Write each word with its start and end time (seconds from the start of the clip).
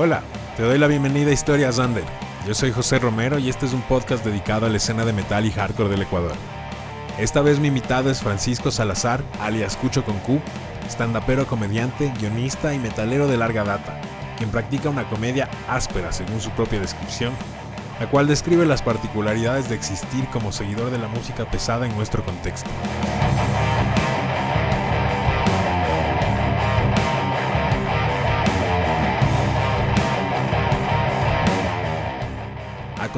Hola, 0.00 0.22
te 0.56 0.62
doy 0.62 0.78
la 0.78 0.86
bienvenida 0.86 1.30
a 1.30 1.34
Historias 1.34 1.78
Under. 1.78 2.04
Yo 2.46 2.54
soy 2.54 2.70
José 2.70 3.00
Romero 3.00 3.40
y 3.40 3.48
este 3.48 3.66
es 3.66 3.72
un 3.72 3.82
podcast 3.82 4.24
dedicado 4.24 4.64
a 4.64 4.68
la 4.68 4.76
escena 4.76 5.04
de 5.04 5.12
metal 5.12 5.44
y 5.44 5.50
hardcore 5.50 5.88
del 5.88 6.02
Ecuador. 6.02 6.36
Esta 7.18 7.42
vez 7.42 7.58
mi 7.58 7.66
invitado 7.66 8.08
es 8.08 8.20
Francisco 8.20 8.70
Salazar, 8.70 9.24
alias 9.40 9.76
Cucho 9.76 10.04
con 10.04 10.20
Q, 10.20 10.40
standupero, 10.88 11.48
comediante, 11.48 12.12
guionista 12.20 12.72
y 12.74 12.78
metalero 12.78 13.26
de 13.26 13.38
larga 13.38 13.64
data, 13.64 14.00
quien 14.36 14.52
practica 14.52 14.88
una 14.88 15.08
comedia 15.08 15.50
áspera 15.68 16.12
según 16.12 16.40
su 16.40 16.50
propia 16.50 16.78
descripción, 16.78 17.32
la 17.98 18.08
cual 18.08 18.28
describe 18.28 18.66
las 18.66 18.82
particularidades 18.82 19.68
de 19.68 19.74
existir 19.74 20.28
como 20.28 20.52
seguidor 20.52 20.92
de 20.92 20.98
la 20.98 21.08
música 21.08 21.50
pesada 21.50 21.86
en 21.86 21.96
nuestro 21.96 22.24
contexto. 22.24 22.70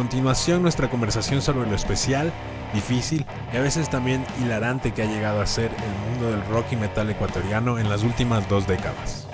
Continuación 0.00 0.62
nuestra 0.62 0.88
conversación 0.88 1.42
sobre 1.42 1.68
lo 1.68 1.76
especial, 1.76 2.32
difícil 2.72 3.26
y 3.52 3.58
a 3.58 3.60
veces 3.60 3.90
también 3.90 4.24
hilarante 4.40 4.92
que 4.92 5.02
ha 5.02 5.04
llegado 5.04 5.42
a 5.42 5.46
ser 5.46 5.70
el 5.70 6.10
mundo 6.10 6.30
del 6.30 6.42
rock 6.48 6.72
y 6.72 6.76
metal 6.76 7.10
ecuatoriano 7.10 7.78
en 7.78 7.90
las 7.90 8.02
últimas 8.02 8.48
dos 8.48 8.66
décadas. 8.66 9.29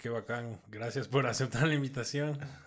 Qué 0.00 0.08
bacán. 0.08 0.60
Gracias 0.68 1.08
por 1.08 1.26
aceptar 1.26 1.66
la 1.68 1.74
invitación. 1.74 2.38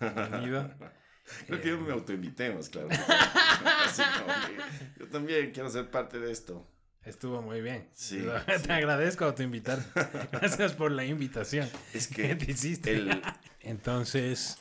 Creo 1.46 1.60
que 1.60 1.68
yo 1.68 1.78
me 1.80 1.92
autoinvitemos, 1.92 2.68
claro. 2.68 2.88
Así 3.84 4.02
que 4.02 5.00
yo 5.00 5.08
también 5.08 5.50
quiero 5.52 5.70
ser 5.70 5.90
parte 5.90 6.18
de 6.18 6.30
esto. 6.32 6.66
Estuvo 7.04 7.42
muy 7.42 7.60
bien. 7.60 7.88
Sí, 7.94 8.24
Te 8.46 8.58
sí. 8.58 8.70
agradezco 8.70 9.24
autoinvitar. 9.24 9.78
Gracias 10.32 10.72
por 10.74 10.92
la 10.92 11.04
invitación. 11.04 11.68
Es 11.92 12.06
¿Qué 12.08 12.28
que 12.28 12.36
te 12.36 12.52
hiciste? 12.52 12.94
el, 12.94 13.22
Entonces, 13.60 14.58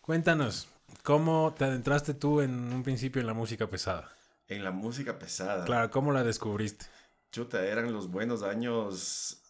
cuéntanos, 0.00 0.68
¿cómo 1.02 1.54
te 1.56 1.64
adentraste 1.64 2.14
tú 2.14 2.40
en 2.40 2.72
un 2.72 2.82
principio 2.82 3.20
en 3.20 3.26
la 3.26 3.34
música 3.34 3.68
pesada? 3.68 4.12
en 4.48 4.64
la 4.64 4.70
música 4.70 5.18
pesada, 5.18 5.64
Claro, 5.64 5.90
¿cómo 5.90 6.12
la 6.12 6.22
descubriste? 6.24 6.84
chuta, 7.30 7.64
eran 7.64 7.90
los 7.90 8.10
buenos 8.10 8.42
años. 8.42 9.41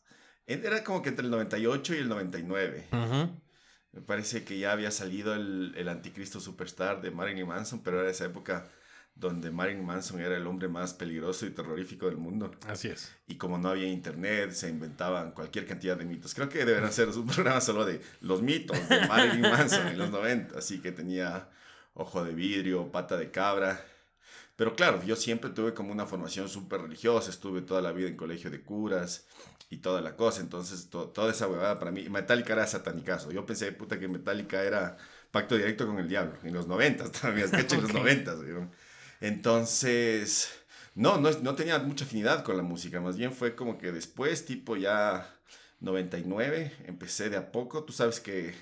Era 0.52 0.84
como 0.84 1.02
que 1.02 1.10
entre 1.10 1.24
el 1.24 1.30
98 1.30 1.94
y 1.94 1.98
el 1.98 2.08
99. 2.08 2.88
Me 3.92 4.00
parece 4.00 4.44
que 4.44 4.58
ya 4.58 4.72
había 4.72 4.90
salido 4.90 5.34
el, 5.34 5.74
el 5.76 5.88
Anticristo 5.88 6.40
Superstar 6.40 7.02
de 7.02 7.10
Marilyn 7.10 7.46
Manson, 7.46 7.82
pero 7.82 8.00
era 8.00 8.10
esa 8.10 8.24
época 8.24 8.70
donde 9.14 9.50
Marilyn 9.50 9.84
Manson 9.84 10.20
era 10.20 10.36
el 10.36 10.46
hombre 10.46 10.68
más 10.68 10.94
peligroso 10.94 11.46
y 11.46 11.50
terrorífico 11.50 12.06
del 12.06 12.16
mundo. 12.16 12.50
Así 12.66 12.88
es. 12.88 13.14
Y 13.26 13.36
como 13.36 13.58
no 13.58 13.68
había 13.68 13.86
internet, 13.86 14.52
se 14.52 14.68
inventaban 14.68 15.32
cualquier 15.32 15.66
cantidad 15.66 15.96
de 15.96 16.04
mitos. 16.04 16.34
Creo 16.34 16.48
que 16.48 16.64
deberán 16.64 16.92
ser 16.92 17.08
un 17.08 17.26
programa 17.26 17.60
solo 17.60 17.84
de 17.84 18.00
los 18.20 18.42
mitos 18.42 18.88
de 18.88 19.06
Marilyn 19.06 19.42
Manson 19.42 19.88
en 19.88 19.98
los 19.98 20.10
90. 20.10 20.58
Así 20.58 20.80
que 20.80 20.92
tenía 20.92 21.48
ojo 21.94 22.24
de 22.24 22.34
vidrio, 22.34 22.90
pata 22.90 23.16
de 23.16 23.30
cabra. 23.30 23.84
Pero 24.62 24.76
claro, 24.76 25.02
yo 25.04 25.16
siempre 25.16 25.50
tuve 25.50 25.74
como 25.74 25.90
una 25.90 26.06
formación 26.06 26.48
súper 26.48 26.82
religiosa. 26.82 27.30
Estuve 27.30 27.62
toda 27.62 27.82
la 27.82 27.90
vida 27.90 28.06
en 28.08 28.16
colegio 28.16 28.48
de 28.48 28.62
curas 28.62 29.26
y 29.70 29.78
toda 29.78 30.00
la 30.00 30.14
cosa. 30.14 30.40
Entonces, 30.40 30.88
to- 30.88 31.08
toda 31.08 31.32
esa 31.32 31.48
huevada 31.48 31.80
para 31.80 31.90
mí. 31.90 32.08
Metallica 32.08 32.52
era 32.52 32.64
satanicazo. 32.68 33.32
Yo 33.32 33.44
pensé, 33.44 33.72
puta, 33.72 33.98
que 33.98 34.06
Metallica 34.06 34.62
era 34.62 34.96
pacto 35.32 35.56
directo 35.56 35.84
con 35.84 35.98
el 35.98 36.08
diablo. 36.08 36.38
En 36.44 36.54
los 36.54 36.68
90 36.68 37.10
también, 37.10 37.46
es 37.46 37.50
que 37.66 37.74
en 37.74 37.82
los 37.82 37.90
Ok. 37.90 37.96
90. 37.96 38.36
Entonces, 39.20 40.52
no, 40.94 41.18
no, 41.18 41.28
no 41.32 41.54
tenía 41.56 41.80
mucha 41.80 42.04
afinidad 42.04 42.44
con 42.44 42.56
la 42.56 42.62
música, 42.62 43.00
más 43.00 43.16
bien 43.16 43.32
fue 43.32 43.56
como 43.56 43.78
que 43.78 43.90
después, 43.90 44.44
tipo 44.46 44.76
ya 44.76 45.28
99, 45.80 46.72
empecé 46.86 47.30
de 47.30 47.36
a 47.36 47.50
poco. 47.50 47.82
Tú 47.84 47.92
sabes 47.92 48.20
que 48.20 48.54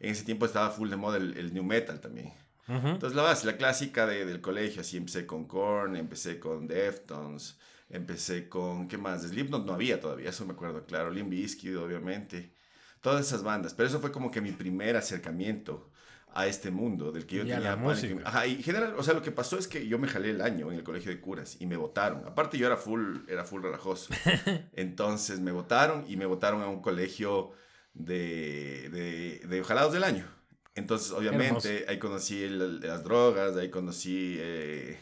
en 0.00 0.10
ese 0.10 0.24
tiempo 0.24 0.46
estaba 0.46 0.70
full 0.70 0.90
de 0.90 0.96
moda 0.96 1.18
el, 1.18 1.36
el 1.38 1.54
new 1.54 1.62
metal 1.64 2.00
también. 2.00 2.32
Ujú. 2.68 2.88
Entonces 2.88 3.14
la 3.16 3.34
la 3.52 3.56
clásica 3.56 4.06
de- 4.06 4.24
del 4.24 4.40
colegio, 4.40 4.80
así 4.80 4.96
empecé 4.96 5.26
con 5.26 5.46
Korn, 5.46 5.96
empecé 5.96 6.38
con 6.40 6.66
Deftones, 6.66 7.58
empecé 7.90 8.48
con, 8.48 8.88
¿qué 8.88 8.96
más? 8.98 9.22
Slipknot 9.22 9.66
no 9.66 9.74
había 9.74 10.00
todavía, 10.00 10.30
eso 10.30 10.46
me 10.46 10.52
acuerdo, 10.52 10.84
claro, 10.86 11.10
Limp 11.10 11.30
Bizkit, 11.30 11.76
obviamente. 11.76 12.52
Todas 13.00 13.26
esas 13.26 13.42
bandas, 13.42 13.74
pero 13.74 13.86
eso 13.88 14.00
fue 14.00 14.10
como 14.10 14.30
que 14.30 14.40
mi 14.40 14.52
primer 14.52 14.96
acercamiento 14.96 15.90
a 16.32 16.46
este 16.46 16.70
mundo 16.70 17.12
del 17.12 17.26
que 17.26 17.36
yo 17.36 17.44
Y 17.44 17.48
tenía 17.48 17.76
música. 17.76 18.22
Ajá, 18.24 18.46
y 18.46 18.54
en 18.56 18.62
general, 18.62 18.94
o 18.98 19.02
sea, 19.02 19.14
lo 19.14 19.22
que 19.22 19.30
pasó 19.30 19.58
es 19.58 19.68
que 19.68 19.86
yo 19.86 19.98
me 19.98 20.08
jalé 20.08 20.30
el 20.30 20.40
año 20.40 20.72
en 20.72 20.78
el 20.78 20.84
colegio 20.84 21.10
de 21.12 21.20
curas 21.20 21.56
y 21.60 21.66
me 21.66 21.76
votaron. 21.76 22.26
Aparte 22.26 22.58
yo 22.58 22.66
era 22.66 22.76
full, 22.76 23.18
era 23.28 23.44
full 23.44 23.62
relajoso. 23.62 24.12
Entonces 24.72 25.40
me 25.40 25.52
votaron 25.52 26.04
y 26.08 26.16
me 26.16 26.26
votaron 26.26 26.62
a 26.62 26.66
un 26.68 26.80
colegio 26.80 27.52
de, 27.92 28.88
de, 28.90 29.46
de 29.46 29.64
jalados 29.64 29.92
del 29.92 30.02
año. 30.04 30.26
Entonces, 30.74 31.12
obviamente, 31.12 31.84
ahí 31.88 31.98
conocí 31.98 32.42
el- 32.42 32.80
las 32.80 33.04
drogas, 33.04 33.56
ahí 33.56 33.70
conocí 33.70 34.36
eh, 34.38 34.98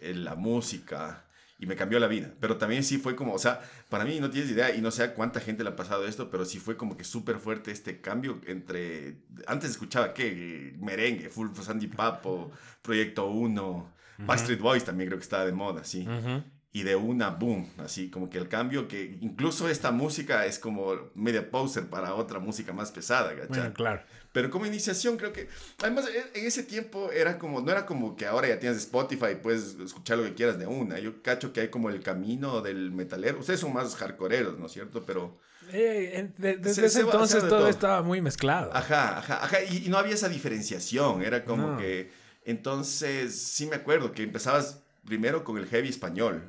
el- 0.00 0.24
la 0.24 0.34
música 0.34 1.24
y 1.58 1.66
me 1.66 1.74
cambió 1.76 1.98
la 1.98 2.06
vida. 2.06 2.32
Pero 2.40 2.56
también 2.56 2.84
sí 2.84 2.98
fue 2.98 3.16
como, 3.16 3.32
o 3.32 3.38
sea, 3.38 3.60
para 3.88 4.04
mí 4.04 4.20
no 4.20 4.30
tienes 4.30 4.50
idea 4.50 4.74
y 4.74 4.80
no 4.80 4.90
sé 4.90 5.02
a 5.02 5.14
cuánta 5.14 5.40
gente 5.40 5.64
le 5.64 5.70
ha 5.70 5.76
pasado 5.76 6.06
esto, 6.06 6.30
pero 6.30 6.44
sí 6.44 6.58
fue 6.58 6.76
como 6.76 6.96
que 6.96 7.04
súper 7.04 7.38
fuerte 7.38 7.70
este 7.72 8.00
cambio 8.00 8.40
entre... 8.46 9.16
Antes 9.46 9.70
escuchaba, 9.70 10.12
¿qué? 10.14 10.74
Merengue, 10.78 11.30
Full 11.30 11.48
Sandy 11.62 11.86
Papo, 11.88 12.52
Proyecto 12.82 13.26
1, 13.26 13.92
Backstreet 14.18 14.60
Boys 14.60 14.84
también 14.84 15.08
creo 15.08 15.18
que 15.18 15.24
estaba 15.24 15.46
de 15.46 15.52
moda, 15.52 15.84
sí 15.84 16.06
Ujú. 16.06 16.42
Y 16.70 16.82
de 16.82 16.94
una 16.96 17.30
boom, 17.30 17.66
así 17.78 18.10
como 18.10 18.28
que 18.28 18.36
el 18.38 18.48
cambio 18.48 18.88
que 18.88 19.18
incluso 19.22 19.68
esta 19.70 19.90
música 19.90 20.44
es 20.44 20.58
como 20.58 21.10
media 21.14 21.50
poser 21.50 21.86
para 21.86 22.14
otra 22.14 22.38
música 22.40 22.72
más 22.74 22.92
pesada, 22.92 23.30
¿cachai? 23.34 23.48
Bueno, 23.48 23.72
claro. 23.72 24.02
Pero 24.32 24.50
como 24.50 24.66
iniciación 24.66 25.16
creo 25.16 25.32
que, 25.32 25.48
además 25.82 26.06
e- 26.08 26.38
en 26.38 26.46
ese 26.46 26.62
tiempo 26.62 27.10
era 27.10 27.38
como, 27.38 27.62
no 27.62 27.72
era 27.72 27.86
como 27.86 28.14
que 28.16 28.26
ahora 28.26 28.48
ya 28.48 28.58
tienes 28.60 28.78
Spotify 28.78 29.28
y 29.32 29.34
puedes 29.36 29.76
escuchar 29.80 30.18
lo 30.18 30.24
que 30.24 30.34
quieras 30.34 30.58
de 30.58 30.66
una, 30.66 30.98
yo 30.98 31.22
cacho 31.22 31.52
que 31.54 31.62
hay 31.62 31.68
como 31.68 31.88
el 31.88 32.02
camino 32.02 32.60
del 32.60 32.90
metalero, 32.92 33.38
ustedes 33.40 33.60
son 33.60 33.72
más 33.72 33.96
hardcoreeros, 33.96 34.58
¿no 34.58 34.66
es 34.66 34.72
cierto? 34.72 35.02
Pero, 35.06 35.38
Eh, 35.72 36.30
de- 36.36 36.56
desde 36.58 36.74
Se- 36.74 36.86
ese 36.86 36.94
se 36.96 37.00
entonces 37.00 37.40
todo, 37.40 37.58
todo. 37.60 37.68
estaba 37.68 38.02
muy 38.02 38.20
mezclado. 38.20 38.70
ajá, 38.74 39.18
ajá, 39.18 39.42
ajá, 39.44 39.62
y, 39.64 39.86
y 39.86 39.88
no 39.88 39.96
había 39.98 40.14
esa 40.14 40.28
diferenciación, 40.28 41.22
era 41.22 41.44
como 41.44 41.72
No. 41.72 41.78
que, 41.78 42.10
entonces 42.44 43.40
sí 43.40 43.66
me 43.66 43.76
acuerdo 43.76 44.12
que 44.12 44.22
empezabas 44.22 44.82
primero 45.06 45.44
con 45.44 45.56
el 45.58 45.66
heavy 45.66 45.88
español. 45.88 46.42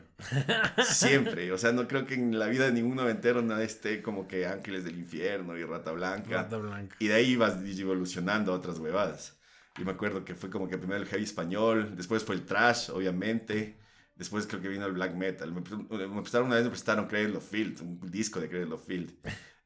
Siempre, 0.83 1.51
o 1.51 1.57
sea, 1.57 1.71
no 1.71 1.87
creo 1.87 2.05
que 2.05 2.15
en 2.15 2.37
la 2.37 2.47
vida 2.47 2.65
de 2.65 2.71
ningún 2.71 2.95
noventero 2.95 3.41
no 3.41 3.57
esté 3.57 4.01
como 4.01 4.27
que 4.27 4.45
Ángeles 4.45 4.83
del 4.83 4.97
Infierno 4.97 5.57
y 5.57 5.63
Rata 5.63 5.91
Blanca. 5.91 6.43
Rata 6.43 6.57
blanca. 6.57 6.95
Y 6.99 7.07
de 7.07 7.13
ahí 7.13 7.31
ibas 7.31 7.57
evolucionando 7.63 8.53
a 8.53 8.55
otras 8.55 8.79
huevadas. 8.79 9.39
Y 9.77 9.83
me 9.83 9.91
acuerdo 9.91 10.25
que 10.25 10.35
fue 10.35 10.49
como 10.49 10.67
que 10.67 10.77
primero 10.77 11.01
el 11.01 11.07
heavy 11.07 11.23
español, 11.23 11.93
después 11.95 12.23
fue 12.23 12.35
el 12.35 12.45
trash, 12.45 12.89
obviamente. 12.89 13.79
Después 14.15 14.45
creo 14.47 14.61
que 14.61 14.67
vino 14.67 14.85
el 14.85 14.91
black 14.91 15.15
metal. 15.15 15.53
Me, 15.53 15.61
me 15.61 16.21
prestaron 16.21 16.47
una 16.47 16.57
vez, 16.57 16.65
me 16.65 16.71
prestaron 16.71 17.05
of 17.37 17.49
Field, 17.49 17.81
un 17.81 18.11
disco 18.11 18.41
de 18.41 18.63
of 18.65 18.85
Field. 18.85 19.13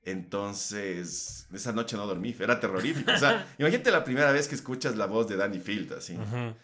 Entonces, 0.06 1.48
esa 1.54 1.72
noche 1.72 1.96
no 1.96 2.06
dormí, 2.06 2.36
era 2.40 2.60
terrorífico. 2.60 3.12
O 3.12 3.18
sea, 3.18 3.48
imagínate 3.58 3.92
la 3.92 4.04
primera 4.04 4.32
vez 4.32 4.48
que 4.48 4.56
escuchas 4.56 4.96
la 4.98 5.06
voz 5.06 5.28
de 5.28 5.38
Danny 5.38 5.60
Field, 5.60 5.94
así. 5.94 6.18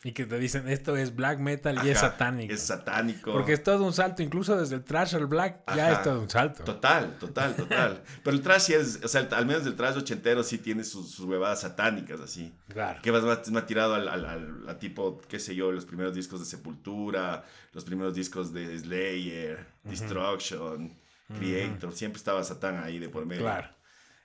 Y 0.04 0.12
que 0.12 0.26
te 0.26 0.38
dicen, 0.38 0.68
esto 0.68 0.96
es 0.98 1.16
black 1.16 1.40
metal 1.40 1.80
y 1.86 1.90
es 1.90 2.00
satánico. 2.00 2.54
Es 2.54 2.62
satánico. 2.64 3.32
Porque 3.32 3.54
es 3.54 3.64
todo 3.64 3.86
un 3.86 3.94
salto, 3.94 4.22
incluso 4.24 4.58
desde 4.58 4.76
el 4.76 4.84
trash 4.84 5.16
al 5.16 5.28
black, 5.28 5.62
ya 5.76 5.92
es 5.94 6.04
todo 6.04 6.20
un 6.22 6.30
salto. 6.30 6.64
Total, 6.64 7.18
total, 7.20 7.56
total. 7.58 8.04
Pero 8.24 8.36
el 8.36 8.44
trash 8.44 8.62
sí 8.62 8.74
es, 8.74 9.00
o 9.04 9.08
sea, 9.08 9.22
el- 9.22 9.34
al 9.34 9.46
menos 9.46 9.66
el 9.66 9.76
trash 9.76 9.98
ochentero 9.98 10.44
sí 10.44 10.58
tiene 10.58 10.84
sus, 10.84 11.10
sus 11.12 11.26
huevadas 11.26 11.62
satánicas, 11.62 12.20
así. 12.20 12.54
Claro. 12.68 13.02
Que 13.02 13.12
vas 13.12 13.24
más, 13.24 13.50
más 13.52 13.66
tirado 13.66 13.96
al, 13.96 14.08
al, 14.08 14.26
al- 14.26 14.70
a 14.70 14.78
tipo, 14.80 15.22
qué 15.28 15.40
sé 15.40 15.56
yo, 15.56 15.72
los 15.72 15.86
primeros 15.86 16.14
discos 16.14 16.40
de 16.40 16.46
Sepultura, 16.46 17.44
los 17.74 17.84
primeros 17.86 18.14
discos 18.14 18.54
de 18.54 18.78
Slayer, 18.78 19.66
Destruction, 19.84 20.94
Creator, 21.38 21.94
siempre 21.94 22.18
estaba 22.18 22.44
Satán 22.44 22.84
ahí 22.84 23.00
de 23.00 23.10
por 23.10 23.26
medio. 23.26 23.44
Claro. 23.44 23.70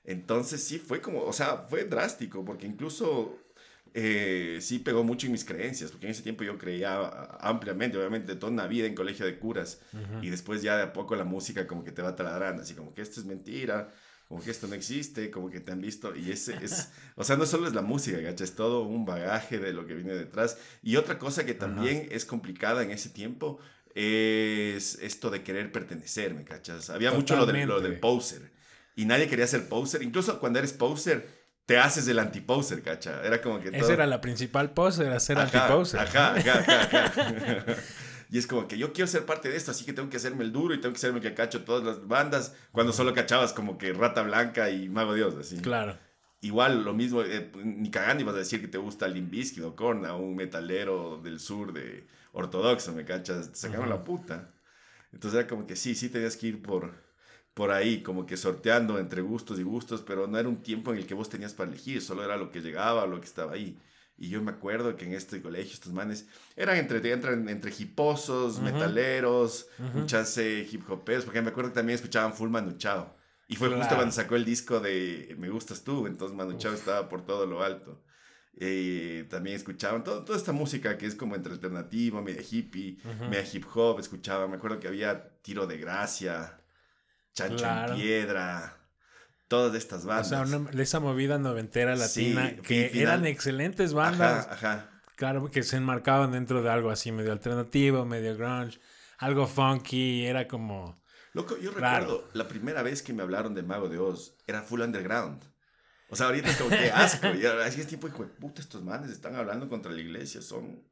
Entonces 0.04 0.62
sí 0.62 0.78
fue 0.78 1.00
como, 1.00 1.22
o 1.22 1.32
sea, 1.32 1.66
fue 1.68 1.84
drástico, 1.84 2.44
porque 2.44 2.66
incluso 2.66 3.38
eh, 3.94 4.58
sí 4.60 4.80
pegó 4.80 5.04
mucho 5.04 5.26
en 5.26 5.32
mis 5.32 5.44
creencias, 5.44 5.90
porque 5.90 6.06
en 6.06 6.12
ese 6.12 6.22
tiempo 6.22 6.44
yo 6.44 6.58
creía 6.58 6.96
ah, 6.96 7.38
ampliamente, 7.40 7.96
obviamente, 7.96 8.34
toda 8.36 8.52
una 8.52 8.66
vida 8.66 8.86
en 8.86 8.94
colegio 8.94 9.24
de 9.24 9.38
curas, 9.38 9.80
y 10.20 10.30
después 10.30 10.62
ya 10.62 10.76
de 10.76 10.82
a 10.82 10.92
poco 10.92 11.14
la 11.16 11.24
música 11.24 11.66
como 11.66 11.84
que 11.84 11.92
te 11.92 12.02
va 12.02 12.16
taladrando, 12.16 12.62
así 12.62 12.74
como 12.74 12.92
que 12.92 13.02
esto 13.02 13.20
es 13.20 13.26
mentira, 13.26 13.90
como 14.28 14.42
que 14.42 14.50
esto 14.50 14.66
no 14.66 14.74
existe, 14.74 15.30
como 15.30 15.48
que 15.48 15.60
te 15.60 15.72
han 15.72 15.80
visto, 15.80 16.16
y 16.16 16.32
ese 16.32 16.56
es, 16.62 16.90
o 17.16 17.24
sea, 17.24 17.36
no 17.36 17.46
solo 17.46 17.66
es 17.66 17.74
la 17.74 17.82
música, 17.82 18.18
¿gacha? 18.18 18.44
Es 18.44 18.54
todo 18.54 18.82
un 18.82 19.04
bagaje 19.04 19.58
de 19.58 19.72
lo 19.72 19.86
que 19.86 19.94
viene 19.94 20.14
detrás. 20.14 20.58
Y 20.82 20.96
otra 20.96 21.18
cosa 21.18 21.46
que 21.46 21.54
también 21.54 22.08
es 22.10 22.24
complicada 22.24 22.82
en 22.82 22.90
ese 22.90 23.10
tiempo 23.10 23.58
es 23.94 24.98
esto 25.00 25.30
de 25.30 25.42
querer 25.42 25.70
pertenecer, 25.70 26.34
¿me 26.34 26.44
cachas? 26.44 26.90
Había 26.90 27.12
mucho 27.12 27.36
lo, 27.36 27.46
de, 27.46 27.66
lo 27.66 27.80
del 27.80 28.00
poser. 28.00 28.52
Y 28.96 29.04
nadie 29.06 29.28
quería 29.28 29.46
ser 29.46 29.68
poser. 29.68 30.02
Incluso 30.02 30.38
cuando 30.40 30.58
eres 30.58 30.72
poser, 30.72 31.28
te 31.66 31.78
haces 31.78 32.06
el 32.08 32.18
anti-poser, 32.18 32.82
¿cacha? 32.82 33.22
Era 33.24 33.40
como 33.40 33.60
que... 33.60 33.70
Esa 33.70 33.92
era 33.92 34.06
la 34.06 34.20
principal 34.20 34.72
poser, 34.72 35.06
era 35.06 35.20
ser 35.20 35.38
anti-poser. 35.38 36.00
Ajá, 36.00 36.34
ajá, 36.34 36.58
ajá, 36.60 37.04
ajá. 37.04 37.64
y 38.30 38.38
es 38.38 38.46
como 38.46 38.68
que 38.68 38.76
yo 38.76 38.92
quiero 38.92 39.08
ser 39.08 39.24
parte 39.24 39.48
de 39.48 39.56
esto, 39.56 39.70
así 39.70 39.84
que 39.84 39.92
tengo 39.92 40.10
que 40.10 40.18
hacerme 40.18 40.44
el 40.44 40.52
duro 40.52 40.74
y 40.74 40.80
tengo 40.80 40.92
que 40.92 41.00
serme 41.00 41.18
el 41.18 41.22
que 41.22 41.34
cacho 41.34 41.64
todas 41.64 41.84
las 41.84 42.06
bandas, 42.06 42.54
cuando 42.72 42.92
solo 42.92 43.14
cachabas 43.14 43.52
como 43.52 43.78
que 43.78 43.92
Rata 43.92 44.22
Blanca 44.22 44.70
y 44.70 44.88
Mago 44.88 45.14
Dios, 45.14 45.34
así. 45.36 45.56
Claro. 45.58 45.96
Igual 46.42 46.84
lo 46.84 46.92
mismo, 46.92 47.22
eh, 47.22 47.50
ni 47.64 47.90
cagando 47.90 48.22
ibas 48.22 48.34
a 48.34 48.38
decir 48.38 48.60
que 48.60 48.68
te 48.68 48.76
gusta 48.76 49.08
Limbisky 49.08 49.62
o 49.62 49.74
Korn, 49.74 50.04
un 50.04 50.36
metalero 50.36 51.18
del 51.22 51.40
sur 51.40 51.72
de 51.72 52.06
ortodoxo, 52.34 52.92
¿me 52.92 53.04
cachas? 53.04 53.50
Te 53.52 53.56
sacaron 53.58 53.88
la 53.88 54.04
puta. 54.04 54.52
Entonces 55.12 55.40
era 55.40 55.48
como 55.48 55.66
que 55.66 55.76
sí, 55.76 55.94
sí 55.94 56.10
tenías 56.10 56.36
que 56.36 56.48
ir 56.48 56.62
por, 56.62 56.92
por 57.54 57.70
ahí, 57.70 58.02
como 58.02 58.26
que 58.26 58.36
sorteando 58.36 58.98
entre 58.98 59.22
gustos 59.22 59.58
y 59.58 59.62
gustos, 59.62 60.02
pero 60.02 60.26
no 60.26 60.38
era 60.38 60.48
un 60.48 60.62
tiempo 60.62 60.92
en 60.92 60.98
el 60.98 61.06
que 61.06 61.14
vos 61.14 61.28
tenías 61.28 61.54
para 61.54 61.70
elegir, 61.70 62.02
solo 62.02 62.24
era 62.24 62.36
lo 62.36 62.50
que 62.50 62.60
llegaba, 62.60 63.06
lo 63.06 63.20
que 63.20 63.26
estaba 63.26 63.52
ahí. 63.52 63.80
Y 64.16 64.28
yo 64.28 64.42
me 64.42 64.52
acuerdo 64.52 64.96
que 64.96 65.06
en 65.06 65.12
este 65.12 65.42
colegio 65.42 65.72
estos 65.72 65.92
manes 65.92 66.28
eran 66.54 66.76
entre, 66.76 67.12
entran 67.12 67.48
entre 67.48 67.72
hiposos, 67.76 68.60
metaleros, 68.60 69.68
muchas 69.92 70.36
hip 70.38 70.88
hopers, 70.88 71.24
porque 71.24 71.42
me 71.42 71.50
acuerdo 71.50 71.70
que 71.70 71.76
también 71.76 71.96
escuchaban 71.96 72.34
Full 72.34 72.50
Manu 72.50 72.76
Chao. 72.76 73.16
Y 73.46 73.56
fue 73.56 73.68
justo 73.68 73.94
cuando 73.94 74.12
sacó 74.12 74.36
el 74.36 74.44
disco 74.44 74.80
de 74.80 75.34
Me 75.38 75.48
Gustas 75.48 75.84
Tú, 75.84 76.06
entonces 76.06 76.36
Manu 76.36 76.56
Chao 76.58 76.72
estaba 76.72 77.08
por 77.08 77.24
todo 77.24 77.46
lo 77.46 77.62
alto. 77.62 78.02
Eh, 78.58 79.26
también 79.28 79.56
escuchaban 79.56 80.04
todo, 80.04 80.24
toda 80.24 80.38
esta 80.38 80.52
música 80.52 80.96
que 80.96 81.06
es 81.06 81.14
como 81.14 81.34
entre 81.34 81.52
alternativa, 81.52 82.22
media 82.22 82.42
hippie, 82.48 82.98
media 83.28 83.44
hip 83.52 83.64
hop, 83.74 83.98
escuchaban, 83.98 84.50
me 84.50 84.56
acuerdo 84.56 84.78
que 84.78 84.88
había 84.88 85.40
Tiro 85.42 85.66
de 85.66 85.78
Gracia, 85.78 86.60
Chancho 87.32 87.66
en 87.66 87.96
Piedra, 87.96 88.76
todas 89.48 89.74
estas 89.74 90.04
bandas. 90.04 90.32
O 90.32 90.46
sea, 90.46 90.82
esa 90.82 91.00
movida 91.00 91.38
noventera 91.38 91.96
latina, 91.96 92.54
que 92.62 92.90
eran 93.00 93.26
excelentes 93.26 93.92
bandas. 93.92 94.46
Ajá, 94.48 94.90
Claro, 95.16 95.48
que 95.50 95.62
se 95.62 95.76
enmarcaban 95.76 96.32
dentro 96.32 96.62
de 96.62 96.70
algo 96.70 96.90
así, 96.90 97.12
medio 97.12 97.32
alternativo, 97.32 98.04
medio 98.04 98.36
grunge, 98.36 98.80
algo 99.18 99.46
funky, 99.46 100.26
era 100.26 100.48
como... 100.48 101.00
Loco, 101.34 101.56
yo 101.56 101.70
recuerdo 101.70 102.28
la 102.32 102.48
primera 102.48 102.82
vez 102.82 103.02
que 103.02 103.12
me 103.12 103.22
hablaron 103.22 103.54
de 103.54 103.62
Mago 103.62 103.88
de 103.88 103.98
Oz, 103.98 104.36
era 104.46 104.62
full 104.62 104.80
underground. 104.80 105.44
O 106.08 106.16
sea, 106.16 106.26
ahorita 106.26 106.50
es 106.50 106.56
como 106.56 106.70
que 106.70 106.90
asco. 106.90 107.28
Y 107.34 107.46
así 107.46 107.80
es 107.80 107.86
tipo, 107.86 108.08
hijo 108.08 108.22
de 108.24 108.28
puta, 108.28 108.60
estos 108.60 108.82
manes 108.82 109.10
están 109.10 109.34
hablando 109.36 109.68
contra 109.68 109.90
la 109.92 110.00
iglesia, 110.00 110.42
son, 110.42 110.82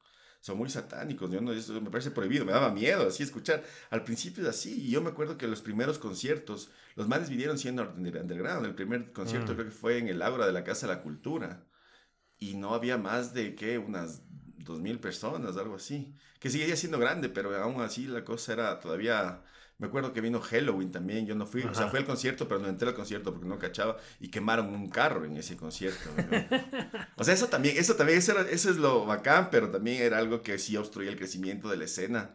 son 0.41 0.59
muy 0.59 0.71
satánicos. 0.71 1.31
Yo 1.31 1.41
no, 1.41 1.53
eso 1.53 1.81
me 1.81 1.91
parece 1.91 2.11
prohibido, 2.11 2.45
me 2.45 2.53
daba 2.53 2.73
miedo 2.73 3.09
así 3.09 3.23
escuchar. 3.23 3.63
Al 3.91 4.05
principio 4.05 4.43
es 4.43 4.49
así, 4.49 4.87
y 4.87 4.91
yo 4.91 5.03
me 5.03 5.11
acuerdo 5.11 5.37
que 5.37 5.47
los 5.47 5.63
primeros 5.63 5.99
conciertos, 5.99 6.71
los 6.97 7.09
manes 7.09 7.29
vinieron 7.29 7.59
siendo 7.59 7.83
underground. 7.97 8.67
El 8.67 8.75
primer 8.75 9.13
concierto 9.13 9.53
mm. 9.53 9.55
creo 9.55 9.67
que 9.69 9.75
fue 9.75 9.99
en 9.99 10.09
el 10.09 10.23
Ágora 10.23 10.47
de 10.47 10.53
la 10.53 10.65
Casa 10.65 10.87
de 10.87 10.95
la 10.95 11.03
Cultura. 11.03 11.67
Y 12.39 12.55
no 12.55 12.75
había 12.75 12.99
más 12.99 13.35
de, 13.35 13.55
¿qué? 13.55 13.79
Unas 13.79 14.23
dos 14.59 14.81
mil 14.81 14.99
personas, 14.99 15.57
algo 15.57 15.77
así. 15.77 16.15
Que 16.41 16.51
seguía 16.51 16.75
siendo 16.75 16.99
grande, 16.99 17.29
pero 17.29 17.57
aún 17.57 17.81
así 17.81 18.07
la 18.07 18.25
cosa 18.25 18.53
era 18.53 18.81
todavía 18.81 19.45
me 19.83 19.89
acuerdo 19.89 20.13
que 20.13 20.21
vino 20.21 20.41
Halloween 20.41 20.93
también, 20.93 21.27
yo 21.27 21.35
no 21.35 21.45
fui, 21.45 21.65
o 21.65 21.75
sea, 21.75 21.89
fui 21.89 21.99
al 21.99 22.05
concierto, 22.05 22.47
pero 22.47 22.61
no 22.61 22.69
entré 22.69 22.89
al 22.89 22.95
concierto 22.95 23.33
porque 23.33 23.49
no 23.49 23.59
cachaba 23.59 23.97
y 24.21 24.29
quemaron 24.29 24.69
un 24.69 24.89
carro 24.89 25.25
en 25.25 25.37
ese 25.37 25.57
concierto. 25.57 26.09
o 27.17 27.25
sea, 27.25 27.35
eso 27.35 27.49
también, 27.49 27.77
eso 27.77 27.97
también, 27.97 28.21
eso, 28.21 28.39
eso, 28.43 28.71
es 28.71 28.77
lo 28.77 29.05
bacán, 29.07 29.51
pero 29.51 29.73
también 29.73 30.01
era 30.01 30.19
algo 30.19 30.41
que 30.41 30.57
sí 30.61 30.77
obstruía 30.77 31.11
el 31.11 31.17
crecimiento 31.17 31.69
de 31.69 31.79
la 31.79 31.87
escena, 31.87 32.31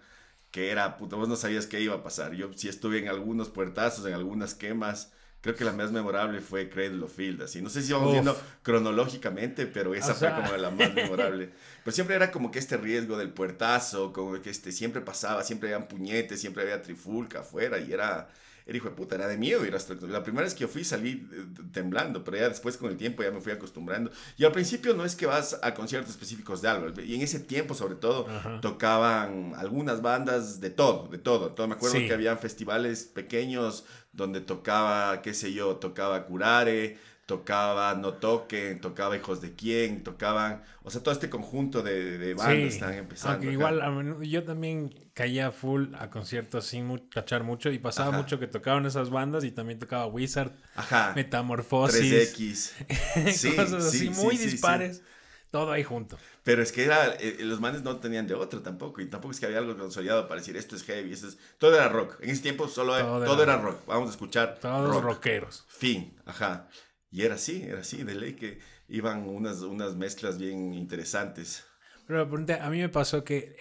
que 0.52 0.72
era, 0.72 0.98
puta, 0.98 1.16
vos 1.16 1.30
no 1.30 1.38
sabías 1.38 1.68
qué 1.68 1.80
iba 1.80 1.96
a 1.96 2.04
pasar. 2.04 2.34
Yo 2.34 2.52
sí 2.54 2.68
estuve 2.68 3.00
en 3.00 3.08
algunos 3.08 3.48
puertazos, 3.48 4.06
en 4.06 4.14
algunas 4.14 4.54
quemas, 4.54 5.14
Creo 5.42 5.56
que 5.56 5.64
la 5.64 5.72
más 5.72 5.92
memorable 5.92 6.42
fue 6.42 6.68
Cradle 6.68 7.04
of 7.04 7.16
Field, 7.16 7.44
así. 7.44 7.62
No 7.62 7.70
sé 7.70 7.84
si 7.84 7.94
vamos 7.94 8.12
viendo 8.12 8.36
cronológicamente, 8.64 9.68
pero 9.68 9.94
esa 9.94 10.16
fue 10.16 10.30
como 10.34 10.58
la 10.58 10.72
más 10.72 10.94
memorable. 10.94 11.52
Pero 11.88 11.96
siempre 11.96 12.18
era 12.18 12.32
como 12.32 12.52
que 12.52 12.60
este 12.60 12.76
riesgo 12.76 13.18
del 13.18 13.30
puertazo, 13.30 14.12
como 14.12 14.42
que 14.42 14.50
este, 14.50 14.74
siempre 14.74 15.00
pasaba, 15.00 15.42
siempre 15.42 15.74
había 15.74 15.88
puñetes, 15.88 16.42
siempre 16.42 16.64
había 16.64 16.82
trifulca 16.82 17.40
afuera 17.40 17.80
y 17.80 17.94
era 17.94 18.28
era 18.66 18.76
hijo 18.76 18.90
de 18.90 18.96
puta, 18.96 19.16
era 19.16 19.28
de 19.28 19.38
miedo 19.38 19.66
ir 19.66 19.74
hasta... 19.74 19.94
La 20.08 20.22
primera 20.22 20.44
vez 20.44 20.54
que 20.54 20.60
yo 20.62 20.68
fui 20.68 20.84
salí 20.84 21.26
eh, 21.32 21.46
temblando, 21.72 22.26
pero 22.26 22.36
ya 22.36 22.50
después 22.50 22.76
con 22.76 22.92
el 22.92 22.98
tiempo 22.98 23.24
ya 23.24 23.32
me 23.32 23.40
fui 23.40 23.54
acostumbrando. 23.54 24.12
Y 24.36 24.44
al 24.44 24.52
principio 24.52 24.94
no 24.94 25.06
es 25.06 25.16
que 25.16 25.26
vas 25.26 25.58
a 25.64 25.74
conciertos 25.74 26.12
específicos 26.12 26.62
de 26.62 26.68
algo, 26.68 27.02
y 27.02 27.16
en 27.16 27.22
ese 27.22 27.40
tiempo 27.40 27.74
sobre 27.74 27.96
todo 27.96 28.28
tocaban 28.62 29.54
algunas 29.56 30.02
bandas 30.02 30.60
de 30.60 30.70
todo, 30.70 31.08
de 31.08 31.18
todo. 31.18 31.54
todo. 31.54 31.70
Me 31.70 31.76
acuerdo 31.76 32.00
que 32.00 32.12
habían 32.12 32.40
festivales 32.40 33.06
pequeños 33.06 33.86
donde 34.12 34.42
tocaba, 34.42 35.22
qué 35.22 35.34
sé 35.34 35.54
yo, 35.54 35.78
tocaba 35.78 36.26
Curare, 36.26 36.98
tocaba 37.28 37.94
No 37.94 38.14
Toquen, 38.14 38.80
tocaba 38.80 39.16
Hijos 39.16 39.42
de 39.42 39.54
Quién, 39.54 40.02
tocaban, 40.02 40.64
o 40.82 40.90
sea, 40.90 41.04
todo 41.04 41.14
este 41.14 41.30
conjunto 41.30 41.84
de, 41.84 42.18
de 42.18 42.34
bandas 42.34 42.74
están 42.74 42.94
empezando. 42.94 43.52
igual, 43.52 44.18
yo 44.22 44.44
también 44.46 44.96
caía 45.14 45.52
full 45.52 45.94
a 46.00 46.10
conciertos 46.10 46.66
sin 46.66 46.98
cachar 47.10 47.44
mucho 47.44 47.70
y 47.70 47.80
pasaba 47.80 48.12
mucho 48.12 48.40
que 48.40 48.48
tocaban 48.48 48.86
esas 48.86 49.10
bandas 49.10 49.44
y 49.44 49.52
también 49.52 49.78
tocaba 49.78 50.08
Wizard, 50.08 50.54
Ajá. 50.76 51.12
Metamorfosis, 51.16 52.34
3X, 52.34 53.32
sí, 53.34 53.56
cosas 53.56 53.86
así 53.86 54.10
muy 54.10 54.38
dispares. 54.38 55.04
Todo 55.52 55.72
ahí 55.72 55.84
junto. 55.84 56.18
Pero 56.44 56.62
es 56.62 56.74
que 56.74 56.84
era, 56.84 57.08
eh, 57.16 57.38
los 57.40 57.62
manes 57.62 57.82
no 57.82 57.98
tenían 57.98 58.28
de 58.28 58.34
otro 58.34 58.62
tampoco. 58.62 59.00
Y 59.00 59.06
tampoco 59.06 59.32
es 59.32 59.40
que 59.40 59.46
había 59.46 59.60
algo 59.60 59.78
consolidado 59.78 60.28
para 60.28 60.42
decir 60.42 60.58
esto 60.58 60.76
es 60.76 60.84
heavy, 60.84 61.14
esto 61.14 61.30
es... 61.30 61.38
Todo 61.58 61.76
era 61.76 61.88
rock. 61.88 62.18
En 62.22 62.30
ese 62.30 62.42
tiempo 62.42 62.68
solo 62.68 62.98
todo, 62.98 63.44
era, 63.44 63.56
rock. 63.56 63.80
Vamos 63.88 64.10
a 64.10 64.12
escuchar 64.12 64.58
Todos 64.60 65.02
rockeros. 65.02 65.64
Fin, 65.70 66.14
ajá. 66.26 66.68
Y 67.12 67.24
era 67.24 67.36
así, 67.36 67.64
era 67.64 67.82
así, 67.82 68.04
de 68.04 68.16
ley 68.16 68.34
que 68.34 68.60
iban 68.88 69.28
unas, 69.28 69.62
unas 69.62 69.96
mezclas 69.96 70.38
bien 70.38 70.74
interesantes. 70.74 71.66
Pero 72.06 72.22
a 72.22 72.70
mí 72.70 72.80
me 72.80 72.90
pasó 72.90 73.24
que 73.24 73.58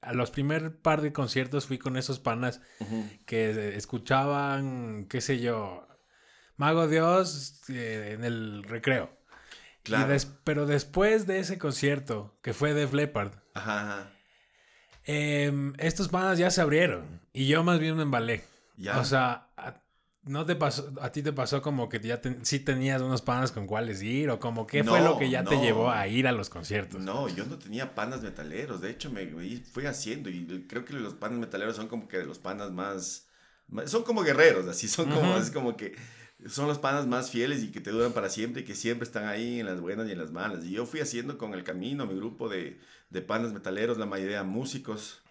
a 0.00 0.12
los 0.14 0.30
primer 0.30 0.76
par 0.76 1.02
de 1.02 1.12
conciertos 1.12 1.66
fui 1.66 1.78
con 1.78 1.96
esos 1.96 2.18
panas 2.18 2.60
que 3.26 3.76
escuchaban, 3.76 5.06
qué 5.08 5.20
sé 5.20 5.40
yo, 5.40 5.86
Mago 6.56 6.88
Dios 6.88 7.62
eh, 7.68 8.12
en 8.14 8.24
el 8.24 8.64
recreo. 8.64 9.18
Claro. 9.82 10.14
pero 10.44 10.66
después 10.66 11.26
de 11.26 11.38
ese 11.38 11.58
concierto, 11.58 12.38
que 12.42 12.52
fue 12.52 12.74
de 12.74 12.86
Leppard, 12.86 13.32
ajá, 13.54 14.10
em, 15.04 15.72
estos 15.78 16.08
panas 16.08 16.38
ya 16.38 16.50
se 16.50 16.60
abrieron 16.60 17.22
y 17.32 17.46
yo 17.46 17.64
más 17.64 17.80
bien 17.80 17.96
me 17.96 18.02
embalé. 18.02 18.44
O 18.94 19.04
sea, 19.04 19.48
¿No 20.24 20.44
te 20.44 20.54
pasó, 20.54 20.92
a 21.00 21.10
ti 21.10 21.22
te 21.22 21.32
pasó 21.32 21.62
como 21.62 21.88
que 21.88 21.98
ya 21.98 22.20
sí 22.42 22.60
tenías 22.60 23.00
unos 23.00 23.22
panas 23.22 23.52
con 23.52 23.66
cuáles 23.66 24.02
ir 24.02 24.28
o 24.28 24.38
como 24.38 24.66
qué 24.66 24.84
fue 24.84 25.00
lo 25.00 25.16
que 25.16 25.30
ya 25.30 25.44
te 25.44 25.56
llevó 25.56 25.90
a 25.90 26.06
ir 26.08 26.28
a 26.28 26.32
los 26.32 26.50
conciertos? 26.50 27.02
No, 27.02 27.28
yo 27.28 27.46
no 27.46 27.58
tenía 27.58 27.94
panas 27.94 28.22
metaleros, 28.22 28.82
de 28.82 28.90
hecho 28.90 29.10
me, 29.10 29.26
fui 29.72 29.86
haciendo 29.86 30.28
y 30.28 30.66
creo 30.68 30.84
que 30.84 30.92
los 30.92 31.14
panas 31.14 31.38
metaleros 31.38 31.76
son 31.76 31.88
como 31.88 32.06
que 32.06 32.22
los 32.22 32.38
panas 32.38 32.70
más, 32.70 33.28
son 33.86 34.02
como 34.02 34.22
guerreros, 34.22 34.68
así 34.68 34.88
son 34.88 35.10
como, 35.10 35.38
es 35.38 35.50
como 35.50 35.74
que 35.74 35.96
son 36.46 36.68
los 36.68 36.78
panas 36.78 37.06
más 37.06 37.30
fieles 37.30 37.62
y 37.62 37.70
que 37.70 37.80
te 37.80 37.90
duran 37.90 38.12
para 38.12 38.28
siempre 38.28 38.60
y 38.60 38.64
que 38.66 38.74
siempre 38.74 39.06
están 39.06 39.26
ahí 39.26 39.60
en 39.60 39.66
las 39.66 39.80
buenas 39.80 40.06
y 40.06 40.12
en 40.12 40.18
las 40.18 40.32
malas. 40.32 40.64
Y 40.64 40.72
yo 40.72 40.84
fui 40.84 41.00
haciendo 41.00 41.38
con 41.38 41.54
el 41.54 41.64
camino 41.64 42.06
mi 42.06 42.14
grupo 42.14 42.50
de, 42.50 42.78
de 43.08 43.22
panas 43.22 43.52
metaleros, 43.52 43.96
la 43.96 44.06
mayoría 44.06 44.42
músicos 44.42 45.22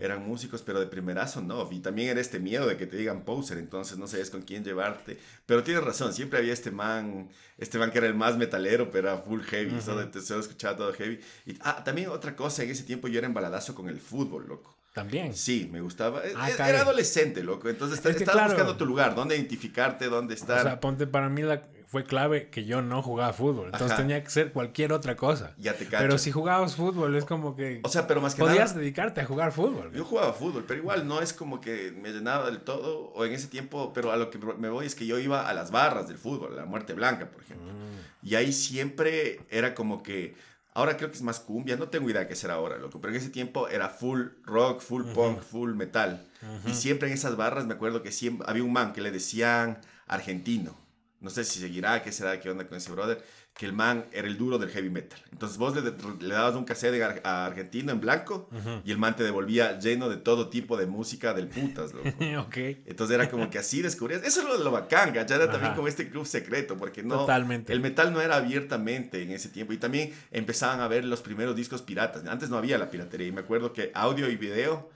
eran 0.00 0.26
músicos, 0.26 0.62
pero 0.62 0.80
de 0.80 0.86
primerazo 0.86 1.40
no. 1.40 1.68
Y 1.70 1.80
también 1.80 2.10
era 2.10 2.20
este 2.20 2.38
miedo 2.38 2.66
de 2.66 2.76
que 2.76 2.86
te 2.86 2.96
digan 2.96 3.24
poser, 3.24 3.58
entonces 3.58 3.98
no 3.98 4.06
sabías 4.06 4.30
con 4.30 4.42
quién 4.42 4.64
llevarte. 4.64 5.18
Pero 5.46 5.62
tienes 5.62 5.84
razón, 5.84 6.12
siempre 6.12 6.38
había 6.38 6.52
este 6.52 6.70
man, 6.70 7.28
este 7.58 7.78
man 7.78 7.90
que 7.90 7.98
era 7.98 8.06
el 8.06 8.14
más 8.14 8.36
metalero, 8.36 8.90
pero 8.90 9.08
era 9.08 9.18
full 9.18 9.42
heavy, 9.42 9.74
uh 9.74 9.78
-huh. 9.78 10.10
te 10.10 10.18
escuchaba 10.18 10.76
todo 10.76 10.92
heavy. 10.92 11.20
Y 11.46 11.56
ah, 11.60 11.82
también 11.84 12.08
otra 12.08 12.36
cosa, 12.36 12.62
en 12.62 12.70
ese 12.70 12.84
tiempo 12.84 13.08
yo 13.08 13.18
era 13.18 13.26
embaladazo 13.26 13.74
con 13.74 13.88
el 13.88 14.00
fútbol, 14.00 14.46
loco. 14.48 14.76
También. 14.94 15.34
Sí, 15.34 15.68
me 15.70 15.80
gustaba. 15.80 16.26
E, 16.26 16.32
ah, 16.36 16.50
era 16.50 16.80
adolescente, 16.80 17.44
loco. 17.44 17.68
Entonces 17.68 18.04
estabas 18.04 18.48
buscando 18.48 18.76
tu 18.76 18.84
lugar, 18.84 19.14
dónde 19.14 19.36
identificarte, 19.36 20.06
dónde 20.06 20.34
estar. 20.34 20.60
O 20.60 20.62
sea, 20.62 20.80
ponte 20.80 21.06
para 21.06 21.28
mí 21.28 21.42
la, 21.42 21.62
fue 21.88 22.04
clave 22.04 22.50
que 22.50 22.66
yo 22.66 22.82
no 22.82 23.02
jugaba 23.02 23.32
fútbol. 23.32 23.70
Entonces 23.72 23.96
tenía 23.96 24.22
que 24.22 24.28
ser 24.28 24.52
cualquier 24.52 24.92
otra 24.92 25.16
cosa. 25.16 25.54
Ya 25.56 25.72
te 25.72 25.86
cacho. 25.86 26.02
Pero 26.02 26.18
si 26.18 26.30
jugabas 26.30 26.76
fútbol 26.76 27.16
es 27.16 27.24
como 27.24 27.56
que... 27.56 27.80
O 27.82 27.88
sea, 27.88 28.06
pero 28.06 28.20
más 28.20 28.34
que 28.34 28.42
Podías 28.42 28.74
dedicarte 28.74 29.22
a 29.22 29.24
jugar 29.24 29.52
fútbol. 29.52 29.90
Yo 29.94 30.04
jugaba 30.04 30.34
fútbol, 30.34 30.64
pero 30.68 30.80
igual 30.80 31.08
no 31.08 31.22
es 31.22 31.32
como 31.32 31.62
que 31.62 31.92
me 31.92 32.10
llenaba 32.10 32.50
del 32.50 32.60
todo. 32.60 33.10
O 33.14 33.24
en 33.24 33.32
ese 33.32 33.48
tiempo, 33.48 33.92
pero 33.94 34.12
a 34.12 34.18
lo 34.18 34.28
que 34.28 34.38
me 34.38 34.68
voy 34.68 34.84
es 34.84 34.94
que 34.94 35.06
yo 35.06 35.18
iba 35.18 35.48
a 35.48 35.54
las 35.54 35.70
barras 35.70 36.08
del 36.08 36.18
fútbol, 36.18 36.56
la 36.56 36.66
Muerte 36.66 36.92
Blanca, 36.92 37.30
por 37.30 37.42
ejemplo. 37.42 37.72
Mm. 37.72 38.26
Y 38.26 38.34
ahí 38.34 38.52
siempre 38.52 39.40
era 39.48 39.74
como 39.74 40.02
que... 40.02 40.36
Ahora 40.74 40.98
creo 40.98 41.10
que 41.10 41.16
es 41.16 41.22
más 41.22 41.40
cumbia, 41.40 41.76
no 41.76 41.88
tengo 41.88 42.10
idea 42.10 42.28
qué 42.28 42.36
será 42.36 42.54
ahora, 42.54 42.76
loco, 42.76 43.00
pero 43.00 43.14
en 43.14 43.18
ese 43.18 43.30
tiempo 43.30 43.66
era 43.66 43.88
full 43.88 44.26
rock, 44.44 44.80
full 44.80 45.04
punk, 45.14 45.40
full 45.40 45.72
metal. 45.72 46.22
Y 46.66 46.74
siempre 46.74 47.08
en 47.08 47.14
esas 47.14 47.36
barras 47.36 47.66
me 47.66 47.74
acuerdo 47.74 48.02
que 48.02 48.12
siempre 48.12 48.46
había 48.48 48.62
un 48.62 48.72
man 48.74 48.92
que 48.92 49.00
le 49.00 49.10
decían 49.10 49.80
argentino 50.06 50.87
no 51.20 51.30
sé 51.30 51.44
si 51.44 51.58
seguirá, 51.58 52.02
qué 52.02 52.12
será, 52.12 52.38
qué 52.40 52.50
onda 52.50 52.66
con 52.66 52.78
ese 52.78 52.92
brother, 52.92 53.24
que 53.58 53.66
el 53.66 53.72
man 53.72 54.06
era 54.12 54.28
el 54.28 54.38
duro 54.38 54.56
del 54.58 54.70
heavy 54.70 54.88
metal. 54.88 55.20
Entonces 55.32 55.58
vos 55.58 55.74
le, 55.74 55.82
le 55.82 56.34
dabas 56.34 56.54
un 56.54 56.64
cassette 56.64 57.20
a 57.24 57.46
argentino 57.46 57.90
en 57.90 58.00
blanco 58.00 58.48
y 58.84 58.92
el 58.92 58.98
man 58.98 59.16
te 59.16 59.24
devolvía 59.24 59.80
lleno 59.80 60.08
de 60.08 60.16
todo 60.16 60.48
tipo 60.48 60.76
de 60.76 60.86
música 60.86 61.34
del 61.34 61.48
putas, 61.48 61.92
loco. 61.92 62.08
ok. 62.40 62.56
Entonces 62.86 63.14
era 63.14 63.28
como 63.28 63.50
que 63.50 63.58
así 63.58 63.82
descubrías. 63.82 64.22
Eso 64.22 64.42
es 64.42 64.46
lo, 64.46 64.62
lo 64.62 64.70
bacán, 64.70 65.12
¿cachai? 65.12 65.38
Era 65.38 65.50
también 65.50 65.74
como 65.74 65.88
este 65.88 66.08
club 66.08 66.24
secreto, 66.24 66.76
porque 66.76 67.02
no. 67.02 67.20
Totalmente. 67.20 67.72
El 67.72 67.80
metal 67.80 68.12
no 68.12 68.20
era 68.20 68.36
abiertamente 68.36 69.22
en 69.22 69.32
ese 69.32 69.48
tiempo. 69.48 69.72
Y 69.72 69.78
también 69.78 70.12
empezaban 70.30 70.80
a 70.80 70.86
ver 70.86 71.04
los 71.04 71.20
primeros 71.20 71.56
discos 71.56 71.82
piratas. 71.82 72.26
Antes 72.26 72.50
no 72.50 72.58
había 72.58 72.78
la 72.78 72.90
piratería. 72.90 73.26
Y 73.26 73.32
me 73.32 73.40
acuerdo 73.40 73.72
que 73.72 73.90
audio 73.92 74.30
y 74.30 74.36
video. 74.36 74.88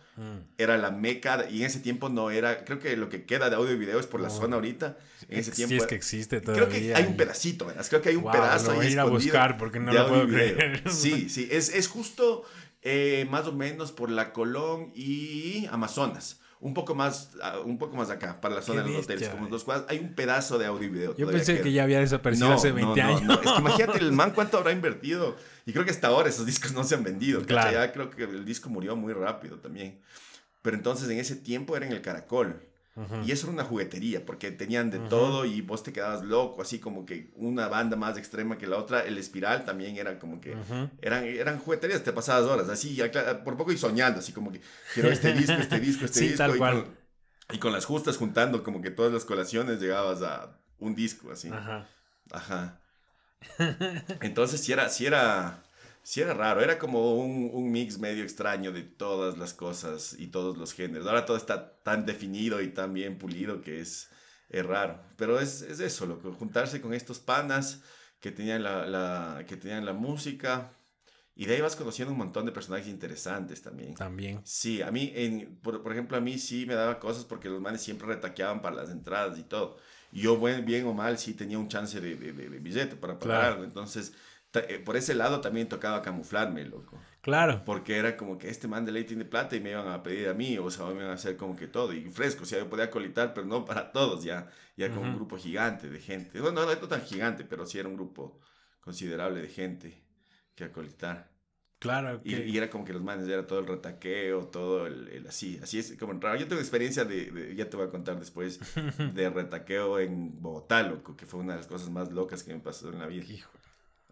Era 0.58 0.76
la 0.76 0.90
meca. 0.90 1.46
Y 1.50 1.60
en 1.60 1.66
ese 1.66 1.80
tiempo 1.80 2.08
no 2.08 2.30
era. 2.30 2.64
Creo 2.64 2.78
que 2.78 2.96
lo 2.96 3.08
que 3.08 3.24
queda 3.24 3.48
de 3.50 3.56
audio 3.56 3.72
y 3.72 3.78
video 3.78 3.98
es 3.98 4.06
por 4.06 4.20
la 4.20 4.30
zona 4.30 4.56
ahorita. 4.56 4.96
En 5.28 5.38
ese 5.40 5.50
Sí, 5.52 5.56
tiempo. 5.66 5.76
es 5.82 5.86
que 5.86 5.94
existe 5.94 6.40
todavía. 6.40 6.68
Creo 6.68 6.80
que 6.80 6.94
hay 6.94 7.04
un 7.06 7.16
pedacito, 7.16 7.66
¿verdad? 7.66 7.86
Creo 7.88 8.02
que 8.02 8.08
hay 8.10 8.16
un 8.16 8.22
Wow, 8.24 8.32
pedazo 8.32 8.68
lo 8.70 8.74
voy 8.76 8.84
ahí 8.86 8.90
a 8.90 8.92
ir 8.92 9.00
a 9.00 9.04
buscar 9.04 9.56
porque 9.58 9.80
no 9.80 9.92
lo 9.92 10.08
puedo 10.08 10.28
creer. 10.28 10.82
Sí, 10.90 11.28
sí, 11.28 11.48
es, 11.50 11.68
es 11.74 11.88
justo 11.88 12.44
eh, 12.82 13.26
más 13.30 13.46
o 13.46 13.52
menos 13.52 13.92
por 13.92 14.10
la 14.10 14.32
Colón 14.32 14.92
y 14.94 15.66
Amazonas. 15.70 16.40
Un 16.62 16.74
poco 16.74 16.94
más, 16.94 17.30
ah, 17.42 17.58
un 17.58 17.76
poco 17.76 17.96
más 17.96 18.08
acá, 18.08 18.40
para 18.40 18.54
la 18.54 18.62
zona 18.62 18.82
de 18.82 18.90
los 18.90 19.04
hoteles, 19.04 19.28
como 19.30 19.46
eh. 19.46 19.50
dos 19.50 19.64
cuadras. 19.64 19.84
Hay 19.90 19.98
un 19.98 20.14
pedazo 20.14 20.58
de 20.58 20.66
audio 20.66 20.86
y 20.86 20.90
video. 20.90 21.16
Yo 21.16 21.28
pensé 21.28 21.54
queda. 21.54 21.64
que 21.64 21.72
ya 21.72 21.82
había 21.82 21.98
desaparecido 21.98 22.52
hace 22.52 22.70
20 22.70 23.02
no, 23.02 23.08
años. 23.08 23.22
no. 23.22 23.34
Es 23.34 23.40
que 23.40 23.58
imagínate 23.58 23.98
el 23.98 24.12
man 24.12 24.30
cuánto 24.30 24.58
habrá 24.58 24.70
invertido. 24.70 25.36
Y 25.66 25.72
creo 25.72 25.84
que 25.84 25.90
hasta 25.90 26.06
ahora 26.06 26.28
esos 26.28 26.46
discos 26.46 26.72
no 26.72 26.84
se 26.84 26.94
han 26.94 27.02
vendido. 27.02 27.44
Claro. 27.44 27.72
Ya 27.72 27.92
creo 27.92 28.10
que 28.10 28.22
el 28.22 28.44
disco 28.44 28.70
murió 28.70 28.94
muy 28.94 29.12
rápido 29.12 29.58
también. 29.58 30.00
Pero 30.62 30.76
entonces 30.76 31.10
en 31.10 31.18
ese 31.18 31.34
tiempo 31.34 31.76
era 31.76 31.84
en 31.84 31.92
el 31.92 32.00
Caracol. 32.00 32.62
Y 33.24 33.32
eso 33.32 33.46
era 33.46 33.54
una 33.54 33.64
juguetería, 33.64 34.26
porque 34.26 34.50
tenían 34.50 34.90
de 34.90 34.98
todo 34.98 35.46
y 35.46 35.62
vos 35.62 35.82
te 35.82 35.94
quedabas 35.94 36.22
loco, 36.22 36.60
así 36.60 36.78
como 36.78 37.06
que 37.06 37.30
una 37.36 37.66
banda 37.68 37.96
más 37.96 38.18
extrema 38.18 38.58
que 38.58 38.66
la 38.66 38.76
otra. 38.76 39.00
El 39.00 39.16
Espiral 39.16 39.64
también 39.64 39.96
era 39.96 40.18
como 40.18 40.40
que... 40.40 40.54
Eran, 41.00 41.24
eran 41.24 41.58
jugueterías, 41.58 42.02
te 42.02 42.12
pasabas 42.12 42.44
horas, 42.44 42.68
así, 42.68 43.00
por 43.44 43.56
poco 43.56 43.72
y 43.72 43.78
soñando, 43.78 44.18
así 44.20 44.32
como 44.32 44.52
que 44.52 44.60
quiero 44.92 45.10
este 45.10 45.32
disco, 45.38 45.54
este 45.54 45.80
disco, 45.80 46.04
este 46.04 46.18
Sí, 46.18 46.24
disco. 46.28 46.38
tal 46.38 46.54
y, 46.54 46.58
cual. 46.58 46.82
Con, 46.84 46.96
y 47.52 47.58
con 47.58 47.72
las 47.72 47.86
justas 47.86 48.18
juntando 48.18 48.62
como 48.62 48.82
que 48.82 48.90
todas 48.90 49.12
las 49.12 49.24
colaciones 49.24 49.80
llegabas 49.80 50.20
a 50.22 50.58
un 50.78 50.94
disco, 50.94 51.32
así. 51.32 51.48
Ajá. 51.48 51.86
Ajá. 52.30 52.78
Entonces 54.20 54.60
sí 54.60 54.72
era, 54.72 54.88
sí 54.88 55.06
era, 55.06 55.62
sí 56.02 56.20
era 56.20 56.34
raro, 56.34 56.60
era 56.60 56.78
como 56.78 57.14
un, 57.16 57.50
un 57.52 57.70
mix 57.70 57.98
medio 57.98 58.22
extraño 58.22 58.72
de 58.72 58.82
todas 58.82 59.38
las 59.38 59.54
cosas 59.54 60.14
y 60.18 60.28
todos 60.28 60.56
los 60.56 60.72
géneros. 60.72 61.06
Ahora 61.06 61.24
todo 61.26 61.36
está 61.36 61.76
tan 61.82 62.06
definido 62.06 62.60
y 62.60 62.68
tan 62.68 62.92
bien 62.92 63.18
pulido 63.18 63.60
que 63.62 63.80
es, 63.80 64.08
es 64.48 64.64
raro. 64.66 65.00
Pero 65.16 65.38
es, 65.40 65.62
es 65.62 65.80
eso, 65.80 66.06
loco, 66.06 66.32
juntarse 66.32 66.80
con 66.80 66.94
estos 66.94 67.18
panas 67.20 67.82
que 68.20 68.30
tenían 68.30 68.62
la, 68.62 68.86
la- 68.86 69.44
que 69.46 69.56
tenían 69.56 69.84
la 69.84 69.92
música 69.92 70.72
y 71.34 71.46
de 71.46 71.54
ahí 71.54 71.60
vas 71.62 71.76
conociendo 71.76 72.12
un 72.12 72.18
montón 72.18 72.44
de 72.44 72.52
personajes 72.52 72.88
interesantes 72.88 73.62
también. 73.62 73.94
También. 73.94 74.40
Sí, 74.44 74.82
a 74.82 74.90
mí, 74.90 75.12
en, 75.14 75.56
por, 75.62 75.82
por 75.82 75.92
ejemplo, 75.92 76.16
a 76.16 76.20
mí 76.20 76.38
sí 76.38 76.66
me 76.66 76.74
daba 76.74 76.98
cosas 76.98 77.24
porque 77.24 77.48
los 77.48 77.60
manes 77.60 77.80
siempre 77.80 78.06
retaqueaban 78.06 78.60
para 78.60 78.76
las 78.76 78.90
entradas 78.90 79.38
y 79.38 79.42
todo. 79.44 79.78
Y 80.12 80.20
yo, 80.20 80.36
buen, 80.36 80.66
bien 80.66 80.84
o 80.86 80.92
mal, 80.92 81.16
sí 81.18 81.32
tenía 81.32 81.58
un 81.58 81.68
chance 81.68 82.00
de, 82.00 82.16
de, 82.16 82.32
de- 82.34 82.50
de 82.50 82.58
billete 82.58 82.96
para 82.96 83.18
pagar 83.18 83.52
Claro. 83.54 83.64
Entonces, 83.64 84.12
por 84.84 84.96
ese 84.96 85.14
lado 85.14 85.40
también 85.40 85.68
tocaba 85.68 86.02
camuflarme, 86.02 86.64
loco. 86.64 86.98
Claro. 87.22 87.62
Porque 87.64 87.96
era 87.96 88.16
como 88.16 88.36
que 88.36 88.48
este 88.50 88.68
man 88.68 88.84
de 88.84 88.92
ley 88.92 89.04
tiene 89.04 89.24
plata 89.24 89.56
y 89.56 89.60
me 89.60 89.70
iban 89.70 89.88
a 89.88 90.02
pedir 90.02 90.28
a 90.28 90.34
mí, 90.34 90.58
o 90.58 90.70
sea, 90.70 90.86
me 90.86 90.94
iban 90.94 91.06
a 91.10 91.14
hacer 91.14 91.36
como 91.36 91.56
que 91.56 91.68
todo. 91.68 91.92
Y 91.92 92.10
fresco, 92.10 92.42
o 92.42 92.46
sea, 92.46 92.58
yo 92.58 92.68
podía 92.68 92.90
colitar, 92.90 93.32
pero 93.32 93.46
no 93.46 93.64
para 93.64 93.92
todos, 93.92 94.24
ya. 94.24 94.48
Ya 94.76 94.88
con 94.90 94.98
un 94.98 95.14
grupo 95.14 95.36
gigante 95.36 95.88
de 95.88 96.00
gente. 96.00 96.40
Bueno, 96.40 96.64
no, 96.66 96.74
no 96.74 96.88
tan 96.88 97.02
gigante, 97.02 97.44
pero 97.44 97.66
sí 97.66 97.78
era 97.78 97.88
un 97.88 97.94
grupo 97.94 98.40
considerable 98.80 99.40
de 99.40 99.48
gente 99.48 100.02
que 100.54 100.64
acolitar. 100.64 101.30
Claro. 101.78 102.20
Y, 102.24 102.30
que- 102.34 102.46
y 102.46 102.56
era 102.56 102.70
como 102.70 102.84
que 102.84 102.92
los 102.92 103.02
manes 103.02 103.26
era 103.28 103.46
todo 103.46 103.58
el 103.58 103.66
retaqueo, 103.66 104.46
todo 104.48 104.86
el, 104.86 105.08
el 105.08 105.26
así, 105.26 105.58
así 105.62 105.78
es 105.78 105.96
como 105.98 106.12
raro. 106.20 106.38
Yo 106.38 106.46
tengo 106.46 106.60
experiencia 106.60 107.04
de, 107.04 107.30
de- 107.30 107.54
ya 107.56 107.68
te 107.68 107.76
voy 107.76 107.86
a 107.86 107.90
contar 107.90 108.18
después, 108.20 108.60
de 109.14 109.30
retaqueo 109.30 109.98
en 109.98 110.40
Bogotá, 110.40 110.82
loco, 110.84 111.16
que 111.16 111.26
fue 111.26 111.40
una 111.40 111.52
de 111.54 111.58
las 111.58 111.66
cosas 111.66 111.90
más 111.90 112.12
locas 112.12 112.42
que 112.44 112.54
me 112.54 112.60
pasó 112.60 112.88
en 112.90 112.98
la 113.00 113.06
vida. 113.06 113.24
Hijo, 113.24 113.50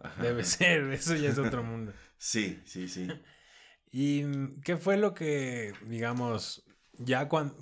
Ajá. 0.03 0.23
debe 0.23 0.43
ser, 0.43 0.91
eso 0.91 1.15
ya 1.15 1.29
es 1.29 1.37
otro 1.37 1.63
mundo. 1.63 1.93
Sí, 2.17 2.61
sí, 2.65 2.87
sí. 2.87 3.07
¿Y 3.91 4.23
mm, 4.23 4.61
qué 4.61 4.77
fue 4.77 4.97
lo 4.97 5.13
que, 5.13 5.73
digamos, 5.87 6.63
ya 6.97 7.27
cuando, 7.27 7.55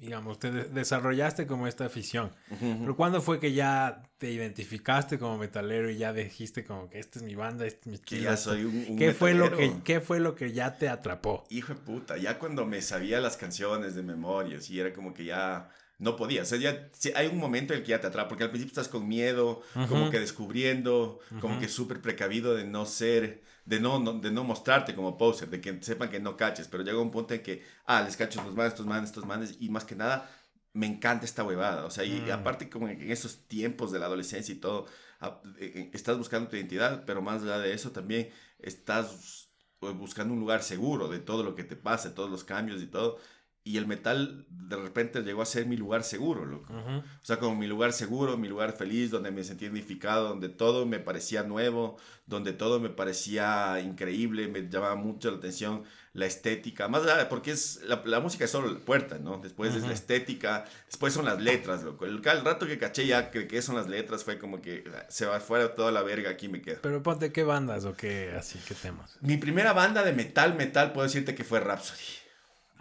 digamos, 0.00 0.38
te 0.38 0.50
de- 0.50 0.64
desarrollaste 0.64 1.46
como 1.46 1.66
esta 1.66 1.86
afición? 1.86 2.32
Pero 2.80 2.96
¿cuándo 2.96 3.20
fue 3.20 3.40
que 3.40 3.52
ya 3.52 4.02
te 4.18 4.30
identificaste 4.30 5.18
como 5.18 5.38
metalero 5.38 5.90
y 5.90 5.96
ya 5.98 6.12
dijiste 6.12 6.64
como 6.64 6.88
que 6.88 6.98
esta 7.00 7.18
es 7.18 7.24
mi 7.24 7.34
banda, 7.34 7.66
este 7.66 7.80
es 7.80 7.86
mi 7.88 7.92
Que 7.94 8.16
estilo? 8.16 8.22
ya 8.22 8.34
esto"? 8.34 8.50
soy 8.52 8.64
un, 8.64 8.76
un 8.88 8.96
¿Qué 8.96 9.12
fue, 9.12 9.34
lo 9.34 9.44
que, 9.50 9.56
metalero. 9.56 9.82
¿Qué 9.84 10.00
fue 10.00 10.20
lo 10.20 10.34
que 10.34 10.52
ya 10.52 10.78
te 10.78 10.88
atrapó? 10.88 11.44
Hijo 11.50 11.74
de 11.74 11.80
puta, 11.80 12.16
ya 12.16 12.38
cuando 12.38 12.64
me 12.66 12.80
sabía 12.80 13.20
las 13.20 13.36
canciones 13.36 13.94
de 13.94 14.02
memoria, 14.02 14.60
sí, 14.60 14.78
era 14.80 14.92
como 14.92 15.12
que 15.12 15.24
ya 15.24 15.68
no 16.00 16.16
podía. 16.16 16.42
O 16.42 16.44
sea, 16.44 16.58
ya 16.58 16.90
hay 17.14 17.28
un 17.28 17.38
momento 17.38 17.72
en 17.72 17.78
el 17.80 17.84
que 17.84 17.90
ya 17.90 18.00
te 18.00 18.08
atrapa, 18.08 18.28
porque 18.30 18.44
al 18.44 18.50
principio 18.50 18.72
estás 18.72 18.88
con 18.88 19.06
miedo, 19.06 19.62
como 19.88 20.10
que 20.10 20.18
descubriendo, 20.20 21.20
como 21.40 21.58
que 21.60 21.68
súper 21.68 22.00
precavido 22.02 22.54
de 22.54 22.64
no 22.64 22.84
ser, 22.86 23.42
de 23.64 23.78
no, 23.80 23.98
no- 24.00 24.14
de 24.14 24.30
no 24.32 24.42
mostrarte 24.44 24.94
como 24.94 25.16
poser, 25.16 25.48
de 25.50 25.60
que 25.60 25.80
sepan 25.82 26.10
que 26.10 26.18
no 26.20 26.36
caches, 26.36 26.66
pero 26.68 26.82
llega 26.82 26.98
un 27.00 27.10
punto 27.12 27.34
en 27.34 27.42
que, 27.42 27.62
ah, 27.86 28.02
les 28.02 28.16
cacho 28.16 28.40
estos 28.40 28.56
manes, 28.56 28.72
estos 28.72 28.86
manes, 28.86 29.10
estos 29.10 29.26
manes, 29.26 29.56
y 29.60 29.68
más 29.68 29.84
que 29.84 29.94
nada, 29.94 30.28
me 30.72 30.86
encanta 30.86 31.24
esta 31.24 31.44
huevada. 31.44 31.84
O 31.84 31.90
sea, 31.90 32.04
y 32.04 32.22
Mm. 32.22 32.30
aparte 32.32 32.68
como 32.70 32.88
en 32.88 33.10
esos 33.10 33.46
tiempos 33.48 33.92
de 33.92 33.98
la 33.98 34.06
adolescencia 34.06 34.54
y 34.54 34.58
todo, 34.58 34.86
ah, 35.20 35.40
eh, 35.58 35.72
eh, 35.74 35.90
estás 35.92 36.16
buscando 36.18 36.48
tu 36.48 36.56
identidad, 36.56 37.04
pero 37.06 37.22
más 37.22 37.42
allá 37.42 37.58
de 37.58 37.72
eso 37.74 37.90
también 37.92 38.30
estás 38.58 39.48
pues, 39.78 39.94
buscando 39.96 40.34
un 40.34 40.40
lugar 40.40 40.62
seguro 40.62 41.08
de 41.08 41.18
todo 41.20 41.42
lo 41.42 41.54
que 41.54 41.64
te 41.64 41.76
pase, 41.76 42.10
todos 42.10 42.30
los 42.30 42.44
cambios 42.44 42.82
y 42.82 42.86
todo. 42.86 43.18
Y 43.62 43.76
el 43.76 43.86
metal 43.86 44.46
de 44.48 44.76
repente 44.76 45.20
llegó 45.22 45.42
a 45.42 45.46
ser 45.46 45.66
mi 45.66 45.76
lugar 45.76 46.02
seguro, 46.02 46.46
loco. 46.46 46.72
Ujú. 46.72 46.98
O 46.98 47.24
sea, 47.24 47.38
como 47.38 47.56
mi 47.56 47.66
lugar 47.66 47.92
seguro, 47.92 48.38
mi 48.38 48.48
lugar 48.48 48.72
feliz, 48.72 49.10
donde 49.10 49.30
me 49.30 49.44
sentía 49.44 49.68
identificado, 49.68 50.28
donde 50.28 50.48
todo 50.48 50.86
me 50.86 50.98
parecía 50.98 51.42
nuevo, 51.42 51.98
donde 52.26 52.52
todo 52.52 52.80
me 52.80 52.88
parecía 52.88 53.80
increíble, 53.80 54.48
me 54.48 54.68
llamaba 54.68 54.94
mucho 54.94 55.30
la 55.30 55.36
atención 55.36 55.84
la 56.12 56.26
estética, 56.26 56.88
más 56.88 57.04
allá, 57.04 57.28
porque 57.28 57.52
es 57.52 57.82
la, 57.84 58.02
la 58.04 58.18
música 58.18 58.44
es 58.44 58.50
solo 58.50 58.68
la 58.68 58.80
puerta, 58.80 59.18
¿no? 59.18 59.38
Después 59.38 59.70
es 59.70 59.78
Ujú. 59.78 59.88
la 59.88 59.94
estética, 59.94 60.64
después 60.86 61.12
son 61.14 61.24
las 61.24 61.40
letras, 61.40 61.84
loco. 61.84 62.04
El, 62.04 62.16
el 62.16 62.44
rato 62.44 62.66
que 62.66 62.78
caché 62.78 63.06
ya 63.06 63.30
que, 63.30 63.46
que 63.46 63.62
son 63.62 63.76
las 63.76 63.88
letras 63.88 64.24
fue 64.24 64.38
como 64.38 64.60
que 64.60 64.82
ah, 64.92 65.06
se 65.08 65.26
va 65.26 65.38
fuera 65.38 65.76
toda 65.76 65.92
la 65.92 66.02
verga, 66.02 66.30
aquí 66.30 66.48
me 66.48 66.62
quedo. 66.62 66.78
Pero 66.82 67.02
ponte 67.02 67.30
qué 67.30 67.44
bandas 67.44 67.84
o 67.84 67.94
qué 67.94 68.34
así, 68.36 68.58
qué 68.66 68.74
temas. 68.74 69.18
Mi 69.20 69.36
primera 69.36 69.72
banda 69.72 70.02
de 70.02 70.12
metal, 70.12 70.56
metal, 70.56 70.92
puedo 70.92 71.06
decirte 71.06 71.36
que 71.36 71.44
fue 71.44 71.60
Rhapsody. 71.60 72.19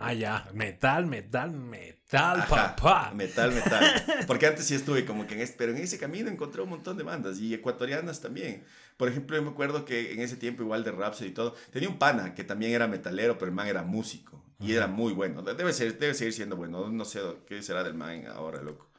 Ah, 0.02 0.14
ya, 0.14 0.50
metal, 0.54 1.06
metal, 1.08 1.52
metal, 1.52 2.40
Ajá, 2.40 2.76
papá. 2.76 3.12
Metal, 3.14 3.52
metal. 3.52 3.84
Porque 4.28 4.48
antes 4.48 4.66
sí 4.66 4.74
estuve 4.74 5.04
como 5.04 5.28
que 5.28 5.36
en 5.36 5.42
este, 5.42 5.58
pero 5.58 5.74
en 5.74 5.78
ese 5.78 6.00
camino 6.00 6.30
encontré 6.30 6.62
un 6.62 6.70
montón 6.70 6.98
de 6.98 7.04
bandas 7.04 7.38
y 7.40 7.54
ecuatorianas 7.54 8.22
también. 8.22 8.64
Por 8.96 9.10
ejemplo, 9.10 9.36
yo 9.36 9.44
me 9.44 9.50
acuerdo 9.50 9.84
que 9.84 10.14
en 10.14 10.22
ese 10.22 10.38
tiempo 10.38 10.64
igual 10.64 10.86
de 10.86 10.92
Rhapsody 10.92 11.30
y 11.30 11.34
todo, 11.34 11.54
tenía 11.72 11.90
un 11.90 12.00
pana 12.00 12.34
que 12.34 12.46
también 12.46 12.72
era 12.72 12.88
metalero, 12.88 13.38
pero 13.38 13.50
el 13.50 13.56
man 13.56 13.68
era 13.68 13.84
músico 13.84 14.42
y 14.60 14.74
era 14.74 14.88
muy 14.88 15.14
bueno. 15.14 15.42
Debe 15.42 15.74
ser, 15.74 15.98
debe 16.00 16.14
seguir 16.14 16.34
siendo 16.34 16.56
bueno. 16.56 16.90
No 16.90 17.04
sé 17.04 17.22
qué 17.46 17.62
será 17.62 17.84
del 17.84 17.94
man 17.94 18.26
ahora, 18.28 18.62
loco. 18.62 18.90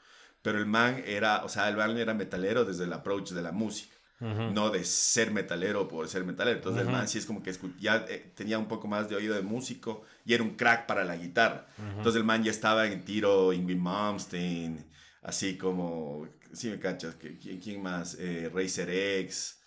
Pero 0.42 0.58
el 0.58 0.66
man 0.66 1.02
era, 1.06 1.44
o 1.44 1.48
sea, 1.48 1.68
el 1.68 1.76
man 1.76 1.96
era 1.96 2.14
metalero 2.14 2.64
desde 2.64 2.84
el 2.84 2.92
approach 2.92 3.30
de 3.30 3.42
la 3.42 3.52
música. 3.52 3.94
No 4.20 4.68
de 4.70 4.84
ser 4.84 5.30
metalero 5.30 5.88
por 5.88 6.06
ser 6.08 6.24
metalero. 6.24 6.58
Entonces 6.58 6.82
Ujú. 6.82 6.90
el 6.90 6.96
man 6.96 7.08
sí 7.08 7.18
es 7.18 7.24
como 7.26 7.42
que 7.42 7.52
ya 7.80 8.04
eh, 8.08 8.30
tenía 8.34 8.58
un 8.58 8.68
poco 8.68 8.86
más 8.86 9.08
de 9.08 9.16
oído 9.16 9.34
de 9.34 9.40
músico 9.42 10.02
y 10.26 10.34
era 10.34 10.42
un 10.42 10.56
crack 10.56 10.86
para 10.86 11.04
la 11.04 11.16
guitarra. 11.16 11.66
Entonces 11.96 12.16
el 12.18 12.24
man 12.24 12.44
ya 12.44 12.50
estaba 12.50 12.86
en 12.86 13.04
tiro 13.04 13.52
Ingrid 13.52 13.78
Malmsteen, 13.78 14.84
así 15.22 15.56
como, 15.56 16.28
sí 16.52 16.68
me 16.68 16.78
cachas, 16.78 17.14
¿quién, 17.16 17.58
quién 17.60 17.82
más? 17.82 18.16
Eh, 18.18 18.50
Racer 18.52 18.90
X, 18.90 19.58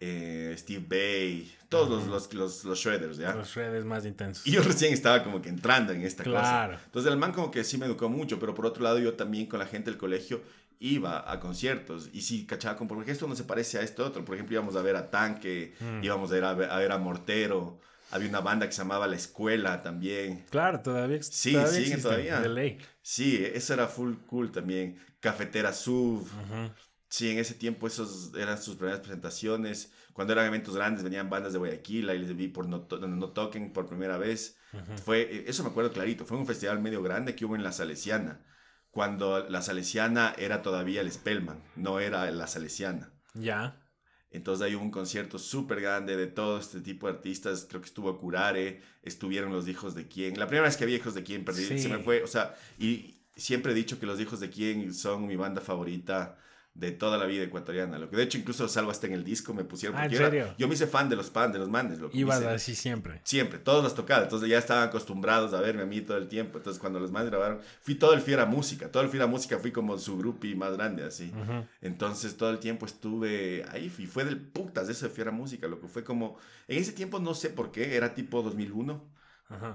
eh, 0.00 0.54
Steve 0.58 0.84
Bay, 0.88 1.54
todos 1.68 1.88
los, 1.90 2.06
los, 2.08 2.34
los, 2.34 2.64
los 2.64 2.78
shredders, 2.78 3.18
¿ya? 3.18 3.34
Los 3.34 3.54
redes 3.54 3.84
más 3.84 4.04
intensos. 4.06 4.46
Y 4.46 4.52
yo 4.52 4.62
recién 4.62 4.92
estaba 4.92 5.22
como 5.22 5.40
que 5.42 5.50
entrando 5.50 5.92
en 5.92 6.02
esta 6.02 6.24
Claro. 6.24 6.72
cosa. 6.72 6.84
Entonces 6.86 7.12
el 7.12 7.18
man 7.18 7.32
como 7.32 7.50
que 7.50 7.62
sí 7.64 7.76
me 7.78 7.86
educó 7.86 8.08
mucho, 8.08 8.40
pero 8.40 8.54
por 8.54 8.66
otro 8.66 8.82
lado 8.82 8.98
yo 8.98 9.12
también 9.14 9.46
con 9.46 9.58
la 9.60 9.66
gente 9.66 9.90
del 9.90 9.98
colegio 9.98 10.40
iba 10.80 11.30
a 11.30 11.38
conciertos 11.40 12.08
y 12.12 12.22
sí 12.22 12.46
cachaba 12.46 12.76
como, 12.76 12.88
porque 12.88 13.12
esto 13.12 13.28
no 13.28 13.36
se 13.36 13.44
parece 13.44 13.78
a 13.78 13.82
esto 13.82 14.04
otro. 14.04 14.24
Por 14.24 14.34
ejemplo, 14.34 14.54
íbamos 14.54 14.74
a 14.76 14.82
ver 14.82 14.96
a 14.96 15.10
Tanque, 15.10 15.74
Mm. 15.78 16.02
íbamos 16.02 16.32
a 16.32 16.38
ir 16.38 16.44
a 16.44 16.54
ver, 16.54 16.70
a 16.70 16.78
ver 16.78 16.90
a 16.90 16.98
Mortero, 16.98 17.78
había 18.10 18.28
una 18.28 18.40
banda 18.40 18.66
que 18.66 18.72
se 18.72 18.78
llamaba 18.78 19.06
La 19.06 19.16
Escuela 19.16 19.82
también. 19.82 20.44
Claro, 20.50 20.80
todavía, 20.80 21.22
Sí, 21.22 21.52
todavía 21.52 21.70
siguen 21.72 21.86
existen, 21.92 22.02
todavía. 22.02 22.40
de 22.40 22.48
ley. 22.48 22.78
Sí, 23.02 23.44
eso 23.54 23.74
era 23.74 23.86
full 23.86 24.14
cool 24.26 24.50
también. 24.50 24.98
Cafetera 25.20 25.72
Sub. 25.72 26.22
Ujú. 26.22 26.70
Sí, 27.08 27.28
en 27.30 27.38
ese 27.38 27.54
tiempo 27.54 27.86
esos 27.86 28.32
eran 28.34 28.60
sus 28.62 28.76
primeras 28.76 29.00
presentaciones. 29.00 29.92
Cuando 30.12 30.32
eran 30.32 30.46
eventos 30.46 30.74
grandes 30.76 31.02
venían 31.04 31.28
bandas 31.28 31.52
de 31.52 31.58
Guayaquil, 31.58 32.08
ahí 32.08 32.18
les 32.20 32.34
vi 32.36 32.48
por 32.48 32.66
No, 32.68 32.82
To- 32.82 32.98
no 33.06 33.28
Token 33.30 33.72
por 33.72 33.86
primera 33.86 34.16
vez. 34.16 34.56
Ujú. 34.72 34.96
Fue, 35.04 35.22
eh, 35.22 35.44
eso 35.46 35.62
me 35.62 35.70
acuerdo 35.70 35.92
clarito, 35.92 36.24
fue 36.24 36.36
un 36.38 36.46
festival 36.46 36.80
medio 36.80 37.02
grande 37.02 37.34
que 37.34 37.44
hubo 37.44 37.54
en 37.56 37.62
La 37.64 37.72
Salesiana, 37.72 38.40
cuando 38.90 39.48
La 39.48 39.62
Salesiana 39.62 40.34
era 40.38 40.62
todavía 40.62 41.00
el 41.00 41.10
Spellman, 41.10 41.62
no 41.76 42.00
era 42.00 42.30
La 42.30 42.46
Salesiana. 42.46 43.12
Ya. 43.34 43.80
Entonces 44.30 44.64
hay 44.64 44.74
un 44.74 44.90
concierto 44.90 45.38
súper 45.38 45.80
grande 45.80 46.16
de 46.16 46.28
todo 46.28 46.58
este 46.58 46.80
tipo 46.80 47.06
de 47.08 47.14
artistas. 47.14 47.66
Creo 47.68 47.80
que 47.80 47.88
estuvo 47.88 48.16
Curare, 48.18 48.80
estuvieron 49.02 49.52
los 49.52 49.66
hijos 49.66 49.94
de 49.94 50.06
quién. 50.06 50.38
La 50.38 50.46
primera 50.46 50.66
vez 50.66 50.76
que 50.76 50.84
había 50.84 50.96
hijos 50.96 51.14
de 51.14 51.24
quién, 51.24 51.44
perdí, 51.44 51.78
se 51.78 51.88
me 51.88 51.98
fue. 51.98 52.22
O 52.22 52.28
sea, 52.28 52.54
y 52.78 53.22
siempre 53.36 53.72
he 53.72 53.74
dicho 53.74 53.98
que 53.98 54.06
los 54.06 54.20
hijos 54.20 54.38
de 54.38 54.50
quién 54.50 54.94
son 54.94 55.26
mi 55.26 55.34
banda 55.34 55.60
favorita 55.60 56.38
de 56.80 56.92
toda 56.92 57.18
la 57.18 57.26
vida 57.26 57.44
ecuatoriana. 57.44 57.98
Lo 57.98 58.08
que 58.08 58.16
de 58.16 58.22
hecho 58.22 58.38
incluso 58.38 58.66
salvo 58.66 58.90
hasta 58.90 59.06
en 59.06 59.12
el 59.12 59.22
disco 59.22 59.52
me 59.52 59.64
pusieron. 59.64 59.98
Ah, 59.98 60.06
¿en 60.06 60.16
serio? 60.16 60.54
yo 60.56 60.66
me 60.66 60.74
hice 60.74 60.86
fan 60.86 61.10
de 61.10 61.16
los 61.16 61.28
pan, 61.28 61.52
de 61.52 61.58
los 61.58 61.68
manes. 61.68 61.98
Lo 61.98 62.08
Ibas 62.10 62.42
así 62.42 62.74
siempre. 62.74 63.20
Siempre, 63.22 63.58
todos 63.58 63.84
las 63.84 63.94
tocadas. 63.94 64.24
Entonces 64.24 64.48
ya 64.48 64.56
estaban 64.56 64.88
acostumbrados 64.88 65.52
a 65.52 65.60
verme 65.60 65.82
a 65.82 65.86
mí 65.86 66.00
todo 66.00 66.16
el 66.16 66.26
tiempo. 66.26 66.56
Entonces 66.56 66.80
cuando 66.80 66.98
los 66.98 67.12
manes 67.12 67.28
grabaron, 67.28 67.60
fui 67.82 67.96
todo 67.96 68.14
el 68.14 68.22
Fiera 68.22 68.46
Música. 68.46 68.90
Todo 68.90 69.02
el 69.02 69.10
Fiera 69.10 69.26
Música 69.26 69.58
fui 69.58 69.72
como 69.72 69.98
su 69.98 70.16
grupi 70.16 70.54
más 70.54 70.72
grande 70.72 71.04
así. 71.04 71.30
Entonces 71.82 72.34
todo 72.38 72.48
el 72.48 72.58
tiempo 72.58 72.86
estuve 72.86 73.66
ahí 73.70 73.92
y 73.98 74.06
fue 74.06 74.24
del 74.24 74.38
putas 74.38 74.88
eso 74.88 75.06
de 75.06 75.12
Fiera 75.12 75.30
Música. 75.30 75.68
Lo 75.68 75.80
que 75.80 75.86
fue 75.86 76.02
como, 76.02 76.38
en 76.66 76.78
ese 76.78 76.92
tiempo 76.92 77.20
no 77.20 77.34
sé 77.34 77.50
por 77.50 77.72
qué, 77.72 77.94
era 77.96 78.14
tipo 78.14 78.42
2001 78.42 79.19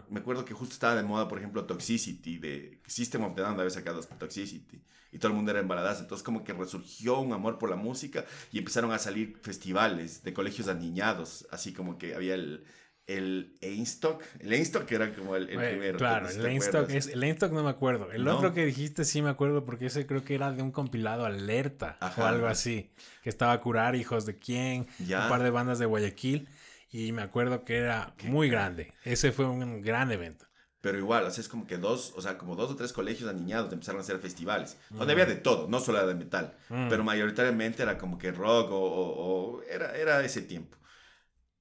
me 0.09 0.19
acuerdo 0.19 0.45
que 0.45 0.53
justo 0.53 0.73
estaba 0.73 0.95
de 0.95 1.03
moda, 1.03 1.27
por 1.27 1.37
ejemplo, 1.37 1.65
Toxicity, 1.65 2.37
de 2.37 2.79
System 2.85 3.23
of 3.23 3.35
the 3.35 3.41
Down 3.41 3.59
había 3.59 3.69
sacado 3.69 4.01
Toxicity, 4.01 4.81
y 5.11 5.17
todo 5.17 5.29
el 5.29 5.35
mundo 5.35 5.51
era 5.51 5.59
embaladazo. 5.59 6.01
Entonces, 6.01 6.23
como 6.23 6.43
que 6.43 6.53
resurgió 6.53 7.19
un 7.19 7.33
amor 7.33 7.57
por 7.57 7.69
la 7.69 7.75
música 7.75 8.25
y 8.51 8.59
empezaron 8.59 8.91
a 8.91 8.99
salir 8.99 9.37
festivales 9.41 10.23
de 10.23 10.33
colegios 10.33 10.67
aniñados, 10.67 11.47
así 11.51 11.73
como 11.73 11.97
que 11.97 12.15
había 12.15 12.35
el, 12.35 12.65
el 13.07 13.57
Einstock. 13.61 14.23
El 14.39 14.53
Einstock 14.53 14.91
era 14.91 15.13
como 15.13 15.35
el, 15.35 15.47
primero. 15.47 15.97
Claro, 15.97 16.29
el 16.29 16.45
Einstock, 16.45 16.89
es, 16.89 17.07
el 17.07 17.23
Einstock 17.23 17.51
no 17.51 17.63
me 17.63 17.69
acuerdo. 17.69 18.11
El 18.11 18.27
otro 18.27 18.53
que 18.53 18.65
dijiste 18.65 19.05
sí 19.05 19.21
me 19.21 19.29
acuerdo 19.29 19.65
porque 19.65 19.87
ese 19.87 20.07
creo 20.07 20.23
que 20.23 20.35
era 20.35 20.51
de 20.51 20.61
un 20.61 20.71
compilado 20.71 21.25
alerta 21.25 21.97
o 22.17 22.23
algo 22.23 22.47
así. 22.47 22.91
Que 23.23 23.29
estaba 23.29 23.53
a 23.53 23.61
curar 23.61 23.95
hijos 23.95 24.25
de 24.25 24.37
quién, 24.37 24.87
un 24.99 25.29
par 25.29 25.43
de 25.43 25.49
bandas 25.49 25.79
de 25.79 25.85
Guayaquil. 25.85 26.47
Y 26.95 27.11
me 27.11 27.23
acuerdo 27.23 27.65
que 27.65 27.75
era 27.75 28.15
muy 28.23 28.47
grande. 28.49 28.93
Ese 29.03 29.33
fue 29.33 29.45
un 29.45 29.81
gran 29.81 30.13
evento. 30.13 30.45
Pero 30.79 30.97
igual, 30.97 31.25
o 31.25 31.29
sea, 31.29 31.41
es 31.41 31.49
como 31.49 31.67
que 31.67 31.77
dos, 31.77 32.13
o 32.15 32.21
sea, 32.21 32.37
como 32.37 32.55
dos 32.55 32.71
o 32.71 32.77
tres 32.77 32.93
colegios 32.93 33.29
aniñados 33.29 33.73
empezaron 33.73 33.99
a 33.99 34.03
hacer 34.03 34.17
festivales, 34.19 34.77
donde 34.91 35.11
había 35.11 35.25
de 35.25 35.35
todo, 35.35 35.67
no 35.67 35.81
solo 35.81 36.07
de 36.07 36.15
metal, 36.15 36.55
mm. 36.69 36.87
pero 36.87 37.03
mayoritariamente 37.03 37.83
era 37.83 37.97
como 37.97 38.17
que 38.17 38.31
rock 38.31 38.69
o, 38.71 39.61
era, 39.69 39.93
era 39.97 40.23
ese 40.23 40.41
tiempo. 40.41 40.77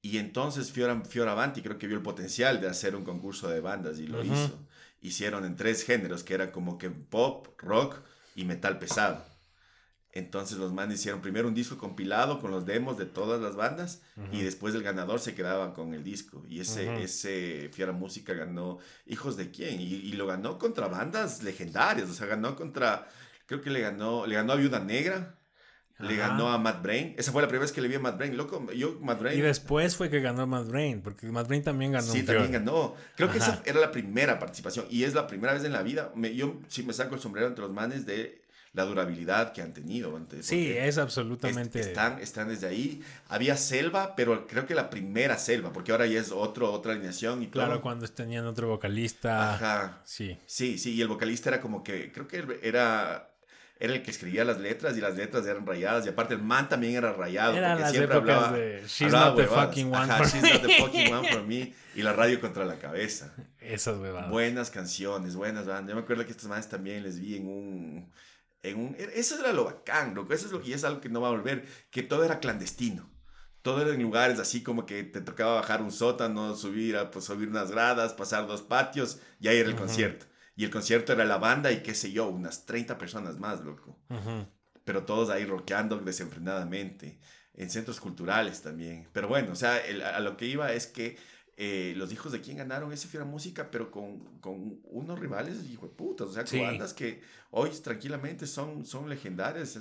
Y 0.03 0.19
entonces 0.19 0.71
Fiora, 0.71 1.03
Fioravanti 1.05 1.63
creo 1.63 1.79
que 1.79 1.89
vio 1.89 1.97
el 1.97 2.03
potencial 2.05 2.61
de 2.61 2.69
hacer 2.69 2.95
un 2.95 3.03
concurso 3.03 3.49
de 3.49 3.59
bandas 3.59 3.99
y 3.99 4.07
lo 4.07 4.23
hizo. 4.23 4.69
Hicieron 5.01 5.45
en 5.45 5.57
tres 5.57 5.83
géneros, 5.83 6.23
que 6.23 6.35
era 6.35 6.53
como 6.53 6.79
que 6.79 6.91
pop, 6.91 7.49
rock 7.59 7.97
y 8.37 8.45
metal 8.45 8.79
pesado. 8.79 9.25
Entonces 10.15 10.59
los 10.59 10.73
manes 10.73 11.01
hicieron 11.01 11.21
primero 11.21 11.49
un 11.49 11.55
disco 11.55 11.77
compilado 11.77 12.41
con 12.41 12.53
los 12.53 12.65
demos 12.65 12.97
de 12.97 13.05
todas 13.05 13.41
las 13.41 13.57
bandas 13.57 14.01
y 14.31 14.43
después 14.43 14.73
el 14.77 14.85
ganador 14.85 15.19
se 15.19 15.35
quedaba 15.35 15.75
con 15.75 15.93
el 15.93 16.05
disco. 16.05 16.45
Y 16.49 16.61
ese, 16.61 17.03
ese 17.03 17.69
Fiera 17.73 17.91
Música 17.91 18.33
ganó 18.33 18.79
Hijos 19.07 19.37
de 19.37 19.51
quién 19.51 19.81
y, 19.81 20.13
lo 20.13 20.29
ganó 20.29 20.57
contra 20.57 20.87
bandas 20.87 21.43
legendarias. 21.43 22.09
O 22.09 22.15
sea, 22.15 22.29
ganó 22.29 22.55
contra, 22.55 23.09
creo 23.47 23.61
que 23.61 23.71
le 23.71 23.81
ganó, 23.81 24.25
le 24.25 24.37
ganó 24.37 24.53
a 24.53 24.57
Viuda 24.57 24.79
Negra. 24.79 25.35
Le 25.99 26.17
ganó 26.17 26.53
a 26.53 26.59
Matt 26.59 26.83
Brain. 26.83 27.15
Esa 27.17 27.33
fue 27.33 27.41
la 27.41 27.49
primera 27.49 27.63
vez 27.63 27.73
que 27.73 27.81
le 27.81 27.89
vi 27.89 27.95
a 27.95 28.01
Matt 28.01 28.19
Brain. 28.19 28.37
Loco, 28.37 28.71
yo, 28.73 28.99
Matt 29.01 29.21
Brain. 29.21 29.39
Y 29.39 29.43
después 29.43 29.97
fue 29.97 30.11
que 30.11 30.21
ganó 30.21 30.47
Matt 30.47 30.67
Brain, 30.67 31.03
porque 31.03 31.27
Matt 31.29 31.47
Brain 31.47 31.63
también 31.63 31.93
ganó. 31.93 32.07
Sí, 32.07 32.25
también 32.25 32.53
ganó. 32.53 32.95
Creo 33.17 33.31
que 33.31 33.39
esa 33.39 33.63
era 33.65 33.81
la 33.81 33.91
primera 33.91 34.39
participación 34.39 34.87
y 34.91 35.05
es 35.05 35.15
la 35.15 35.27
primera 35.27 35.53
vez 35.55 35.65
en 35.65 35.73
la 35.73 35.83
vida. 35.83 36.13
Me, 36.15 36.35
yo 36.35 36.61
sí 36.69 36.83
me 36.83 36.93
saco 36.93 37.15
el 37.15 37.21
sombrero 37.21 37.47
entre 37.49 37.63
los 37.63 37.73
manes 37.73 38.07
de 38.07 38.44
la 38.75 38.85
durabilidad 38.85 39.53
que 39.53 39.63
han 39.63 39.73
tenido. 39.73 40.17
Antes, 40.17 40.47
sí, 40.47 40.71
es 40.71 40.99
absolutamente. 40.99 41.81
están, 41.81 42.19
están 42.19 42.49
desde 42.49 42.67
ahí. 42.67 43.03
Había 43.29 43.57
selva, 43.57 44.15
pero 44.17 44.47
creo 44.47 44.67
que 44.67 44.75
la 44.75 44.91
primera 44.91 45.39
selva, 45.39 45.73
porque 45.73 45.93
ahora 45.93 46.07
ya 46.07 46.21
es 46.21 46.33
otro, 46.33 46.71
otra 46.71 46.93
alineación 46.93 47.43
y 47.43 47.49
Claro, 47.49 47.81
cuando 47.81 48.07
tenían 48.09 48.45
otro 48.47 48.69
vocalista. 48.69 49.55
Ajá. 49.55 50.03
Sí. 50.05 50.37
Sí, 50.47 50.77
sí, 50.77 50.95
y 50.95 51.03
el 51.03 51.09
vocalista 51.09 51.51
era 51.51 51.61
como 51.61 51.83
que, 51.83 52.13
creo 52.13 52.27
que 52.27 52.61
era 52.63 53.31
era 53.81 53.93
el 53.93 54.03
que 54.03 54.13
escribía 54.13 54.45
las 54.45 54.61
letras 54.61 54.97
y 54.97 55.01
las 55.01 55.17
letras 55.17 55.45
eran 55.47 55.67
rayadas 55.67 56.07
y 56.07 56.09
aparte 56.09 56.35
el 56.35 56.43
man 56.43 56.69
también 56.69 56.95
era 56.95 57.13
rayado 57.13 57.57
Eran 57.57 57.81
las 57.81 57.91
siempre 57.91 58.17
hablaba, 58.17 58.53
de 58.53 58.85
She's 58.87 59.11
not 59.11 59.37
the 59.37 59.47
fucking 59.47 59.93
one 59.93 60.07
for 60.07 60.27
She's 60.27 60.43
not 60.43 60.63
the 60.63 60.77
fucking 60.79 61.13
one 61.13 61.29
for 61.29 61.43
me 61.43 61.75
y 61.97 62.03
la 62.03 62.13
radio 62.13 62.41
contra 62.41 62.65
la 62.65 62.77
cabeza. 62.77 63.35
Esas 63.61 63.99
huevadas. 63.99 64.31
Buenas 64.31 64.71
canciones, 64.71 65.37
buenas 65.37 65.67
bandas. 65.67 65.91
Yo 65.91 65.97
me 65.97 66.03
acuerdo 66.03 66.25
que 66.25 66.31
estos 66.33 66.49
manes 66.49 66.69
también 66.69 67.03
les 67.03 67.19
vi 67.19 67.37
en 67.37 67.49
un 67.49 68.13
e, 68.65 69.13
eso 69.15 69.39
era 69.39 69.53
lo 69.53 69.65
bacán, 69.65 70.15
loco. 70.15 70.33
Eso 70.33 70.47
es 70.47 70.53
lo 70.53 70.63
que 70.63 70.73
es 70.73 70.85
algo 70.85 71.01
que 71.01 71.09
no 71.09 71.21
va 71.21 71.29
a 71.29 71.33
volver. 71.33 71.67
Que 71.91 72.03
todo 72.03 72.25
era 72.25 72.41
clandestino. 72.41 73.11
Todo 73.63 73.83
era 73.83 73.95
en 73.95 74.03
lugares 74.03 74.39
así 74.41 74.63
como 74.63 74.85
que 74.85 75.05
te 75.05 75.21
tocaba 75.21 75.55
bajar 75.55 75.81
un 75.81 75.93
sótano, 75.93 76.55
subir, 76.55 76.97
a, 76.97 77.11
pues, 77.11 77.25
subir 77.25 77.49
unas 77.49 77.71
gradas, 77.71 78.13
pasar 78.13 78.47
dos 78.47 78.61
patios 78.61 79.21
y 79.41 79.49
ahí 79.49 79.59
era 79.59 79.69
el 79.71 79.77
concierto. 79.77 80.27
Y 80.57 80.65
el 80.65 80.71
concierto 80.71 81.13
era 81.13 81.25
la 81.25 81.39
banda 81.39 81.73
y 81.73 81.83
qué 81.83 81.95
sé 81.95 82.13
yo, 82.13 82.29
unas 82.29 82.67
30 82.67 82.99
personas 82.99 83.39
más, 83.39 83.61
loco. 83.61 83.99
Pero 84.85 85.05
todos 85.05 85.31
ahí 85.31 85.47
rockeando 85.47 85.97
desenfrenadamente. 85.99 87.19
En 87.55 87.71
centros 87.71 88.01
culturales 88.01 88.63
también. 88.63 89.09
Pero 89.13 89.29
bueno, 89.29 89.53
o 89.53 89.57
sea, 89.57 89.81
a 90.15 90.21
lo 90.21 90.37
que 90.37 90.47
iba 90.47 90.73
es 90.73 90.87
que 90.87 91.17
eh, 91.57 91.95
los 91.97 92.13
hijos 92.13 92.33
de 92.33 92.41
quién 92.41 92.57
ganaron 92.57 92.93
ese 92.93 93.07
Fiera 93.07 93.25
Música, 93.25 93.69
pero 93.71 93.91
con, 93.91 94.19
con 94.41 94.81
unos 94.85 95.19
rivales, 95.19 95.59
hijo 95.71 95.87
de 95.87 95.93
putas, 95.93 96.29
o 96.29 96.33
sea, 96.33 96.45
con 96.45 96.61
bandas 96.61 96.93
que 96.93 97.23
hoy 97.57 97.71
tranquilamente 97.71 98.49
son, 98.49 98.85
son 98.85 99.09
legendarias. 99.09 99.79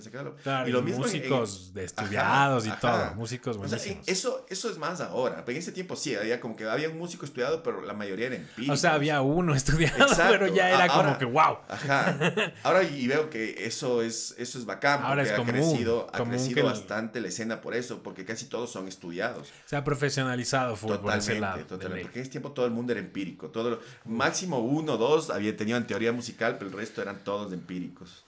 y 0.68 0.70
los 0.70 0.84
músicos 0.84 1.74
de 1.74 1.86
estudiados 1.86 2.68
y 2.68 2.72
todo, 2.80 3.16
músicos 3.16 3.58
buenísimos. 3.58 4.08
eso, 4.08 4.46
eso 4.48 4.70
es 4.70 4.78
más 4.78 5.02
ahora. 5.02 5.44
En 5.48 5.58
ese 5.58 5.72
tiempo 5.72 5.96
sí, 5.96 6.14
había 6.16 6.40
como 6.40 6.56
que 6.56 6.66
había 6.66 6.90
un 6.90 7.00
músico 7.00 7.26
estudiado, 7.26 7.64
pero 7.64 7.82
la 7.82 7.94
mayoría 7.94 8.28
era 8.28 8.36
empírico. 8.36 8.74
O 8.74 8.78
sea, 8.78 8.94
había 8.94 9.22
uno 9.22 9.56
estudiado, 9.56 10.06
pero 10.30 10.54
ya 10.54 10.70
era 10.70 10.88
como 10.88 11.18
que 11.18 11.26
wow. 11.26 11.58
Ajá. 11.68 12.16
Ahora 12.62 12.84
y 12.84 13.08
veo 13.08 13.32
que 13.32 13.66
eso 13.66 14.04
es, 14.04 14.36
eso 14.38 14.60
es 14.60 14.66
bacán, 14.66 15.02
porque 15.02 15.32
ha 15.32 15.44
crecido, 15.44 16.08
ha 16.14 16.24
crecido 16.24 16.66
bastante 16.66 17.22
la 17.22 17.30
escena 17.30 17.60
por 17.60 17.74
eso, 17.74 18.04
porque 18.04 18.24
casi 18.24 18.46
todos 18.46 18.72
son 18.72 18.88
estudiados. 18.88 19.52
Se 19.66 19.76
ha 19.76 19.84
profesionalizado 19.84 20.76
fútbol 20.76 21.00
por 21.02 21.18
ese 21.18 21.40
lado. 21.40 21.63
Totalmente, 21.68 22.04
porque 22.04 22.20
en 22.20 22.24
ese 22.24 22.32
tiempo 22.32 22.52
todo 22.52 22.66
el 22.66 22.72
mundo 22.72 22.92
era 22.92 23.02
empírico. 23.02 23.50
Todo, 23.50 23.80
máximo 24.06 24.60
uno, 24.60 24.98
dos 24.98 25.30
había 25.30 25.56
tenido 25.56 25.78
en 25.78 25.88
teoría 25.88 26.12
musical, 26.12 26.58
pero 26.58 26.72
el 26.72 26.78
resto 26.78 27.02
eran 27.02 27.24
todos 27.24 27.50
de 27.50 27.58
empíricos. 27.58 28.24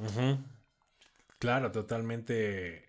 Claro, 1.40 1.72
totalmente. 1.72 2.86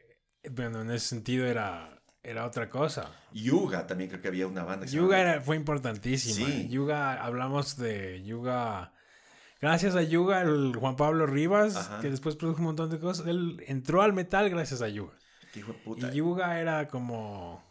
Bueno, 0.50 0.82
en 0.82 0.90
ese 0.90 1.08
sentido 1.08 1.46
era, 1.46 2.00
era 2.22 2.46
otra 2.46 2.70
cosa. 2.70 3.10
Yuga 3.32 3.86
también 3.86 4.10
creo 4.10 4.22
que 4.22 4.28
había 4.28 4.46
una 4.46 4.64
banda. 4.64 4.86
Yuga 4.86 5.20
era, 5.20 5.40
fue 5.40 5.56
importantísima. 5.56 6.48
Yuga, 6.68 7.22
hablamos 7.22 7.76
de 7.76 8.22
Yuga. 8.24 8.92
Gracias 9.60 9.96
a 9.96 10.02
Yuga, 10.02 10.42
el 10.42 10.76
Juan 10.76 10.96
Pablo 10.96 11.26
Rivas, 11.26 11.90
que 12.00 12.10
después 12.10 12.36
produjo 12.36 12.60
un 12.60 12.66
montón 12.66 12.90
de 12.90 12.98
cosas. 12.98 13.26
Él 13.26 13.62
entró 13.66 14.02
al 14.02 14.12
metal 14.12 14.48
gracias 14.50 14.82
a 14.82 14.88
Yuga. 14.88 15.14
Y 15.54 16.10
Yuga 16.14 16.60
era 16.60 16.88
como 16.88 17.65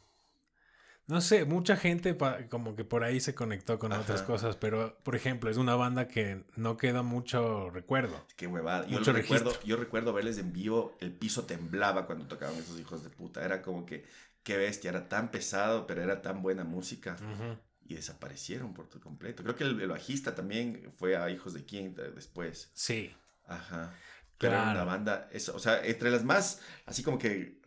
no 1.07 1.21
sé, 1.21 1.45
mucha 1.45 1.75
gente 1.75 2.17
como 2.49 2.75
que 2.75 2.83
por 2.83 3.03
ahí 3.03 3.19
se 3.19 3.35
conectó 3.35 3.77
con 3.77 3.91
otras 3.91 4.23
cosas, 4.23 4.55
pero 4.55 4.97
por 5.03 5.15
ejemplo, 5.15 5.51
es 5.51 5.57
una 5.57 5.75
banda 5.75 6.07
que 6.07 6.43
no 6.55 6.77
queda 6.77 7.03
mucho 7.03 7.69
recuerdo. 7.69 8.25
Qué 8.35 8.47
huevada. 8.47 8.87
Yo, 8.87 8.99
recuerdo, 9.13 9.53
yo 9.63 9.77
recuerdo 9.77 10.13
verles 10.13 10.39
en 10.39 10.51
vivo, 10.51 10.97
el 10.99 11.11
piso 11.11 11.45
temblaba 11.45 12.07
cuando 12.07 12.25
tocaban 12.25 12.55
esos 12.55 12.79
hijos 12.79 13.03
de 13.03 13.09
puta. 13.09 13.45
Era 13.45 13.61
como 13.61 13.85
que, 13.85 14.05
qué 14.43 14.57
bestia, 14.57 14.89
era 14.89 15.07
tan 15.07 15.29
pesado, 15.29 15.85
pero 15.85 16.01
era 16.01 16.23
tan 16.23 16.41
buena 16.41 16.63
música. 16.63 17.17
Y 17.87 17.93
desaparecieron 17.93 18.73
por 18.73 18.89
completo. 18.99 19.43
Creo 19.43 19.55
que 19.55 19.63
el, 19.63 19.87
bajista 19.87 20.33
también 20.33 20.91
fue 20.97 21.17
a 21.17 21.29
Hijos 21.29 21.53
de 21.53 21.65
Quién 21.65 21.93
después. 22.15 22.71
Sí. 22.73 23.15
Ajá. 23.45 23.93
Pero 24.39 24.53
era 24.53 24.71
una 24.71 24.83
banda, 24.83 25.29
eso, 25.31 25.55
o 25.55 25.59
sea, 25.59 25.85
entre 25.85 26.09
las 26.09 26.23
más, 26.23 26.61
así 26.85 27.03
como 27.03 27.17
que 27.17 27.61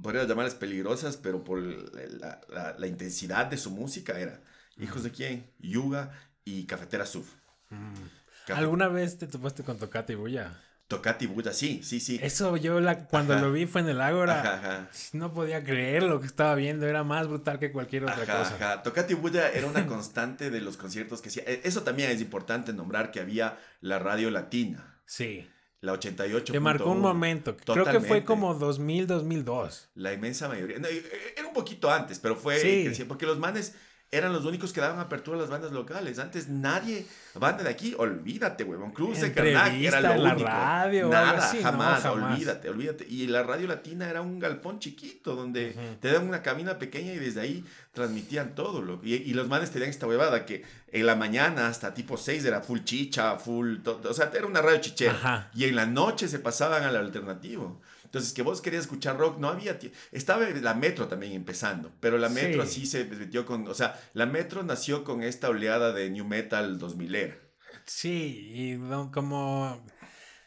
podría 0.00 0.24
llamarlas 0.24 0.54
peligrosas, 0.54 1.16
pero 1.16 1.44
por 1.44 1.60
la, 1.60 2.74
la, 2.78 2.86
intensidad 2.86 3.46
de 3.46 3.56
su 3.56 3.70
música 3.70 4.18
era 4.18 4.40
Hijos 4.76 5.04
de 5.04 5.10
quién, 5.10 5.52
Yuga 5.58 6.12
y 6.44 6.66
Cafetera 6.66 7.06
Suf. 7.06 7.32
Mm. 7.70 8.52
¿Alguna 8.52 8.88
vez 8.88 9.18
te 9.18 9.26
topaste 9.26 9.62
con 9.62 9.78
Tocati 9.78 10.14
Bulla? 10.14 10.60
Tocati 10.88 11.26
Bulla, 11.26 11.52
sí, 11.52 11.80
sí, 11.82 11.98
sí. 12.00 12.18
Eso 12.22 12.56
yo 12.56 12.80
la, 12.80 13.06
cuando 13.06 13.36
lo 13.36 13.52
vi 13.52 13.66
fue 13.66 13.80
en 13.80 13.88
el 13.88 14.00
Ágora. 14.00 14.90
No 15.12 15.32
podía 15.32 15.64
creer 15.64 16.02
lo 16.02 16.20
que 16.20 16.26
estaba 16.26 16.54
viendo, 16.54 16.86
era 16.86 17.04
más 17.04 17.26
brutal 17.26 17.58
que 17.58 17.72
cualquier 17.72 18.04
otra 18.04 18.20
cosa. 18.20 18.54
Ajá. 18.56 18.82
Tocati 18.82 19.14
Bulla 19.14 19.50
era 19.50 19.66
una 19.66 19.86
constante 19.86 20.50
de 20.50 20.60
los 20.60 20.76
conciertos 20.76 21.22
que 21.22 21.30
hacía. 21.30 21.44
E, 21.46 21.62
eso 21.64 21.82
también 21.82 22.10
es 22.10 22.20
importante 22.20 22.72
nombrar 22.72 23.10
que 23.10 23.20
había 23.20 23.58
la 23.80 23.98
radio 23.98 24.30
latina. 24.30 25.00
Sí. 25.06 25.48
La 25.84 25.92
88. 25.92 26.52
Te 26.52 26.60
marcó 26.60 26.90
un 26.90 27.00
momento. 27.00 27.56
Creo 27.56 27.84
que 27.84 28.00
fue 28.00 28.24
como 28.24 28.54
2000, 28.54 29.06
2002. 29.06 29.90
La 29.94 30.14
inmensa 30.14 30.48
mayoría. 30.48 30.78
Eh, 30.78 31.34
era 31.36 31.46
un 31.46 31.52
poquito 31.52 31.90
antes, 31.90 32.18
pero 32.18 32.36
fue. 32.36 32.58
Sí. 32.58 33.04
Porque 33.04 33.26
los 33.26 33.38
manes 33.38 33.74
eran 34.16 34.32
los 34.32 34.44
únicos 34.44 34.72
que 34.72 34.80
daban 34.80 34.98
apertura 34.98 35.36
a 35.36 35.40
las 35.40 35.50
bandas 35.50 35.72
locales. 35.72 36.18
Antes 36.18 36.48
nadie, 36.48 37.06
banda 37.34 37.64
de 37.64 37.70
aquí, 37.70 37.94
olvídate, 37.98 38.64
huevón. 38.64 38.92
Cruz 38.92 39.20
de 39.20 39.32
Karnak 39.32 39.74
era 39.74 40.00
lo 40.00 40.22
la 40.22 40.32
único. 40.34 40.48
radio, 40.48 41.08
Nada, 41.08 41.46
así, 41.46 41.62
jamás, 41.62 42.04
no, 42.04 42.12
jamás, 42.12 42.32
olvídate, 42.32 42.68
olvídate. 42.68 43.06
Y 43.08 43.26
la 43.26 43.42
radio 43.42 43.66
latina 43.66 44.08
era 44.08 44.22
un 44.22 44.38
galpón 44.38 44.78
chiquito 44.78 45.34
donde 45.34 45.74
te 46.00 46.12
daban 46.12 46.28
una 46.28 46.42
cabina 46.42 46.78
pequeña 46.78 47.12
y 47.12 47.18
desde 47.18 47.40
ahí 47.40 47.64
transmitían 47.92 48.54
todo. 48.54 48.82
Lo, 48.82 49.00
y, 49.02 49.14
y, 49.14 49.34
los 49.34 49.48
manes 49.48 49.70
tenían 49.70 49.90
esta 49.90 50.06
huevada 50.06 50.46
que 50.46 50.64
en 50.92 51.06
la 51.06 51.16
mañana 51.16 51.68
hasta 51.68 51.94
tipo 51.94 52.16
6 52.16 52.44
era 52.44 52.60
full 52.60 52.80
chicha, 52.84 53.36
full. 53.38 53.78
Todo, 53.82 54.10
o 54.10 54.14
sea, 54.14 54.30
era 54.34 54.46
una 54.46 54.62
radio 54.62 54.80
chichera. 54.80 55.12
Ajá. 55.12 55.50
Y 55.54 55.64
en 55.64 55.76
la 55.76 55.86
noche 55.86 56.28
se 56.28 56.38
pasaban 56.38 56.82
al 56.84 56.96
alternativo. 56.96 57.80
Entonces, 58.14 58.32
que 58.32 58.42
vos 58.42 58.60
querías 58.60 58.84
escuchar 58.84 59.18
rock, 59.18 59.38
no 59.40 59.48
había 59.48 59.76
Estaba 60.12 60.48
la 60.48 60.74
Metro 60.74 61.08
también 61.08 61.32
empezando, 61.32 61.90
pero 61.98 62.16
la 62.16 62.28
Metro 62.28 62.64
sí. 62.64 62.68
así 62.68 62.86
se 62.86 63.04
metió 63.06 63.44
con. 63.44 63.66
O 63.66 63.74
sea, 63.74 64.00
la 64.12 64.24
Metro 64.24 64.62
nació 64.62 65.02
con 65.02 65.24
esta 65.24 65.48
oleada 65.48 65.92
de 65.92 66.10
New 66.10 66.24
Metal 66.24 66.78
2000 66.78 67.14
era. 67.16 67.36
Sí, 67.86 68.52
y 68.54 69.10
como. 69.10 69.84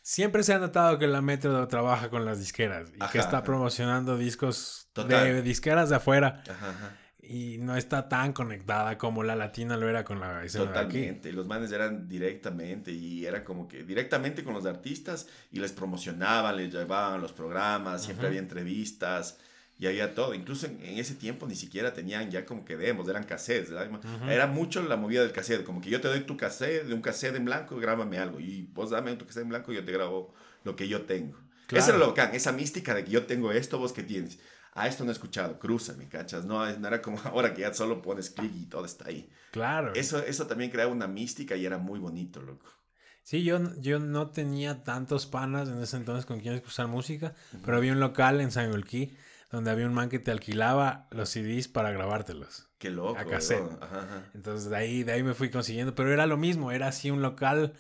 Siempre 0.02 0.44
se 0.44 0.54
ha 0.54 0.60
notado 0.60 0.98
que 0.98 1.08
la 1.08 1.22
Metro 1.22 1.68
trabaja 1.68 2.10
con 2.10 2.24
las 2.24 2.40
disqueras 2.40 2.90
y 2.96 3.04
ajá, 3.04 3.12
que 3.12 3.20
está 3.20 3.44
promocionando 3.44 4.18
discos 4.18 4.88
Total. 4.94 5.26
de 5.26 5.42
disqueras 5.42 5.90
de 5.90 5.98
afuera. 5.98 6.42
Ajá, 6.48 6.70
ajá 6.70 6.98
y 7.30 7.58
no 7.58 7.76
está 7.76 8.08
tan 8.08 8.32
conectada 8.32 8.98
como 8.98 9.24
la 9.24 9.36
latina 9.36 9.76
lo 9.76 9.90
era 9.90 10.04
con 10.04 10.20
la 10.20 10.44
escena 10.44 10.68
Totalmente, 10.68 11.34
los 11.34 11.46
manes 11.46 11.72
eran 11.72 12.08
directamente 12.08 12.92
y 12.92 13.26
era 13.26 13.44
como 13.44 13.68
que 13.68 13.84
directamente 13.84 14.44
con 14.44 14.54
los 14.54 14.66
artistas 14.66 15.28
y 15.52 15.60
les 15.60 15.74
promocionaban, 15.74 16.56
les 16.56 16.72
llevaban 16.72 17.22
los 17.22 17.34
programas, 17.34 18.04
siempre 18.04 18.28
había 18.28 18.40
entrevistas 18.40 19.38
y 19.78 19.88
había 19.88 20.16
todo. 20.16 20.34
Incluso 20.34 20.68
en, 20.68 20.82
en, 20.82 20.98
ese 20.98 21.16
tiempo 21.16 21.46
ni 21.48 21.56
siquiera 21.56 21.94
tenían 21.94 22.32
ya 22.32 22.46
como 22.46 22.64
que 22.64 22.78
demos, 22.78 23.08
eran 23.10 23.26
cassettes. 23.26 23.72
Era 24.28 24.48
mucho 24.48 24.82
la 24.82 24.96
movida 24.96 25.22
del 25.22 25.34
cassette, 25.34 25.64
como 25.64 25.82
que 25.82 25.90
yo 25.90 26.00
te 26.00 26.08
doy 26.08 26.22
tu 26.22 26.38
cassette, 26.38 26.86
de 26.86 26.94
un 26.94 27.02
cassette 27.02 27.36
en 27.36 27.46
blanco, 27.46 27.76
grábame 27.78 28.20
algo 28.20 28.40
y 28.40 28.70
vos 28.74 28.92
dame 28.92 29.16
tu 29.16 29.26
cassette 29.26 29.44
en 29.44 29.50
blanco 29.50 29.74
y 29.74 29.76
yo 29.76 29.84
te 29.84 29.92
grabo 29.92 30.34
lo 30.64 30.76
que 30.76 30.88
yo 30.88 31.02
tengo. 31.02 31.38
Claro. 31.68 31.84
Eso 31.84 31.90
era 31.92 32.00
lo 32.00 32.08
bacán, 32.08 32.34
esa 32.34 32.54
mística 32.54 32.94
de 32.94 33.04
que 33.04 33.12
yo 33.12 33.26
tengo 33.26 33.52
esto, 33.52 33.78
vos 33.78 33.92
que 33.92 34.02
tienes 34.02 34.40
ah, 34.78 34.88
esto 34.88 35.04
no 35.04 35.10
he 35.10 35.14
escuchado, 35.14 35.60
cruza, 35.60 35.94
¿me 35.94 36.08
cachas? 36.08 36.46
No, 36.46 36.66
no 36.78 36.88
era 36.88 37.02
como 37.02 37.20
ahora 37.26 37.54
que 37.54 37.62
ya 37.62 37.74
solo 37.74 38.02
pones 38.02 38.30
clic 38.30 38.52
y 38.56 38.66
todo 38.66 38.86
está 38.86 39.10
ahí. 39.10 39.30
Claro. 39.52 39.94
Eso, 39.96 40.20
eso 40.20 40.48
también 40.48 40.72
creaba 40.72 40.92
una 40.92 41.08
mística 41.08 41.56
y 41.56 41.66
era 41.66 41.78
muy 41.78 42.00
bonito, 42.00 42.42
loco. 42.42 42.68
Sí, 43.24 43.44
yo, 43.44 43.60
yo 43.80 44.00
no 44.00 44.30
tenía 44.30 44.84
tantos 44.84 45.26
panas 45.26 45.68
en 45.68 45.80
ese 45.82 45.98
entonces 45.98 46.26
con 46.26 46.40
quien 46.40 46.54
escuchar 46.54 46.88
música, 46.88 47.34
uh 47.52 47.58
-huh. 47.58 47.62
pero 47.66 47.78
había 47.78 47.92
un 47.92 48.00
local 48.00 48.40
en 48.40 48.52
San 48.52 48.72
Olquí 48.72 49.18
donde 49.52 49.72
había 49.72 49.86
un 49.86 49.94
man 49.94 50.10
que 50.10 50.20
te 50.20 50.32
alquilaba 50.32 51.08
los 51.12 51.30
CDs 51.30 51.68
para 51.68 51.92
grabártelos. 51.92 52.68
Qué 52.78 52.90
loco. 52.90 53.20
A 53.20 53.26
cassette. 53.26 53.64
Ajá, 53.82 54.04
ajá. 54.04 54.24
Entonces 54.34 54.70
de 54.70 54.76
ahí, 54.76 55.04
de 55.04 55.14
ahí 55.14 55.24
me 55.24 55.34
fui 55.34 55.50
consiguiendo, 55.50 55.96
pero 55.96 56.12
era 56.14 56.26
lo 56.26 56.38
mismo, 56.38 56.72
era 56.72 56.88
así 56.88 57.12
un 57.12 57.22
local 57.22 57.74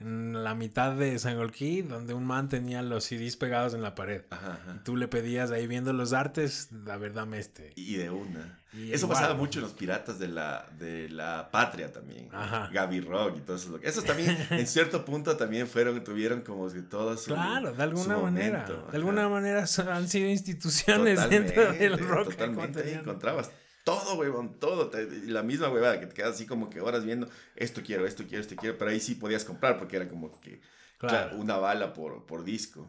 en 0.00 0.42
la 0.42 0.54
mitad 0.54 0.92
de 0.92 1.18
Sangolquí, 1.18 1.82
donde 1.82 2.14
un 2.14 2.24
man 2.24 2.48
tenía 2.48 2.82
los 2.82 3.04
CDs 3.04 3.36
pegados 3.36 3.74
en 3.74 3.82
la 3.82 3.94
pared. 3.94 4.22
Ajá, 4.30 4.58
ajá. 4.62 4.76
Y 4.76 4.84
tú 4.84 4.96
le 4.96 5.08
pedías 5.08 5.50
ahí 5.50 5.66
viendo 5.66 5.92
los 5.92 6.12
artes, 6.12 6.68
la 6.72 6.96
verdad, 6.96 7.26
me 7.26 7.38
este. 7.38 7.72
Y 7.76 7.96
de 7.96 8.10
una. 8.10 8.58
Y 8.72 8.92
eso 8.92 9.06
igual. 9.06 9.20
pasaba 9.20 9.34
mucho 9.34 9.58
en 9.58 9.64
los 9.64 9.74
piratas 9.74 10.18
de 10.18 10.28
la, 10.28 10.66
de 10.78 11.08
la 11.10 11.50
patria 11.50 11.92
también. 11.92 12.28
Ajá. 12.32 12.70
Gaby 12.72 13.00
Rock 13.00 13.38
y 13.38 13.40
todo 13.40 13.56
eso. 13.56 13.78
Esos 13.82 14.04
también, 14.04 14.38
en 14.50 14.66
cierto 14.66 15.04
punto, 15.04 15.36
también 15.36 15.66
fueron, 15.66 16.02
tuvieron 16.02 16.40
como 16.40 16.70
que 16.70 16.80
todos 16.82 17.24
su 17.24 17.34
Claro, 17.34 17.72
de 17.72 17.82
alguna 17.82 18.16
manera. 18.16 18.60
Momento. 18.66 18.90
De 18.90 18.96
alguna 18.96 19.28
manera 19.28 19.64
han 19.92 20.08
sido 20.08 20.28
instituciones 20.30 21.16
totalmente, 21.22 21.60
dentro 21.60 21.72
del 21.78 21.98
rock. 21.98 22.30
Totalmente, 22.30 22.94
encontrabas 22.94 23.50
todo, 23.84 24.14
huevón, 24.14 24.58
todo. 24.58 24.90
Y 24.98 25.28
la 25.28 25.42
misma 25.42 25.68
huevada 25.68 26.00
que 26.00 26.06
te 26.06 26.14
quedas 26.14 26.34
así 26.34 26.46
como 26.46 26.70
que 26.70 26.80
horas 26.80 27.04
viendo, 27.04 27.28
esto 27.56 27.82
quiero, 27.84 28.06
esto 28.06 28.24
quiero, 28.26 28.42
esto 28.42 28.56
quiero. 28.56 28.76
Pero 28.78 28.90
ahí 28.90 29.00
sí 29.00 29.14
podías 29.14 29.44
comprar 29.44 29.78
porque 29.78 29.96
era 29.96 30.08
como 30.08 30.40
que 30.40 30.60
claro. 30.98 31.36
una 31.36 31.56
bala 31.56 31.92
por, 31.92 32.26
por 32.26 32.44
disco. 32.44 32.88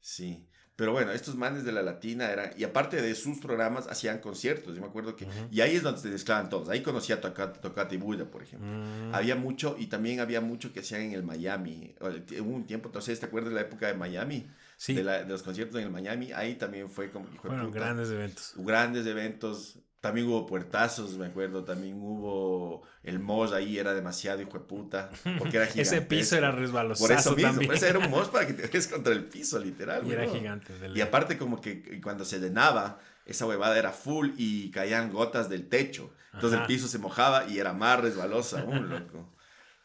Sí. 0.00 0.46
Pero 0.74 0.92
bueno, 0.92 1.12
estos 1.12 1.36
manes 1.36 1.64
de 1.64 1.70
la 1.70 1.82
latina 1.82 2.30
eran, 2.30 2.50
y 2.56 2.64
aparte 2.64 3.00
de 3.00 3.14
sus 3.14 3.38
programas, 3.38 3.86
hacían 3.88 4.20
conciertos. 4.20 4.74
Yo 4.74 4.80
me 4.80 4.88
acuerdo 4.88 5.14
que, 5.14 5.26
uh 5.26 5.28
-huh. 5.28 5.48
y 5.50 5.60
ahí 5.60 5.76
es 5.76 5.82
donde 5.82 6.00
se 6.00 6.08
mezclaban 6.08 6.48
todos. 6.48 6.70
Ahí 6.70 6.82
conocía 6.82 7.16
a 7.16 7.20
Tocata, 7.20 7.60
Tocata 7.60 7.94
y 7.94 7.98
Bulla, 7.98 8.24
por 8.30 8.42
ejemplo. 8.42 8.68
Uh 8.68 8.72
-huh. 8.72 9.14
Había 9.14 9.36
mucho, 9.36 9.76
y 9.78 9.86
también 9.88 10.20
había 10.20 10.40
mucho 10.40 10.72
que 10.72 10.80
hacían 10.80 11.02
en 11.02 11.12
el 11.12 11.22
Miami. 11.22 11.94
Hubo 12.00 12.50
un 12.50 12.66
tiempo, 12.66 12.88
entonces, 12.88 13.20
¿te 13.20 13.26
acuerdas 13.26 13.50
de 13.50 13.56
la 13.56 13.60
época 13.60 13.86
de 13.86 13.94
Miami? 13.94 14.50
Sí. 14.78 14.94
De, 14.94 15.04
la, 15.04 15.22
de 15.22 15.28
los 15.28 15.42
conciertos 15.42 15.76
en 15.76 15.84
el 15.84 15.90
Miami. 15.92 16.32
Ahí 16.32 16.54
también 16.56 16.88
fue 16.88 17.10
como. 17.10 17.26
Fueron 17.26 17.66
puta, 17.66 17.78
grandes 17.78 18.10
eventos. 18.10 18.54
Grandes 18.56 19.06
eventos. 19.06 19.78
También 20.02 20.26
hubo 20.26 20.46
puertazos, 20.46 21.16
me 21.16 21.26
acuerdo. 21.26 21.62
También 21.62 21.94
hubo 22.02 22.82
el 23.04 23.20
Mosh 23.20 23.52
ahí, 23.52 23.78
era 23.78 23.94
demasiado 23.94 24.42
hijo 24.42 24.58
de 24.58 24.64
puta. 24.64 25.10
Porque 25.38 25.58
era 25.58 25.66
gigante. 25.66 25.82
Ese 25.82 26.02
piso 26.02 26.36
era 26.36 26.50
resbaloso. 26.50 27.04
Por 27.04 27.12
eso 27.12 27.36
mismo, 27.36 27.62
por 27.62 27.76
eso 27.76 27.86
era 27.86 28.00
un 28.00 28.10
Mosh 28.10 28.26
para 28.26 28.44
que 28.44 28.52
te 28.52 28.66
des 28.66 28.88
contra 28.88 29.12
el 29.12 29.22
piso, 29.26 29.60
literal. 29.60 30.04
Y 30.04 30.10
era 30.10 30.28
gigante. 30.28 30.74
Y 30.92 31.00
aparte, 31.00 31.38
como 31.38 31.60
que 31.60 32.00
cuando 32.00 32.24
se 32.24 32.40
llenaba, 32.40 32.98
esa 33.26 33.46
huevada 33.46 33.78
era 33.78 33.92
full 33.92 34.30
y 34.36 34.72
caían 34.72 35.12
gotas 35.12 35.48
del 35.48 35.68
techo. 35.68 36.12
Entonces 36.34 36.58
Ajá. 36.58 36.62
el 36.62 36.66
piso 36.66 36.88
se 36.88 36.98
mojaba 36.98 37.46
y 37.46 37.60
era 37.60 37.72
más 37.72 38.00
resbaloso 38.00 38.58
aún, 38.58 38.88
loco. 38.90 39.32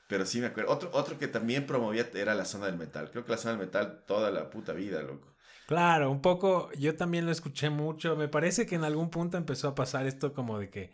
Pero 0.08 0.25
sí 0.25 0.41
me 0.41 0.47
acuerdo. 0.47 0.71
Otro, 0.71 0.89
otro 0.93 1.19
que 1.19 1.27
también 1.27 1.67
promovía 1.67 2.10
era 2.15 2.34
la 2.34 2.45
zona 2.45 2.65
del 2.65 2.77
metal. 2.77 3.12
Creo 3.12 3.23
que 3.23 3.34
la 3.34 3.38
zona 3.38 3.56
del 3.56 3.67
metal 3.67 4.03
toda 4.08 4.32
la 4.32 4.49
puta 4.49 4.73
vida, 4.73 5.03
loco. 5.03 5.32
Claro, 5.67 6.10
un 6.10 6.21
poco, 6.21 6.71
yo 6.80 6.95
también 6.95 7.25
lo 7.25 7.32
escuché 7.34 7.69
mucho. 7.69 8.15
Me 8.15 8.30
parece 8.30 8.65
que 8.65 8.75
en 8.75 8.86
algún 8.86 9.10
punto 9.10 9.38
empezó 9.38 9.67
a 9.67 9.75
pasar 9.75 10.08
esto 10.08 10.34
como 10.34 10.58
de 10.58 10.69
que 10.69 10.91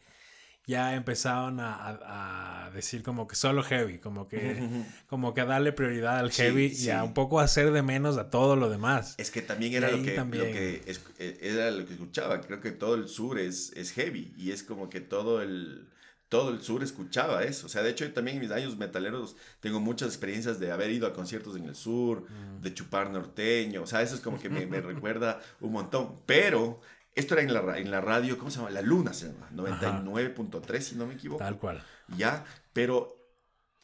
ya 0.66 0.96
empezaron 0.96 1.60
a, 1.60 1.76
a, 1.76 2.66
a 2.66 2.72
decir 2.72 3.04
como 3.04 3.28
que 3.28 3.36
solo 3.36 3.62
heavy, 3.62 4.00
como 4.00 4.28
que, 4.28 4.58
como 5.08 5.36
que 5.36 5.42
a 5.42 5.46
darle 5.46 5.74
prioridad 5.74 6.18
al 6.18 6.32
heavy 6.32 6.72
sí, 6.72 6.88
y 6.88 6.90
a 6.90 7.04
un 7.04 7.14
poco 7.14 7.40
hacer 7.40 7.72
de 7.72 7.84
menos 7.84 8.18
a 8.18 8.32
todo 8.32 8.56
lo 8.56 8.72
demás. 8.72 9.14
Es 9.20 9.30
que 9.30 9.44
también 9.44 9.76
era 9.76 9.92
lo 9.92 10.02
que, 10.02 10.12
también... 10.14 10.48
lo 10.48 10.52
que 10.52 10.82
es, 10.88 11.02
era 11.20 11.70
lo 11.70 11.86
que 11.86 11.94
escuchaba. 11.94 12.42
Creo 12.42 12.60
que 12.60 12.72
todo 12.72 12.96
el 12.96 13.08
sur 13.08 13.38
es, 13.38 13.74
es 13.76 13.92
heavy 13.92 14.34
y 14.38 14.50
es 14.50 14.64
como 14.64 14.90
que 14.90 15.02
todo 15.02 15.44
el 15.44 15.88
todo 16.34 16.50
el 16.50 16.64
sur 16.64 16.82
escuchaba 16.82 17.44
eso. 17.44 17.68
O 17.68 17.70
sea, 17.70 17.84
de 17.84 17.92
hecho, 17.92 18.06
yo 18.06 18.12
también 18.12 18.38
en 18.38 18.42
mis 18.42 18.50
años 18.50 18.76
metaleros 18.76 19.36
tengo 19.60 19.80
muchas 19.80 20.08
experiencias 20.08 20.60
de 20.60 20.72
haber 20.72 20.90
ido 20.90 21.06
a 21.06 21.14
conciertos 21.14 21.56
en 21.56 21.66
el 21.66 21.76
sur, 21.76 22.24
mm. 22.24 22.62
de 22.64 22.74
chupar 22.74 23.12
norteño. 23.12 23.84
O 23.84 23.86
sea, 23.86 24.02
eso 24.02 24.16
es 24.16 24.22
como 24.22 24.40
que 24.40 24.50
me, 24.50 24.66
me 24.66 24.82
recuerda 24.82 25.40
un 25.62 25.74
montón. 25.74 26.22
Pero 26.26 26.82
esto 27.14 27.36
era 27.36 27.44
en 27.44 27.54
la, 27.54 27.78
en 27.78 27.92
la 27.92 28.02
radio, 28.02 28.40
¿cómo 28.40 28.50
se 28.50 28.58
llama? 28.58 28.72
La 28.72 28.82
Luna 28.82 29.14
se 29.14 29.28
llama, 29.28 29.48
99.3, 29.54 30.80
si 30.80 30.96
no 30.96 31.06
me 31.06 31.14
equivoco. 31.14 31.44
Tal 31.44 31.60
cual. 31.60 31.84
Ya, 32.18 32.44
pero 32.74 33.16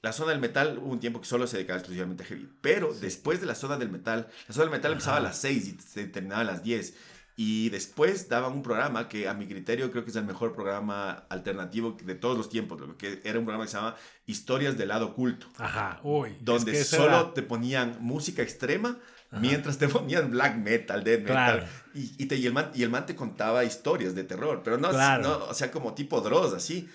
la 0.01 0.11
zona 0.11 0.31
del 0.31 0.39
metal 0.39 0.79
hubo 0.79 0.91
un 0.91 0.99
tiempo 0.99 1.21
que 1.21 1.27
solo 1.27 1.45
se 1.45 1.57
dedicaba 1.57 1.77
exclusivamente 1.77 2.23
a 2.23 2.25
heavy. 2.25 2.49
Pero 2.61 2.95
sí. 2.95 3.01
después 3.01 3.41
de 3.41 3.45
la 3.45 3.53
zona 3.53 3.77
del 3.77 3.91
metal, 3.91 4.27
la 4.47 4.53
zona 4.55 4.65
del 4.65 4.71
metal 4.71 4.93
Ajá. 4.93 4.95
empezaba 4.95 5.17
a 5.17 5.21
las 5.21 5.37
6 5.37 5.67
y 5.67 5.79
se 5.81 6.07
terminaba 6.07 6.41
a 6.41 6.45
las 6.45 6.63
10. 6.63 6.95
Y 7.41 7.69
después 7.69 8.27
daban 8.27 8.51
un 8.51 8.61
programa 8.61 9.07
que 9.07 9.29
a 9.29 9.33
mi 9.33 9.47
criterio 9.47 9.89
creo 9.91 10.03
que 10.03 10.09
es 10.09 10.15
el 10.17 10.25
mejor 10.25 10.53
programa 10.53 11.23
alternativo 11.29 11.95
de 12.03 12.15
todos 12.15 12.37
los 12.37 12.49
tiempos, 12.49 12.81
lo 12.81 12.97
que 12.97 13.21
era 13.23 13.39
un 13.39 13.45
programa 13.45 13.63
que 13.63 13.71
se 13.71 13.77
llama 13.77 13.95
Historias 14.25 14.77
del 14.77 14.89
lado 14.89 15.05
oculto. 15.05 15.47
Ajá, 15.57 16.01
uy. 16.03 16.35
Donde 16.41 16.73
es 16.73 16.79
que 16.79 16.97
solo 16.97 17.05
era... 17.05 17.33
te 17.33 17.41
ponían 17.41 17.95
música 18.01 18.41
extrema 18.41 18.99
Ajá. 19.31 19.39
mientras 19.39 19.77
te 19.77 19.87
ponían 19.87 20.31
black 20.31 20.57
metal, 20.57 21.01
death 21.01 21.21
metal. 21.21 21.33
Claro. 21.33 21.65
Y, 21.93 22.13
y, 22.21 22.25
te, 22.25 22.35
y, 22.35 22.45
el 22.45 22.51
man, 22.51 22.71
y 22.75 22.83
el 22.83 22.89
man 22.89 23.05
te 23.05 23.15
contaba 23.15 23.63
historias 23.63 24.15
de 24.15 24.25
terror, 24.25 24.59
pero 24.61 24.77
no, 24.77 24.89
claro. 24.89 25.23
no 25.23 25.45
o 25.45 25.53
sea, 25.53 25.71
como 25.71 25.93
tipo 25.93 26.19
Dross, 26.19 26.53
así. 26.53 26.89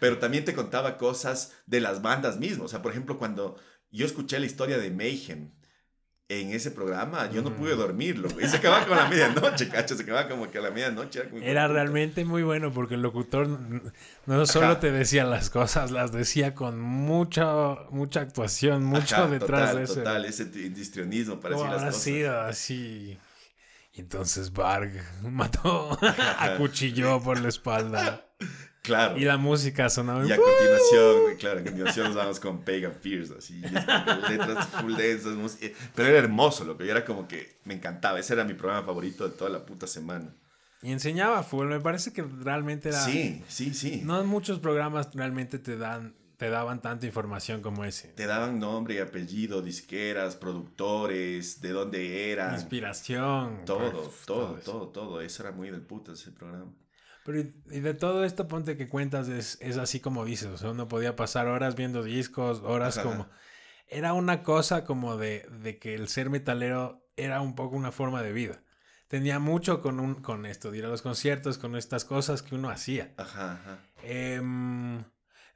Pero 0.00 0.16
también 0.16 0.46
te 0.46 0.54
contaba 0.54 0.96
cosas 0.96 1.52
de 1.66 1.82
las 1.82 2.00
bandas 2.00 2.38
mismas. 2.38 2.64
O 2.64 2.68
sea, 2.68 2.80
por 2.80 2.92
ejemplo, 2.92 3.18
cuando 3.18 3.58
yo 3.90 4.06
escuché 4.06 4.40
la 4.40 4.46
historia 4.46 4.78
de 4.78 4.90
Mayhem, 4.90 5.50
en 6.40 6.52
ese 6.52 6.70
programa, 6.70 7.30
yo 7.30 7.42
no 7.42 7.54
pude 7.54 7.76
dormirlo, 7.76 8.28
y 8.40 8.46
se 8.48 8.56
acababa 8.56 8.86
con 8.86 8.96
la 8.96 9.06
medianoche, 9.08 9.68
cacho, 9.68 9.94
se 9.96 10.02
acababa 10.02 10.28
como 10.28 10.50
que 10.50 10.58
a 10.58 10.62
la 10.62 10.70
medianoche. 10.70 11.20
Era, 11.20 11.46
era 11.46 11.68
realmente 11.68 12.24
muy 12.24 12.42
bueno 12.42 12.72
porque 12.72 12.94
el 12.94 13.02
locutor 13.02 13.48
no 14.26 14.46
solo 14.46 14.66
Ajá. 14.66 14.80
te 14.80 14.90
decía 14.92 15.24
las 15.24 15.50
cosas, 15.50 15.90
las 15.90 16.12
decía 16.12 16.54
con 16.54 16.80
mucha, 16.80 17.46
mucha 17.90 18.20
actuación, 18.20 18.84
mucho 18.84 19.16
Ajá, 19.16 19.26
detrás 19.28 19.70
total, 19.70 19.76
de 19.76 19.82
eso. 19.82 19.94
Total, 19.94 20.24
ese 20.24 20.50
histrionismo 20.76 21.40
para 21.40 21.56
decir 21.56 21.70
las 21.70 21.84
cosas. 21.84 22.02
sido 22.02 22.40
así. 22.40 23.18
Y 23.94 24.00
entonces 24.00 24.52
Varg 24.52 24.92
mató, 25.22 25.98
acuchilló 26.38 27.20
por 27.22 27.38
la 27.40 27.48
espalda. 27.48 28.26
Claro. 28.82 29.16
Y 29.16 29.24
la 29.24 29.36
música 29.36 29.88
sonaba. 29.88 30.26
Y 30.26 30.32
a 30.32 30.36
continuación, 30.36 31.36
claro, 31.38 31.60
a 31.60 31.62
continuación 31.62 32.06
nos 32.08 32.16
vamos 32.16 32.40
con 32.40 32.64
Pagan 32.64 32.94
Fears, 33.00 33.30
así, 33.30 33.60
letras 33.60 34.66
full 34.80 34.94
densas, 34.96 35.58
pero 35.94 36.08
era 36.08 36.18
hermoso, 36.18 36.64
lo 36.64 36.76
que 36.76 36.90
era 36.90 37.04
como 37.04 37.28
que 37.28 37.60
me 37.64 37.74
encantaba, 37.74 38.18
ese 38.18 38.32
era 38.34 38.44
mi 38.44 38.54
programa 38.54 38.84
favorito 38.84 39.28
de 39.28 39.36
toda 39.36 39.50
la 39.50 39.64
puta 39.64 39.86
semana. 39.86 40.34
Y 40.82 40.90
enseñaba 40.90 41.44
fútbol, 41.44 41.68
me 41.68 41.80
parece 41.80 42.12
que 42.12 42.22
realmente 42.22 42.88
era... 42.88 43.04
Sí, 43.04 43.44
sí, 43.46 43.72
sí. 43.72 44.02
No 44.04 44.24
muchos 44.24 44.58
programas 44.58 45.14
realmente 45.14 45.60
te 45.60 45.76
dan 45.76 46.14
te 46.42 46.50
daban 46.50 46.82
tanta 46.82 47.06
información 47.06 47.62
como 47.62 47.84
ese. 47.84 48.08
Te 48.08 48.26
daban 48.26 48.58
nombre 48.58 48.94
y 48.96 48.98
apellido, 48.98 49.62
disqueras, 49.62 50.34
productores, 50.34 51.60
de 51.60 51.70
dónde 51.70 52.32
eran. 52.32 52.54
Inspiración. 52.54 53.64
Todo, 53.64 53.90
todo, 53.92 54.12
todo, 54.26 54.54
todo, 54.56 54.88
todo. 54.88 55.20
Eso 55.20 55.44
era 55.44 55.52
muy 55.52 55.70
del 55.70 55.82
puta 55.82 56.14
ese 56.14 56.32
programa. 56.32 56.72
Pero 57.24 57.40
y, 57.40 57.80
de 57.80 57.94
todo 57.94 58.24
esto, 58.24 58.48
ponte 58.48 58.76
que 58.76 58.88
cuentas, 58.88 59.28
es, 59.28 59.58
es 59.60 59.76
así 59.76 60.00
como 60.00 60.24
dices, 60.24 60.48
o 60.48 60.56
sea, 60.56 60.70
uno 60.70 60.88
podía 60.88 61.16
pasar 61.16 61.46
horas 61.46 61.76
viendo 61.76 62.02
discos, 62.02 62.60
horas 62.60 62.98
Ajá. 62.98 63.08
como... 63.08 63.28
Era 63.88 64.14
una 64.14 64.42
cosa 64.42 64.84
como 64.84 65.18
de, 65.18 65.46
de 65.60 65.78
que 65.78 65.94
el 65.94 66.08
ser 66.08 66.30
metalero 66.30 67.06
era 67.16 67.40
un 67.42 67.54
poco 67.54 67.76
una 67.76 67.92
forma 67.92 68.22
de 68.22 68.32
vida. 68.32 68.62
Tenía 69.06 69.38
mucho 69.38 69.82
con, 69.82 70.00
un, 70.00 70.14
con 70.16 70.46
esto, 70.46 70.70
de 70.70 70.78
ir 70.78 70.84
a 70.86 70.88
los 70.88 71.02
conciertos, 71.02 71.58
con 71.58 71.76
estas 71.76 72.06
cosas 72.06 72.42
que 72.42 72.54
uno 72.54 72.70
hacía. 72.70 73.12
Ajá, 73.18 73.52
ajá. 73.52 73.78
Em, 74.02 75.04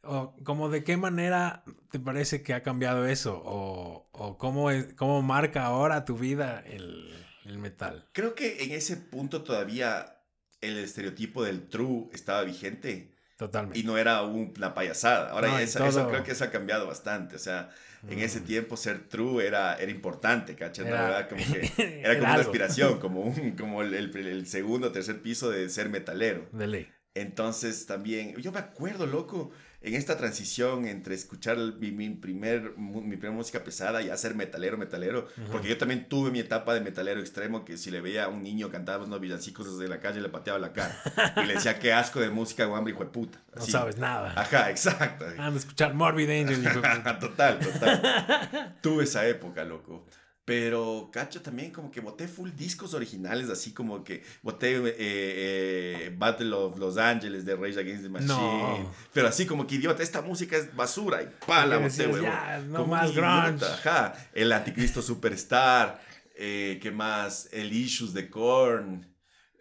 o 0.02 0.37
como 0.44 0.68
de 0.68 0.85
qué 0.85 0.98
manera 0.98 1.64
te 1.90 1.98
parece 1.98 2.42
que 2.42 2.52
ha 2.52 2.62
cambiado 2.62 3.07
eso 3.07 3.42
o, 3.44 4.09
o 4.12 4.37
cómo, 4.37 4.70
es, 4.70 4.92
cómo 4.94 5.22
marca 5.22 5.64
ahora 5.64 6.05
tu 6.05 6.18
vida 6.18 6.62
el, 6.66 7.14
el 7.46 7.59
metal. 7.59 8.07
Creo 8.12 8.35
que 8.35 8.62
en 8.64 8.72
ese 8.72 8.96
punto 8.96 9.42
todavía 9.42 10.15
el 10.61 10.79
estereotipo 10.79 11.45
del 11.45 11.69
true 11.69 12.09
estaba 12.12 12.42
vigente 12.45 13.14
Totalmente. 13.37 13.79
y 13.79 13.83
no 13.83 13.99
era 13.99 14.23
un- 14.23 14.53
una 14.57 14.75
payasada. 14.75 15.31
Ahora 15.31 15.49
No, 15.49 15.59
eso 15.59 16.09
creo 16.09 16.25
que 16.25 16.33
eso 16.33 16.45
ha 16.45 16.51
cambiado 16.51 16.87
bastante. 16.87 17.37
O 17.37 17.38
sea, 17.38 17.71
en 18.09 18.19
ese 18.21 18.40
Mm. 18.40 18.45
tiempo 18.45 18.77
ser 18.77 19.09
true 19.09 19.45
era, 19.47 19.75
era 19.77 19.90
importante, 19.90 20.55
¿cachai? 20.55 20.87
Era- 20.87 21.03
verdad, 21.03 21.29
como 21.29 21.42
que 21.45 21.71
era 22.05 22.19
como 22.19 22.33
una 22.33 22.40
aspiración, 22.40 22.99
como, 23.01 23.21
un, 23.23 23.51
como 23.53 23.83
el, 23.83 23.95
el- 23.95 24.16
el 24.16 24.47
segundo 24.47 24.88
o 24.88 24.92
tercer 24.92 25.21
piso 25.23 25.51
de 25.51 25.69
ser 25.69 25.88
metalero. 25.88 26.49
De 26.53 26.66
ley. 26.66 26.88
Entonces 27.14 27.87
también, 27.87 28.37
yo 28.37 28.53
me 28.53 28.59
acuerdo, 28.59 29.07
loco, 29.07 29.51
en 29.82 29.94
esta 29.94 30.16
transición 30.16 30.86
entre 30.86 31.14
escuchar 31.14 31.56
mi, 31.78 31.92
mi 31.92 32.10
primer, 32.10 32.76
mi 32.76 33.16
primera 33.16 33.32
música 33.32 33.62
pesada 33.62 34.02
y 34.02 34.10
hacer 34.10 34.34
metalero, 34.34 34.76
metalero, 34.78 35.28
porque 35.52 35.68
yo 35.68 35.78
también 35.78 36.08
tuve 36.08 36.30
mi 36.30 36.40
etapa 36.40 36.74
de 36.74 36.80
metalero 36.80 37.20
extremo 37.20 37.64
que 37.64 37.76
si 37.76 37.90
le 37.90 38.00
veía 38.00 38.24
a 38.24 38.28
un 38.28 38.42
niño 38.42 38.70
cantar 38.70 39.00
unos 39.00 39.20
villancicos 39.20 39.78
desde 39.78 39.88
la 39.88 40.00
calle 40.00 40.20
le 40.20 40.28
pateaba 40.28 40.58
la 40.58 40.72
cara 40.72 40.96
y 41.42 41.46
le 41.46 41.54
decía 41.54 41.78
qué 41.78 41.92
asco 41.92 42.20
de 42.20 42.30
música, 42.30 42.64
hambre 42.64 42.92
hijo 42.94 43.04
de 43.04 43.10
puta. 43.10 43.38
No 43.54 43.62
Así. 43.62 43.70
sabes 43.72 43.96
nada. 43.98 44.32
Ajá, 44.36 44.70
exacto. 44.70 45.24
Anda 45.26 45.46
a 45.48 45.56
escuchar 45.56 45.94
Morbid 45.94 46.28
Angel. 46.30 46.62
hijo 46.62 46.80
de 46.80 46.88
puta. 46.96 47.18
total, 47.18 47.58
total. 47.60 48.76
Tuve 48.80 49.04
esa 49.04 49.26
época, 49.26 49.64
loco. 49.64 50.06
Pero, 50.46 51.11
cacho, 51.12 51.42
también 51.42 51.72
como 51.72 51.90
que 51.90 52.00
boté 52.00 52.28
full 52.28 52.50
discos 52.56 52.94
originales, 52.94 53.50
así 53.50 53.72
como 53.74 54.04
que 54.04 54.22
boté 54.42 54.76
eh, 54.76 54.94
eh, 54.96 56.14
Battle 56.16 56.52
of 56.52 56.78
Los 56.78 56.96
Angeles 56.96 57.44
de 57.44 57.56
Rage 57.56 57.80
Against 57.80 58.04
the 58.04 58.09
Machine. 58.09 58.28
No. 58.32 58.92
Pero 59.12 59.26
así 59.26 59.44
como 59.44 59.66
que 59.66 59.74
idiota, 59.74 60.04
esta 60.04 60.22
música 60.22 60.56
es 60.56 60.74
basura 60.76 61.20
y 61.22 61.26
pa, 61.44 61.66
la 61.66 61.80
Porque 61.80 62.06
boté, 62.06 62.22
ya, 62.22 62.62
no 62.64 62.78
Como 62.82 62.94
más 62.94 63.12
grunge. 63.12 63.64
Ajá. 63.64 64.14
El 64.32 64.52
Anticristo 64.52 65.02
Superstar. 65.02 66.00
Eh, 66.37 66.78
¿Qué 66.80 66.90
más? 66.92 67.48
El 67.50 67.72
Issues 67.72 68.14
de 68.14 68.30
Korn. 68.30 69.12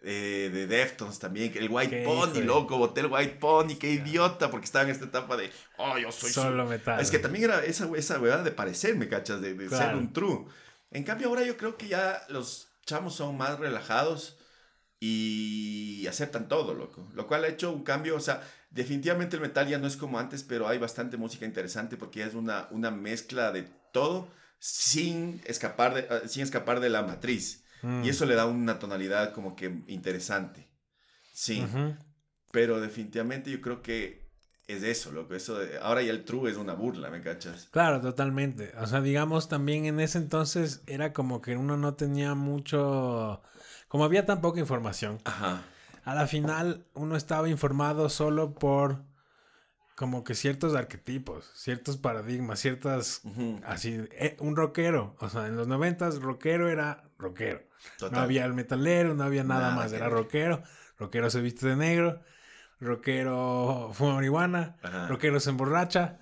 eh, 0.08 0.50
de 0.52 0.68
Deftones 0.68 1.18
también, 1.18 1.52
el 1.56 1.68
White 1.68 2.04
Pony, 2.04 2.28
de- 2.34 2.44
loco, 2.44 2.78
boté 2.78 3.00
el 3.00 3.06
White 3.08 3.38
Pony, 3.40 3.74
qué 3.80 3.90
idiota, 3.90 4.52
porque 4.52 4.66
estaba 4.66 4.84
en 4.84 4.90
esta 4.92 5.06
etapa 5.06 5.36
de, 5.36 5.50
oh, 5.78 5.98
yo 5.98 6.12
soy 6.12 6.30
su- 6.30 6.42
Solo 6.42 6.64
metal. 6.64 7.00
es 7.00 7.10
que 7.10 7.18
también 7.18 7.46
era 7.46 7.64
esa, 7.64 7.88
esa 7.96 8.20
huevada 8.20 8.44
de 8.44 8.52
parecerme, 8.52 9.08
¿cachas? 9.08 9.40
De, 9.40 9.54
de 9.54 9.68
ser 9.68 9.96
un 9.96 10.12
true. 10.12 10.44
En 10.90 11.04
cambio, 11.04 11.28
ahora 11.28 11.44
yo 11.44 11.56
creo 11.56 11.76
que 11.76 11.88
ya 11.88 12.22
los 12.28 12.68
chamos 12.84 13.14
son 13.14 13.36
más 13.36 13.58
relajados 13.58 14.38
y 15.00 16.06
aceptan 16.08 16.48
todo, 16.48 16.74
loco. 16.74 17.08
Lo 17.14 17.26
cual 17.26 17.44
ha 17.44 17.48
hecho 17.48 17.72
un 17.72 17.82
cambio, 17.82 18.16
o 18.16 18.20
sea, 18.20 18.42
definitivamente 18.70 19.36
el 19.36 19.42
metal 19.42 19.68
ya 19.68 19.78
no 19.78 19.86
es 19.86 19.96
como 19.96 20.18
antes, 20.18 20.42
pero 20.42 20.68
hay 20.68 20.78
bastante 20.78 21.16
música 21.16 21.44
interesante 21.44 21.96
porque 21.96 22.20
ya 22.20 22.26
es 22.26 22.34
una, 22.34 22.68
una 22.70 22.90
mezcla 22.90 23.52
de 23.52 23.64
todo 23.92 24.28
sin 24.58 25.40
escapar 25.44 25.94
de, 25.94 26.00
eh, 26.00 26.28
sin 26.28 26.42
escapar 26.42 26.80
de 26.80 26.90
la 26.90 27.02
matriz. 27.02 27.64
Mm. 27.82 28.04
Y 28.04 28.08
eso 28.08 28.24
le 28.24 28.34
da 28.34 28.46
una 28.46 28.78
tonalidad 28.78 29.32
como 29.32 29.54
que 29.54 29.82
interesante. 29.86 30.68
Sí. 31.32 31.64
Pero 32.50 32.80
definitivamente 32.80 33.50
yo 33.50 33.60
creo 33.60 33.82
que 33.82 34.25
es 34.68 34.82
eso, 34.82 35.12
loco. 35.12 35.34
Eso 35.34 35.58
de- 35.58 35.78
ahora 35.78 36.02
ya 36.02 36.10
el 36.12 36.24
true 36.24 36.50
es 36.50 36.56
una 36.56 36.74
burla, 36.74 37.10
¿me 37.10 37.20
cachas? 37.22 37.68
Claro, 37.70 38.00
totalmente. 38.00 38.72
O 38.80 38.86
sea, 38.86 39.00
digamos, 39.00 39.48
también 39.48 39.86
en 39.86 40.00
ese 40.00 40.18
entonces 40.18 40.82
era 40.86 41.12
como 41.12 41.40
que 41.40 41.56
uno 41.56 41.76
no 41.76 41.94
tenía 41.94 42.34
mucho... 42.34 43.42
Como 43.88 44.04
había 44.04 44.26
tan 44.26 44.40
poca 44.40 44.58
información, 44.60 45.18
Ajá. 45.24 45.62
a 46.04 46.14
la 46.14 46.26
final 46.26 46.84
uno 46.94 47.16
estaba 47.16 47.48
informado 47.48 48.08
solo 48.08 48.54
por 48.54 49.04
como 49.94 50.24
que 50.24 50.34
ciertos 50.34 50.74
arquetipos, 50.74 51.50
ciertos 51.54 51.96
paradigmas, 51.96 52.58
ciertas... 52.60 53.22
Así, 53.64 54.04
eh, 54.10 54.36
un 54.40 54.56
rockero. 54.56 55.16
O 55.20 55.30
sea, 55.30 55.46
en 55.46 55.56
los 55.56 55.68
noventas 55.68 56.20
rockero 56.20 56.68
era 56.68 57.04
rockero. 57.18 57.62
Total. 57.98 58.12
No 58.18 58.20
había 58.24 58.44
el 58.44 58.52
metalero, 58.54 59.14
no 59.14 59.22
había 59.24 59.44
nada, 59.44 59.70
Nada 59.70 59.76
más. 59.76 59.90
que 59.90 59.96
Era 59.96 60.08
rockero. 60.08 60.62
Rockero 60.98 61.30
se 61.30 61.40
viste 61.40 61.66
de 61.68 61.76
negro. 61.76 62.20
Rockero 62.80 63.90
fuma 63.94 64.14
marihuana. 64.14 64.76
Ajá. 64.82 65.08
Rockero 65.08 65.40
se 65.40 65.50
emborracha. 65.50 66.18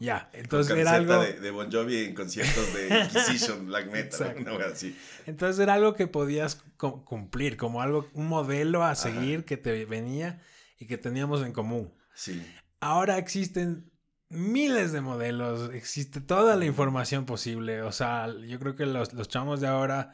Ya. 0.00 0.30
Entonces 0.32 0.76
era 0.76 0.92
algo. 0.92 1.20
De, 1.20 1.32
de 1.40 1.50
Bon 1.50 1.70
Jovi 1.72 2.04
en 2.04 2.14
conciertos 2.14 2.72
de 2.72 3.00
Inquisition, 3.04 3.66
Black 3.66 3.90
Metal, 3.90 4.36
wea 4.56 4.68
así. 4.72 4.96
Entonces 5.26 5.58
era 5.58 5.74
algo 5.74 5.94
que 5.94 6.06
podías 6.06 6.62
cu- 6.76 7.04
cumplir, 7.04 7.56
como 7.56 7.82
algo, 7.82 8.08
un 8.14 8.28
modelo 8.28 8.84
a 8.84 8.94
seguir 8.94 9.44
que 9.44 9.56
te 9.56 9.84
venía 9.86 10.40
y 10.78 10.86
que 10.86 10.98
teníamos 10.98 11.44
en 11.44 11.52
común. 11.52 11.92
Sí. 12.14 12.40
Ahora 12.80 13.18
existen 13.18 13.90
miles 14.28 14.92
de 14.92 15.00
modelos, 15.00 15.74
existe 15.74 16.20
toda 16.20 16.54
la 16.54 16.64
información 16.64 17.26
posible. 17.26 17.82
O 17.82 17.90
sea, 17.90 18.28
yo 18.46 18.60
creo 18.60 18.76
que 18.76 18.86
los, 18.86 19.12
los 19.14 19.26
chamos 19.26 19.60
de 19.60 19.66
ahora 19.66 20.12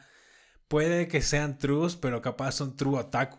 puede 0.67 1.07
que 1.07 1.21
sean 1.21 1.59
trues, 1.59 1.95
pero 1.95 2.23
capaz 2.23 2.53
son 2.53 2.75
true 2.75 2.97
otaku. 2.97 3.37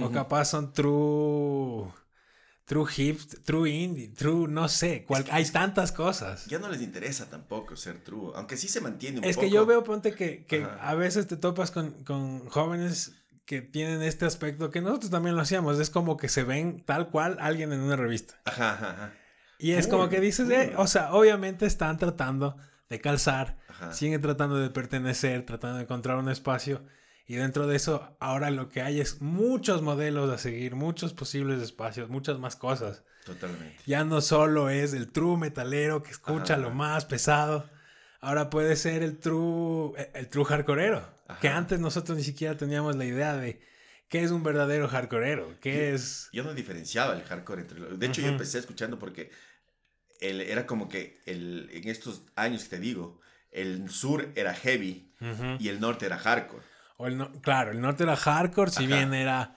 O 0.00 0.10
capaz 0.10 0.46
son 0.46 0.72
true. 0.72 1.90
True 2.64 2.86
hip, 2.96 3.18
true 3.44 3.68
indie, 3.68 4.08
true, 4.08 4.46
no 4.48 4.68
sé. 4.68 5.04
cual- 5.04 5.22
Es 5.22 5.28
que- 5.28 5.32
hay 5.34 5.42
es 5.42 5.52
tantas 5.52 5.90
cosas. 5.92 6.46
Ya 6.46 6.58
no 6.60 6.68
les 6.68 6.80
interesa 6.80 7.28
tampoco 7.28 7.76
ser 7.76 8.02
true, 8.04 8.30
aunque 8.36 8.56
sí 8.56 8.68
se 8.68 8.80
mantiene 8.80 9.18
un 9.18 9.24
Es 9.24 9.34
poco. 9.36 9.46
que 9.46 9.52
yo 9.52 9.66
veo, 9.66 9.82
ponte 9.82 10.14
que, 10.14 10.46
que 10.46 10.64
a 10.80 10.94
veces 10.94 11.26
te 11.26 11.36
topas 11.36 11.70
con, 11.72 12.04
con 12.04 12.48
jóvenes 12.48 13.16
que 13.44 13.60
tienen 13.60 14.00
este 14.02 14.24
aspecto 14.24 14.70
que 14.70 14.80
nosotros 14.80 15.10
también 15.10 15.34
lo 15.34 15.42
hacíamos. 15.42 15.78
Es 15.80 15.90
como 15.90 16.16
que 16.16 16.28
se 16.28 16.44
ven 16.44 16.84
tal 16.86 17.10
cual 17.10 17.36
alguien 17.40 17.72
en 17.72 17.80
una 17.80 17.96
revista. 17.96 18.40
Ajá, 18.44 18.74
ajá, 18.74 18.90
ajá. 18.92 19.12
Y 19.58 19.72
es 19.72 19.86
como 19.88 20.08
que 20.08 20.20
dices, 20.20 20.48
eh, 20.48 20.72
o 20.76 20.86
sea, 20.86 21.12
obviamente 21.12 21.66
están 21.66 21.98
tratando 21.98 22.56
de 22.88 23.00
calzar, 23.00 23.58
Ajá. 23.68 23.92
siguen 23.92 24.20
tratando 24.20 24.56
de 24.58 24.70
pertenecer, 24.70 25.44
tratando 25.44 25.76
de 25.78 25.82
encontrar 25.84 26.16
un 26.18 26.28
espacio. 26.30 26.84
Y 27.32 27.36
dentro 27.36 27.66
de 27.66 27.76
eso, 27.76 28.14
ahora 28.20 28.50
lo 28.50 28.68
que 28.68 28.82
hay 28.82 29.00
es 29.00 29.22
muchos 29.22 29.80
modelos 29.80 30.30
a 30.30 30.36
seguir, 30.36 30.74
muchos 30.74 31.14
posibles 31.14 31.62
espacios, 31.62 32.10
muchas 32.10 32.38
más 32.38 32.56
cosas. 32.56 33.04
Totalmente. 33.24 33.78
Ya 33.86 34.04
no 34.04 34.20
solo 34.20 34.68
es 34.68 34.92
el 34.92 35.10
true 35.10 35.38
metalero 35.38 36.02
que 36.02 36.10
escucha 36.10 36.52
Ajá. 36.52 36.62
lo 36.62 36.72
más 36.72 37.06
pesado. 37.06 37.70
Ahora 38.20 38.50
puede 38.50 38.76
ser 38.76 39.02
el 39.02 39.16
true, 39.16 39.94
eh, 39.96 40.10
el 40.12 40.28
true 40.28 40.44
hardcoreero. 40.44 41.08
Que 41.40 41.48
antes 41.48 41.80
nosotros 41.80 42.18
ni 42.18 42.22
siquiera 42.22 42.58
teníamos 42.58 42.96
la 42.96 43.06
idea 43.06 43.34
de 43.34 43.62
qué 44.10 44.22
es 44.22 44.30
un 44.30 44.42
verdadero 44.42 44.86
hardcoreero. 44.86 45.58
¿Qué 45.62 45.94
es? 45.94 46.28
Yo 46.34 46.44
no 46.44 46.52
diferenciaba 46.52 47.14
el 47.14 47.22
hardcore 47.22 47.62
entre 47.62 47.78
los... 47.78 47.98
De 47.98 48.06
hecho, 48.08 48.20
yo 48.20 48.28
empecé 48.28 48.58
escuchando 48.58 48.98
porque 48.98 49.30
el, 50.20 50.42
era 50.42 50.66
como 50.66 50.90
que 50.90 51.22
el, 51.24 51.70
en 51.72 51.88
estos 51.88 52.24
años 52.36 52.64
que 52.64 52.76
te 52.76 52.78
digo, 52.78 53.22
el 53.52 53.88
sur 53.88 54.30
era 54.34 54.52
heavy 54.52 55.14
y 55.58 55.68
el 55.68 55.80
norte 55.80 56.04
era 56.04 56.18
hardcore. 56.18 56.71
O 56.96 57.06
el 57.06 57.18
no- 57.18 57.32
claro, 57.40 57.72
el 57.72 57.80
norte 57.80 58.04
era 58.04 58.16
hardcore, 58.16 58.70
si 58.70 58.84
Ajá. 58.84 58.96
bien 58.96 59.14
era 59.14 59.56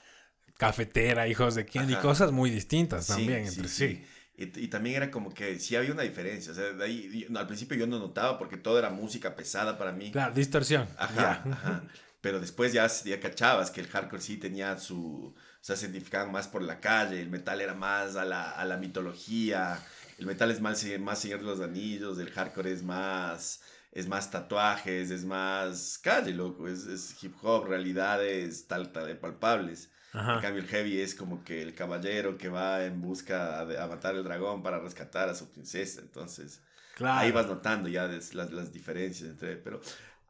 cafetera, 0.58 1.28
hijos 1.28 1.56
de 1.56 1.66
quién, 1.66 1.90
y 1.90 1.96
cosas 1.96 2.32
muy 2.32 2.50
distintas 2.50 3.08
también 3.08 3.42
sí, 3.44 3.48
entre 3.50 3.68
sí. 3.70 3.88
sí. 3.88 4.06
Y, 4.38 4.66
y 4.66 4.68
también 4.68 4.98
era 4.98 5.12
como 5.12 5.34
que 5.34 5.60
sí 5.60 5.76
había 5.76 5.92
una 5.92 6.04
diferencia. 6.04 6.52
O 6.52 6.56
sea, 6.56 6.72
de 6.72 6.84
ahí, 6.84 7.26
yo- 7.30 7.38
al 7.40 7.48
principio 7.48 7.78
yo 7.78 7.88
no 7.88 8.00
notaba 8.00 8.38
porque 8.38 8.58
todo 8.58 8.80
era 8.80 8.90
música 8.90 9.36
pesada 9.36 9.78
para 9.78 9.92
mí. 9.92 10.12
Claro, 10.12 10.34
distorsión. 10.34 10.88
Ajá, 10.98 11.44
ajá. 11.52 11.84
Pero 12.22 12.40
después 12.40 12.74
ya, 12.74 12.88
ya 12.88 13.20
cachabas 13.20 13.70
que 13.72 13.82
el 13.82 13.88
hardcore 13.88 14.22
sí 14.22 14.38
tenía 14.38 14.78
su... 14.80 15.34
O 15.36 15.64
sea, 15.66 15.76
se 15.76 15.86
identificaban 15.88 16.32
más 16.32 16.48
por 16.48 16.62
la 16.62 16.80
calle, 16.80 17.22
el 17.22 17.30
metal 17.30 17.60
era 17.62 17.74
más 17.74 18.16
a 18.16 18.26
la, 18.26 18.52
a 18.52 18.66
la 18.66 18.78
mitología, 18.78 19.80
el 20.20 20.26
metal 20.28 20.52
es 20.52 20.62
más, 20.62 20.84
más 21.00 21.20
Señor 21.20 21.40
de 21.40 21.46
los 21.46 21.60
Anillos, 21.60 22.20
el 22.20 22.32
hardcore 22.32 22.72
es 22.72 22.84
más... 22.84 23.62
Es 23.96 24.08
más 24.08 24.30
tatuajes, 24.30 25.10
es 25.12 25.26
más 25.26 25.98
calle, 26.00 26.34
loco. 26.34 26.68
Es, 26.68 26.86
es 26.86 27.24
hip 27.24 27.36
hop, 27.44 27.66
realidades 27.68 28.68
tal, 28.68 28.92
tal, 28.92 29.18
palpables. 29.18 29.90
En 30.34 30.40
cambio, 30.40 30.62
el 30.64 30.68
heavy 30.70 31.00
es 31.02 31.16
como 31.16 31.44
que 31.44 31.62
el 31.64 31.74
caballero 31.76 32.38
que 32.38 32.50
va 32.50 32.86
en 32.86 33.02
busca 33.02 33.66
de 33.66 33.80
a 33.80 33.88
matar 33.88 34.16
el 34.16 34.24
dragón 34.24 34.64
para 34.64 34.80
rescatar 34.80 35.30
a 35.30 35.36
su 35.36 35.50
princesa. 35.52 36.02
Entonces, 36.02 36.62
Claro. 36.96 37.20
ahí 37.20 37.32
vas 37.32 37.48
notando 37.48 37.90
ya 37.90 38.08
des- 38.08 38.34
las, 38.36 38.52
las 38.52 38.72
diferencias 38.74 39.30
entre. 39.32 39.58
Pero 39.58 39.82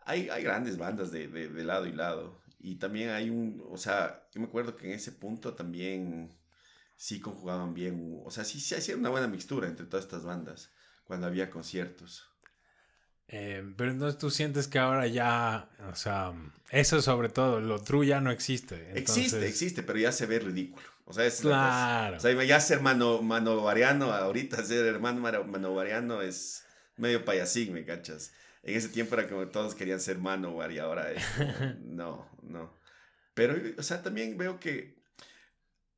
hay, 0.05 0.29
hay 0.29 0.43
grandes 0.43 0.77
bandas 0.77 1.11
de, 1.11 1.27
de, 1.27 1.49
de 1.49 1.63
lado 1.63 1.85
y 1.87 1.93
lado. 1.93 2.41
Y 2.59 2.75
también 2.75 3.09
hay 3.11 3.29
un. 3.29 3.63
O 3.69 3.77
sea, 3.77 4.23
yo 4.33 4.41
me 4.41 4.47
acuerdo 4.47 4.75
que 4.75 4.87
en 4.87 4.93
ese 4.93 5.11
punto 5.11 5.53
también 5.55 6.31
sí 6.95 7.19
conjugaban 7.19 7.73
bien. 7.73 8.21
O 8.25 8.31
sea, 8.31 8.43
sí 8.45 8.59
se 8.59 8.77
hacía 8.77 8.95
una 8.97 9.09
buena 9.09 9.27
mixtura 9.27 9.67
entre 9.67 9.85
todas 9.87 10.05
estas 10.05 10.23
bandas 10.23 10.71
cuando 11.05 11.27
había 11.27 11.49
conciertos. 11.49 12.29
Eh, 13.27 13.63
pero 13.75 13.91
entonces 13.91 14.19
tú 14.19 14.29
sientes 14.29 14.67
que 14.67 14.77
ahora 14.79 15.07
ya, 15.07 15.69
o 15.91 15.95
sea, 15.95 16.33
eso 16.69 17.01
sobre 17.01 17.29
todo, 17.29 17.59
lo 17.59 17.79
true 17.81 18.05
ya 18.05 18.21
no 18.21 18.31
existe. 18.31 18.75
Existe, 18.97 19.21
Entonces, 19.21 19.43
existe, 19.49 19.83
pero 19.83 19.99
ya 19.99 20.11
se 20.11 20.25
ve 20.25 20.39
ridículo. 20.39 20.85
O 21.05 21.13
sea, 21.13 21.25
es 21.25 21.41
Claro. 21.41 22.17
O 22.17 22.19
sea, 22.19 22.43
ya 22.43 22.59
ser 22.59 22.81
mano, 22.81 23.21
manovariano, 23.21 24.11
ahorita 24.11 24.63
ser 24.63 24.85
hermano 24.85 25.21
mano- 25.21 25.43
manovariano 25.43 26.21
es 26.21 26.65
medio 26.97 27.25
payasín, 27.25 27.73
¿me 27.73 27.85
cachas? 27.85 28.31
En 28.63 28.75
ese 28.75 28.89
tiempo 28.89 29.15
era 29.15 29.27
como 29.29 29.47
todos 29.47 29.75
querían 29.75 29.99
ser 29.99 30.17
manovar 30.17 30.71
y 30.71 30.79
ahora 30.79 31.11
es 31.11 31.23
no, 31.83 32.27
no. 32.41 32.73
Pero, 33.35 33.55
o 33.77 33.83
sea, 33.83 34.01
también 34.01 34.37
veo 34.37 34.59
que 34.59 34.95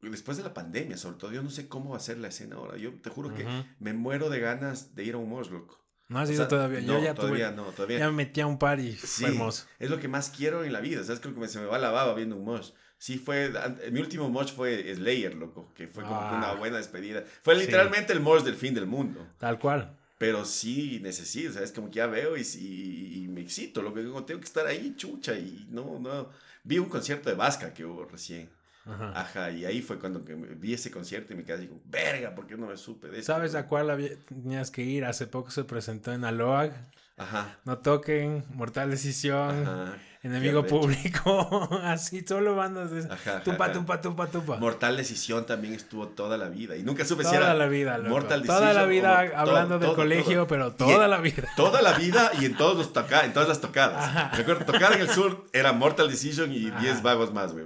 después 0.01 0.37
de 0.37 0.43
la 0.43 0.53
pandemia, 0.53 0.97
sobre 0.97 1.17
todo, 1.17 1.31
yo 1.31 1.41
no 1.43 1.49
sé 1.49 1.67
cómo 1.67 1.91
va 1.91 1.97
a 1.97 2.01
ser 2.01 2.17
la 2.17 2.27
escena 2.29 2.55
ahora. 2.57 2.77
Yo 2.77 2.93
te 3.01 3.09
juro 3.09 3.33
que 3.33 3.45
me 3.79 3.93
muero 3.93 4.29
de 4.29 4.39
ganas 4.39 4.95
de 4.95 5.03
ir 5.03 5.13
a 5.13 5.17
un 5.17 5.29
Mosh, 5.29 5.49
loco. 5.49 5.79
No 6.09 6.19
has 6.19 6.29
O 6.29 6.31
ido 6.33 6.41
sea, 6.43 6.47
todavía. 6.47 6.79
Yo 6.79 7.01
ya 7.03 7.13
todavía 7.13 7.49
tuve. 7.53 7.55
no, 7.57 7.71
todavía 7.71 7.99
Ya 7.99 8.05
me 8.09 8.15
metí 8.17 8.39
a 8.41 8.47
un 8.47 8.57
par 8.57 8.79
y 8.79 8.93
fue 8.93 9.07
Sí, 9.09 9.25
hermoso. 9.25 9.65
es 9.79 9.89
lo 9.89 9.99
que 9.99 10.07
más 10.07 10.29
quiero 10.29 10.63
en 10.63 10.71
la 10.73 10.79
vida. 10.79 11.03
¿Sabes? 11.03 11.19
Creo 11.19 11.35
que 11.35 11.47
se 11.47 11.59
me 11.59 11.65
va 11.65 11.77
la 11.79 11.89
baba 11.91 12.13
viendo 12.13 12.35
un 12.37 12.45
mosh. 12.45 12.69
Sí, 12.97 13.17
fue. 13.17 13.51
Mi 13.91 13.99
último 13.99 14.29
mosh 14.29 14.51
fue 14.53 14.93
Slayer, 14.95 15.35
loco. 15.35 15.71
Que 15.75 15.87
fue 15.87 16.03
como 16.03 16.19
que 16.19 16.25
Ah. 16.35 16.37
una 16.37 16.53
buena 16.53 16.77
despedida. 16.77 17.23
Fue 17.43 17.55
Sí. 17.55 17.61
literalmente 17.65 18.13
el 18.13 18.21
mosh 18.21 18.43
del 18.43 18.55
fin 18.55 18.73
del 18.73 18.85
mundo. 18.87 19.27
Tal 19.37 19.59
cual. 19.59 19.95
Pero 20.17 20.45
sí 20.45 20.99
necesito, 21.03 21.53
¿sabes? 21.53 21.71
Como 21.71 21.89
que 21.91 21.97
ya 21.97 22.07
veo 22.07 22.35
y, 22.37 22.41
y- 22.41 23.23
y 23.23 23.27
me 23.27 23.41
excito. 23.41 23.81
Lo 23.83 23.93
que 23.93 24.01
digo, 24.01 24.23
tengo 24.23 24.39
que 24.39 24.47
estar 24.47 24.65
ahí, 24.65 24.95
chucha. 24.97 25.37
Y 25.37 25.67
no, 25.69 25.99
no. 25.99 26.29
Vi 26.63 26.79
un 26.79 26.89
concierto 26.89 27.29
de 27.29 27.35
Vasca 27.35 27.73
que 27.73 27.85
hubo 27.85 28.05
recién. 28.05 28.49
Ajá. 28.89 29.11
Ajá, 29.19 29.51
y 29.51 29.65
ahí 29.65 29.81
fue 29.81 29.99
cuando 29.99 30.23
que 30.23 30.33
vi 30.35 30.73
ese 30.73 30.89
concierto 30.91 31.33
y 31.33 31.35
me 31.35 31.43
quedé 31.43 31.57
así 31.57 31.67
como, 31.67 31.81
verga, 31.85 32.33
¿por 32.35 32.47
qué 32.47 32.55
no 32.57 32.67
me 32.67 32.77
supe 32.77 33.07
de 33.07 33.19
eso? 33.19 33.27
¿Sabes 33.33 33.53
a 33.55 33.67
cuál 33.67 33.89
había- 33.89 34.17
tenías 34.27 34.71
que 34.71 34.81
ir? 34.83 35.05
Hace 35.05 35.27
poco 35.27 35.51
se 35.51 35.63
presentó 35.63 36.13
en 36.13 36.23
Aloag. 36.25 36.71
Ajá. 37.17 37.57
No 37.65 37.79
toquen, 37.79 38.43
Mortal 38.53 38.91
Decisión, 38.91 39.63
Ajá. 39.67 39.97
Enemigo. 40.21 40.65
Público. 40.67 41.69
Así, 41.83 42.23
solo 42.27 42.55
bandas 42.55 42.91
de. 42.91 43.11
Ajá, 43.11 43.41
Tupa, 43.43 43.71
tupa, 43.71 44.01
tupa, 44.01 44.27
tupa. 44.27 44.57
Mortal 44.57 44.97
Decisión 44.97 45.45
también 45.45 45.73
estuvo 45.73 46.07
toda 46.09 46.37
la 46.37 46.49
vida. 46.49 46.75
Y 46.75 46.83
nunca 46.83 47.05
supe 47.05 47.23
si 47.23 47.29
Toda 47.31 47.41
era 47.45 47.53
la 47.55 47.67
vida, 47.67 47.97
loco. 47.97 48.09
Mortal 48.09 48.43
Toda 48.43 48.73
la 48.73 48.85
vida 48.85 49.21
o 49.23 49.27
todo- 49.29 49.37
hablando 49.39 49.79
del 49.79 49.87
todo, 49.87 49.95
colegio, 49.95 50.33
todo. 50.35 50.47
pero 50.47 50.73
toda 50.73 51.05
en- 51.05 51.11
la 51.11 51.17
vida. 51.19 51.47
Toda 51.55 51.81
la 51.81 51.93
vida 51.93 52.31
y 52.39 52.45
en, 52.45 52.55
todos 52.57 52.77
los 52.77 52.93
toca 52.93 53.25
en 53.25 53.33
todas 53.33 53.47
las 53.49 53.61
tocadas. 53.61 54.03
Ajá. 54.09 54.31
Recuerdo, 54.35 54.65
tocar 54.65 54.93
en 54.93 55.01
el 55.01 55.09
sur 55.09 55.45
era 55.53 55.71
Mortal 55.73 56.09
Decision 56.09 56.51
y 56.51 56.67
Ajá. 56.69 56.79
10 56.81 57.01
vagos 57.01 57.33
más, 57.33 57.53
güey. 57.53 57.65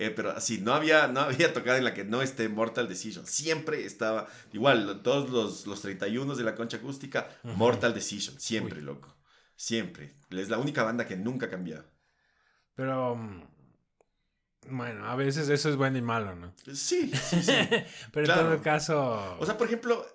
Eh, 0.00 0.10
pero 0.10 0.30
así, 0.30 0.58
no 0.58 0.74
había, 0.74 1.08
no 1.08 1.20
había 1.20 1.52
tocada 1.54 1.76
en 1.78 1.84
la 1.84 1.92
que 1.92 2.04
no 2.04 2.22
esté 2.22 2.48
Mortal 2.48 2.88
Decision. 2.88 3.26
Siempre 3.26 3.84
estaba, 3.84 4.28
igual, 4.52 5.02
todos 5.02 5.28
los, 5.30 5.66
los 5.66 5.80
31 5.82 6.36
de 6.36 6.44
la 6.44 6.54
concha 6.54 6.76
acústica, 6.76 7.28
Mortal 7.42 7.94
Decision. 7.94 8.38
Siempre, 8.38 8.80
loco. 8.80 9.16
Siempre. 9.56 10.14
Es 10.30 10.48
la 10.50 10.58
única 10.58 10.84
banda 10.84 11.06
que 11.06 11.16
nunca 11.16 11.46
ha 11.46 11.50
cambiado. 11.50 11.84
Pero. 12.76 13.16
mm, 13.16 13.42
Bueno, 14.70 15.06
a 15.08 15.16
veces 15.16 15.48
eso 15.48 15.68
es 15.70 15.76
bueno 15.76 15.98
y 15.98 16.02
malo, 16.02 16.34
¿no? 16.36 16.54
Sí, 16.74 17.10
sí, 17.14 17.42
sí. 17.42 17.52
Pero 18.12 18.26
Claro. 18.26 18.42
en 18.42 18.46
todo 18.54 18.62
caso. 18.62 19.36
O 19.40 19.46
sea, 19.46 19.56
por 19.56 19.66
ejemplo, 19.66 20.06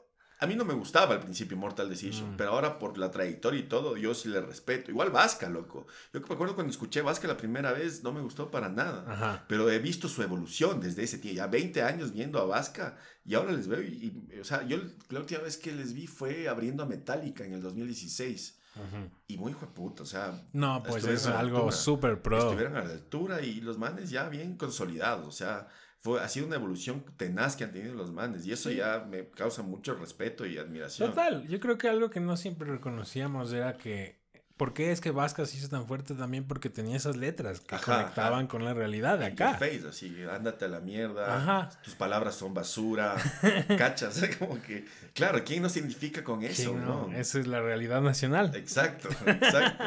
a 0.44 0.48
mí 0.48 0.56
no 0.56 0.66
me 0.66 0.74
gustaba 0.74 1.14
al 1.16 1.22
principio 1.22 1.58
Mortal 1.58 1.90
Decision, 1.90 2.34
Mm. 2.34 2.38
pero 2.38 2.52
ahora 2.52 2.78
por 2.80 2.98
la 2.98 3.10
trayectoria 3.10 3.60
y 3.62 3.64
todo, 3.64 3.98
yo 3.98 4.14
sí 4.14 4.30
le 4.30 4.42
respeto. 4.42 4.92
Igual 4.92 5.10
Vasca, 5.10 5.50
loco. 5.50 5.88
Yo 6.14 6.20
me 6.20 6.34
acuerdo 6.36 6.56
cuando 6.56 6.72
escuché 6.72 7.02
Vasca 7.02 7.28
la 7.28 7.38
primera 7.38 7.72
vez, 7.72 8.04
no 8.04 8.12
me 8.12 8.22
gustó 8.22 8.52
para 8.52 8.70
nada. 8.70 9.04
Ajá. 9.08 9.46
Pero 9.48 9.70
he 9.72 9.80
visto 9.80 10.08
su 10.10 10.22
evolución 10.22 10.80
desde 10.82 11.04
ese 11.04 11.18
tiempo, 11.18 11.38
ya 11.38 11.48
20 11.48 11.82
años 11.82 12.12
viendo 12.12 12.40
a 12.40 12.46
Vasca, 12.46 12.98
y 13.26 13.36
ahora 13.36 13.54
les 13.54 13.68
veo, 13.68 13.82
y, 13.82 14.24
y, 14.36 14.40
o 14.40 14.44
sea, 14.44 14.64
yo 14.68 14.78
la 15.10 15.20
última 15.20 15.40
vez 15.42 15.58
que 15.58 15.72
les 15.72 15.94
vi 15.94 16.08
fue 16.08 16.48
abriendo 16.50 16.84
a 16.84 16.86
Metallica 16.86 17.46
en 17.46 17.54
el 17.54 17.62
2016, 17.62 18.60
ujú. 18.76 19.10
y 19.28 19.38
muy 19.38 19.52
hijo 19.52 19.62
de 19.66 19.72
puta, 19.72 20.04
o 20.04 20.06
sea, 20.06 20.46
No, 20.52 20.84
pues 20.84 21.06
es 21.06 21.26
algo 21.28 21.72
súper 21.72 22.22
pro. 22.22 22.38
estuvieron 22.40 22.76
a 22.76 22.84
la 22.84 22.92
altura 22.92 23.42
y 23.42 23.62
los 23.62 23.78
manes 23.78 24.10
ya 24.10 24.28
bien 24.30 24.58
consolidados, 24.58 25.28
o 25.28 25.32
sea, 25.32 25.68
fue, 26.04 26.22
ha 26.22 26.28
sido 26.28 26.46
una 26.48 26.58
evolución 26.58 27.04
tenaz 27.18 27.56
que 27.56 27.64
han 27.64 27.72
tenido 27.72 27.94
los 27.96 28.12
manes, 28.12 28.46
y 28.46 28.52
eso 28.52 28.70
Sí. 28.70 28.76
ya 28.76 29.06
me 29.10 29.30
causa 29.30 29.62
mucho 29.64 29.96
respeto 29.96 30.46
y 30.46 30.58
admiración. 30.58 31.10
Total, 31.12 31.48
yo 31.48 31.60
creo 31.62 31.78
que 31.78 31.88
algo 31.88 32.10
que 32.10 32.20
no 32.20 32.36
siempre 32.38 32.70
reconocíamos 32.70 33.52
era 33.54 33.78
que. 33.78 34.22
¿Por 34.58 34.74
qué 34.74 34.92
es 34.92 35.02
que 35.02 35.10
Vasca 35.10 35.46
se 35.48 35.58
hizo 35.58 35.68
tan 35.68 35.88
fuerte 35.88 36.14
también? 36.14 36.46
Porque 36.48 36.70
tenía 36.70 36.96
esas 36.96 37.16
letras 37.18 37.60
que 37.62 37.74
Ajá, 37.74 37.86
conectaban 38.02 38.40
ajá. 38.42 38.48
con 38.50 38.64
la 38.64 38.74
realidad 38.76 39.18
de 39.18 39.26
acá. 39.26 39.56
face, 39.56 39.82
así, 39.90 40.16
ándate 40.30 40.66
a 40.66 40.68
la 40.68 40.80
mierda, 40.80 41.36
Ajá. 41.38 41.70
tus 41.84 41.96
palabras 41.96 42.36
son 42.36 42.54
basura, 42.54 43.16
cachas, 43.80 44.22
como 44.40 44.62
que, 44.62 44.86
claro, 45.16 45.44
¿quién 45.44 45.64
no 45.64 45.70
se 45.70 45.80
identifica 45.80 46.24
con 46.24 46.44
eso? 46.44 46.72
no, 46.76 47.08
no? 47.08 47.16
Esa 47.18 47.40
es 47.40 47.48
la 47.48 47.62
realidad 47.62 48.02
nacional. 48.02 48.54
Exacto, 48.56 49.10
exacto. 49.26 49.86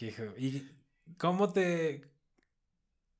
¿Y 0.38 0.62
cómo 1.18 1.52
te, 1.52 2.02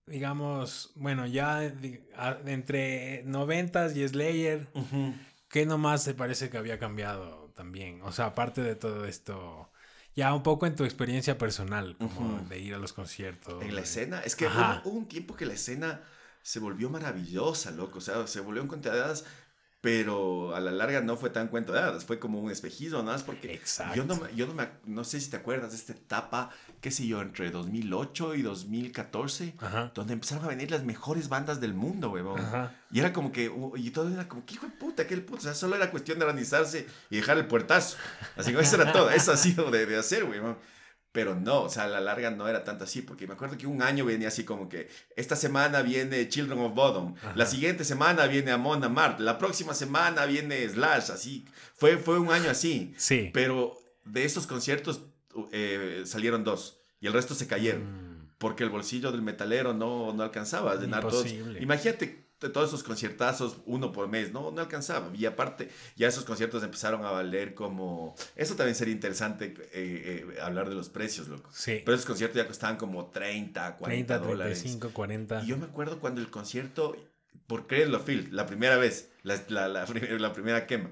digamos, 0.06 0.92
bueno, 0.94 1.26
ya 1.26 1.64
entre 1.64 3.22
noventas 3.24 3.96
y 3.96 4.06
Slayer, 4.06 4.68
Ujú. 4.74 5.14
¿qué 5.48 5.66
nomás 5.66 6.04
te 6.04 6.14
parece 6.14 6.48
que 6.50 6.58
había 6.58 6.78
cambiado 6.78 7.52
también? 7.54 8.00
O 8.02 8.12
sea, 8.12 8.26
aparte 8.26 8.62
de 8.62 8.76
todo 8.76 9.04
esto, 9.04 9.70
ya 10.14 10.32
un 10.34 10.42
poco 10.42 10.66
en 10.66 10.76
tu 10.76 10.84
experiencia 10.84 11.38
personal, 11.38 11.96
como 11.98 12.40
de 12.48 12.58
ir 12.58 12.74
a 12.74 12.78
los 12.78 12.92
conciertos. 12.92 13.62
En 13.62 13.74
la 13.74 13.82
escena, 13.82 14.20
es 14.20 14.36
que 14.36 14.46
hubo, 14.46 14.90
hubo 14.90 14.98
un 14.98 15.08
tiempo 15.08 15.34
que 15.36 15.46
la 15.46 15.54
escena 15.54 16.02
se 16.42 16.60
volvió 16.60 16.88
maravillosa, 16.88 17.72
loco, 17.72 17.98
o 17.98 18.00
sea, 18.00 18.26
se 18.28 18.40
volvió 18.40 18.62
hadas, 18.92 19.24
pero 19.86 20.52
a 20.56 20.58
la 20.58 20.72
larga 20.72 21.00
no 21.00 21.16
fue 21.16 21.30
tan 21.30 21.46
cuento 21.46 21.72
de 21.72 21.78
hadas, 21.78 22.04
fue 22.04 22.18
como 22.18 22.40
un 22.40 22.50
espejismo, 22.50 22.98
nada 23.02 23.12
más 23.12 23.22
porque 23.22 23.54
Exacto. 23.54 23.94
yo 23.94 24.04
no, 24.04 24.28
yo 24.30 24.48
no, 24.48 24.54
me, 24.54 24.68
no 24.84 25.04
sé 25.04 25.20
si 25.20 25.30
te 25.30 25.36
acuerdas 25.36 25.70
de 25.70 25.76
esta 25.76 25.92
etapa, 25.92 26.50
qué 26.80 26.90
sé 26.90 27.06
yo, 27.06 27.22
entre 27.22 27.52
2008 27.52 28.34
y 28.34 28.42
2014, 28.42 29.54
Ajá. 29.60 29.92
donde 29.94 30.14
empezaron 30.14 30.44
a 30.44 30.48
venir 30.48 30.72
las 30.72 30.82
mejores 30.82 31.28
bandas 31.28 31.60
del 31.60 31.72
mundo, 31.72 32.10
huevón. 32.10 32.40
Y 32.90 32.98
era 32.98 33.12
como 33.12 33.30
que, 33.30 33.48
y 33.76 33.90
todo 33.90 34.12
era 34.12 34.26
como, 34.26 34.44
¿qué 34.44 34.54
hijo 34.54 34.66
de 34.66 34.72
puta? 34.72 35.06
¿Qué 35.06 35.14
el 35.14 35.22
puto? 35.22 35.38
O 35.38 35.42
sea, 35.42 35.54
solo 35.54 35.76
era 35.76 35.92
cuestión 35.92 36.18
de 36.18 36.24
organizarse 36.24 36.88
y 37.08 37.16
dejar 37.18 37.38
el 37.38 37.46
puertazo. 37.46 37.96
Así 38.36 38.52
que 38.52 38.58
eso 38.58 38.74
era 38.82 38.90
todo, 38.90 39.08
eso 39.10 39.30
ha 39.30 39.36
sido 39.36 39.70
de, 39.70 39.86
de 39.86 39.96
hacer, 39.96 40.24
güey. 40.24 40.40
Pero 41.16 41.34
no, 41.34 41.62
o 41.62 41.70
sea, 41.70 41.84
a 41.84 41.88
la 41.88 41.98
larga 41.98 42.30
no 42.30 42.46
era 42.46 42.62
tanto 42.62 42.84
así, 42.84 43.00
porque 43.00 43.26
me 43.26 43.32
acuerdo 43.32 43.56
que 43.56 43.66
un 43.66 43.80
año 43.80 44.04
venía 44.04 44.28
así 44.28 44.44
como 44.44 44.68
que, 44.68 44.90
esta 45.16 45.34
semana 45.34 45.80
viene 45.80 46.28
Children 46.28 46.58
of 46.58 46.74
Bodom, 46.74 47.14
la 47.34 47.46
siguiente 47.46 47.86
semana 47.86 48.26
viene 48.26 48.50
Amon 48.50 48.84
Amart, 48.84 49.18
la 49.20 49.38
próxima 49.38 49.72
semana 49.72 50.26
viene 50.26 50.68
Slash, 50.68 51.10
así. 51.10 51.46
Fue, 51.74 51.96
fue 51.96 52.18
un 52.18 52.30
año 52.30 52.50
así. 52.50 52.92
Sí. 52.98 53.30
Pero 53.32 53.78
de 54.04 54.26
esos 54.26 54.46
conciertos 54.46 55.06
eh, 55.52 56.02
salieron 56.04 56.44
dos 56.44 56.80
y 57.00 57.06
el 57.06 57.14
resto 57.14 57.34
se 57.34 57.46
cayeron 57.46 57.84
Mm, 57.84 58.32
porque 58.36 58.62
el 58.62 58.68
bolsillo 58.68 59.10
del 59.10 59.22
metalero 59.22 59.72
no, 59.72 60.12
no 60.12 60.22
alcanzaba 60.22 60.72
a 60.72 60.76
llenar 60.76 61.00
todos. 61.00 61.24
Imposible. 61.24 61.62
Imagínate 61.62 62.25
todos 62.38 62.68
esos 62.68 62.82
conciertazos, 62.82 63.58
uno 63.64 63.92
por 63.92 64.08
mes, 64.08 64.32
no, 64.32 64.50
no 64.50 64.60
alcanzaba. 64.60 65.10
Y 65.14 65.24
aparte, 65.24 65.70
ya 65.96 66.06
esos 66.08 66.24
conciertos 66.24 66.62
empezaron 66.62 67.04
a 67.04 67.10
valer 67.10 67.54
como... 67.54 68.14
Eso 68.34 68.56
también 68.56 68.74
sería 68.74 68.92
interesante 68.92 69.54
eh, 69.72 70.26
eh, 70.34 70.40
hablar 70.42 70.68
de 70.68 70.74
los 70.74 70.90
precios, 70.90 71.28
loco. 71.28 71.50
Sí. 71.52 71.80
Pero 71.84 71.94
esos 71.94 72.06
conciertos 72.06 72.36
ya 72.36 72.46
costaban 72.46 72.76
como 72.76 73.06
30, 73.06 73.76
40 73.76 74.06
30, 74.06 74.18
dólares. 74.18 74.58
35, 74.60 74.92
40. 74.92 75.42
Y 75.44 75.46
yo 75.46 75.56
me 75.56 75.64
acuerdo 75.64 75.98
cuando 75.98 76.20
el 76.20 76.30
concierto, 76.30 76.94
por 77.46 77.66
Créelo 77.66 78.04
Phil, 78.04 78.28
la 78.32 78.46
primera 78.46 78.76
vez, 78.76 79.10
la, 79.22 79.42
la, 79.48 79.68
la, 79.68 79.86
la 79.86 80.32
primera 80.34 80.66
quema, 80.66 80.90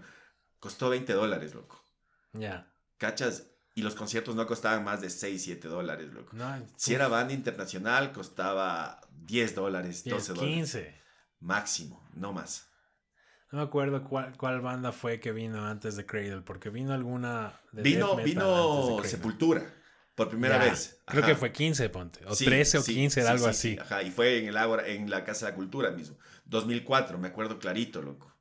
costó 0.61 0.89
20 0.89 1.13
dólares, 1.13 1.55
loco. 1.55 1.85
Ya. 2.33 2.73
¿Cachas? 2.97 3.49
Y 3.75 3.83
los 3.83 3.95
conciertos 3.95 4.35
no 4.35 4.47
costaban 4.47 4.83
más 4.83 5.03
de 5.03 5.11
6, 5.11 5.43
7 5.43 5.69
dólares, 5.69 6.11
loco. 6.13 6.31
No, 6.33 6.67
Si 6.77 6.95
era 6.95 7.09
banda 7.09 7.35
internacional, 7.35 8.13
costaba 8.13 9.01
10 9.27 9.55
dólares, 9.57 10.05
10, 10.05 10.17
12 10.17 10.33
dólares. 10.33 10.55
15. 10.55 11.04
Máximo, 11.41 12.03
no 12.15 12.33
más. 12.33 12.69
No 13.53 13.59
me 13.59 13.65
acuerdo 13.65 14.03
cuál, 14.03 14.37
cuál 14.37 14.61
banda 14.61 14.91
fue 14.91 15.21
que 15.21 15.31
vino 15.33 15.65
antes 15.65 15.97
de 15.97 16.05
Cradle, 16.05 16.43
porque 16.43 16.71
vino 16.71 16.93
alguna 16.93 17.53
de 17.73 17.83
Vino, 17.83 18.17
vino 18.17 19.01
de. 19.01 19.09
Sepultura 19.09 19.63
por 20.15 20.29
primera 20.29 20.59
vez. 20.59 21.01
Creo 21.07 21.25
que 21.25 21.35
fue 21.37 21.53
15, 21.53 21.89
ponte. 21.89 22.25
O 22.27 22.35
Sí, 22.35 22.45
13 22.47 22.79
o 22.79 22.83
sí, 22.83 22.95
15, 22.95 23.21
era 23.21 23.31
sí, 23.31 23.35
algo 23.37 23.47
sí, 23.47 23.51
así. 23.51 23.71
sí, 23.75 23.79
Ajá, 23.79 24.03
y 24.03 24.11
fue 24.11 24.39
en 24.39 24.47
el 24.49 24.57
Ágora, 24.57 24.87
en 24.89 25.09
la 25.11 25.25
Casa 25.25 25.47
de 25.47 25.53
la 25.53 25.57
Cultura 25.57 25.91
mismo. 25.91 26.17
2004, 26.47 27.19
me 27.19 27.29
acuerdo 27.29 27.59
clarito, 27.59 28.03
loco. 28.03 28.33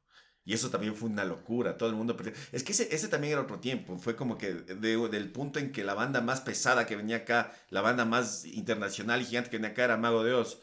Y 0.46 0.54
eso 0.54 0.70
también 0.70 0.94
fue 0.96 1.10
una 1.10 1.24
locura, 1.24 1.78
todo 1.78 1.90
el 1.90 1.96
mundo... 1.96 2.18
perdió- 2.18 2.34
Es 2.52 2.64
que 2.64 2.74
ese, 2.74 2.94
ese 2.94 3.08
también 3.08 3.34
era 3.34 3.42
otro 3.42 3.60
tiempo, 3.60 3.98
fue 3.98 4.16
como 4.18 4.38
que 4.38 4.54
de- 4.54 4.98
del 5.10 5.32
punto 5.32 5.58
en 5.60 5.72
que 5.72 5.84
la 5.86 5.94
banda 5.94 6.20
más 6.22 6.42
pesada 6.42 6.86
que 6.86 6.98
venía 6.98 7.18
acá, 7.18 7.54
la 7.70 7.80
banda 7.82 8.04
más 8.04 8.44
internacional 8.46 9.22
y 9.22 9.26
gigante 9.26 9.50
que 9.50 9.58
venía 9.58 9.72
acá 9.72 9.86
era 9.86 9.96
Mago 9.98 10.24
de 10.24 10.34
Oz, 10.34 10.60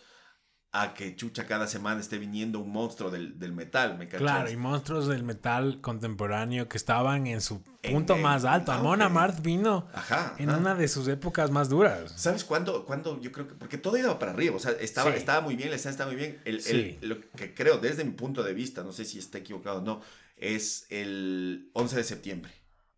a 0.73 0.95
que 0.95 1.17
chucha 1.17 1.47
cada 1.47 1.67
semana 1.67 2.01
esté 2.01 2.19
viniendo 2.19 2.61
un 2.61 2.71
monstruo 2.71 3.11
del, 3.11 3.39
del 3.41 3.53
metal, 3.53 3.99
¿me 3.99 4.07
cachas? 4.07 4.21
Claro, 4.21 4.51
y 4.51 4.57
monstruos 4.57 5.09
del 5.09 5.25
metal 5.25 5.81
contemporáneo 5.81 6.69
que 6.69 6.77
estaban 6.77 7.27
en 7.27 7.41
su 7.41 7.61
punto 7.83 8.15
en 8.15 8.23
más 8.23 8.45
alto. 8.45 8.71
auge. 8.71 8.81
Amon 8.81 9.03
Amarth 9.03 9.41
vino 9.43 9.89
Ajá. 9.93 10.37
en 10.39 10.49
ajá. 10.51 10.59
una 10.59 10.75
de 10.77 10.87
sus 10.87 11.09
épocas 11.09 11.51
más 11.51 11.69
duras. 11.71 12.13
¿Sabes 12.15 12.45
cuándo, 12.45 12.85
cuándo? 12.87 13.21
Yo 13.21 13.33
creo 13.33 13.49
que. 13.49 13.55
Porque 13.55 13.79
todo 13.79 13.97
iba 13.97 14.17
para 14.21 14.31
arriba. 14.31 14.55
O 14.55 14.61
sea, 14.61 14.71
estaba, 14.73 15.11
Sí. 15.11 15.17
estaba 15.19 15.41
muy 15.41 15.57
bien, 15.57 15.71
la 15.71 15.77
escena 15.77 15.91
estaba 15.91 16.11
muy 16.13 16.21
bien. 16.21 16.41
El, 16.45 16.99
lo 17.01 17.21
que 17.21 17.53
creo, 17.53 17.79
desde 17.79 18.05
mi 18.05 18.13
punto 18.13 18.45
de 18.45 18.55
vista, 18.55 18.85
no 18.85 18.93
sé 18.93 19.05
si 19.05 19.19
está 19.19 19.39
equivocado 19.39 19.79
o 19.79 19.83
no, 19.83 20.01
es 20.37 20.87
el 20.91 21.69
11 21.73 21.97
de 21.97 22.05
septiembre. 22.05 22.53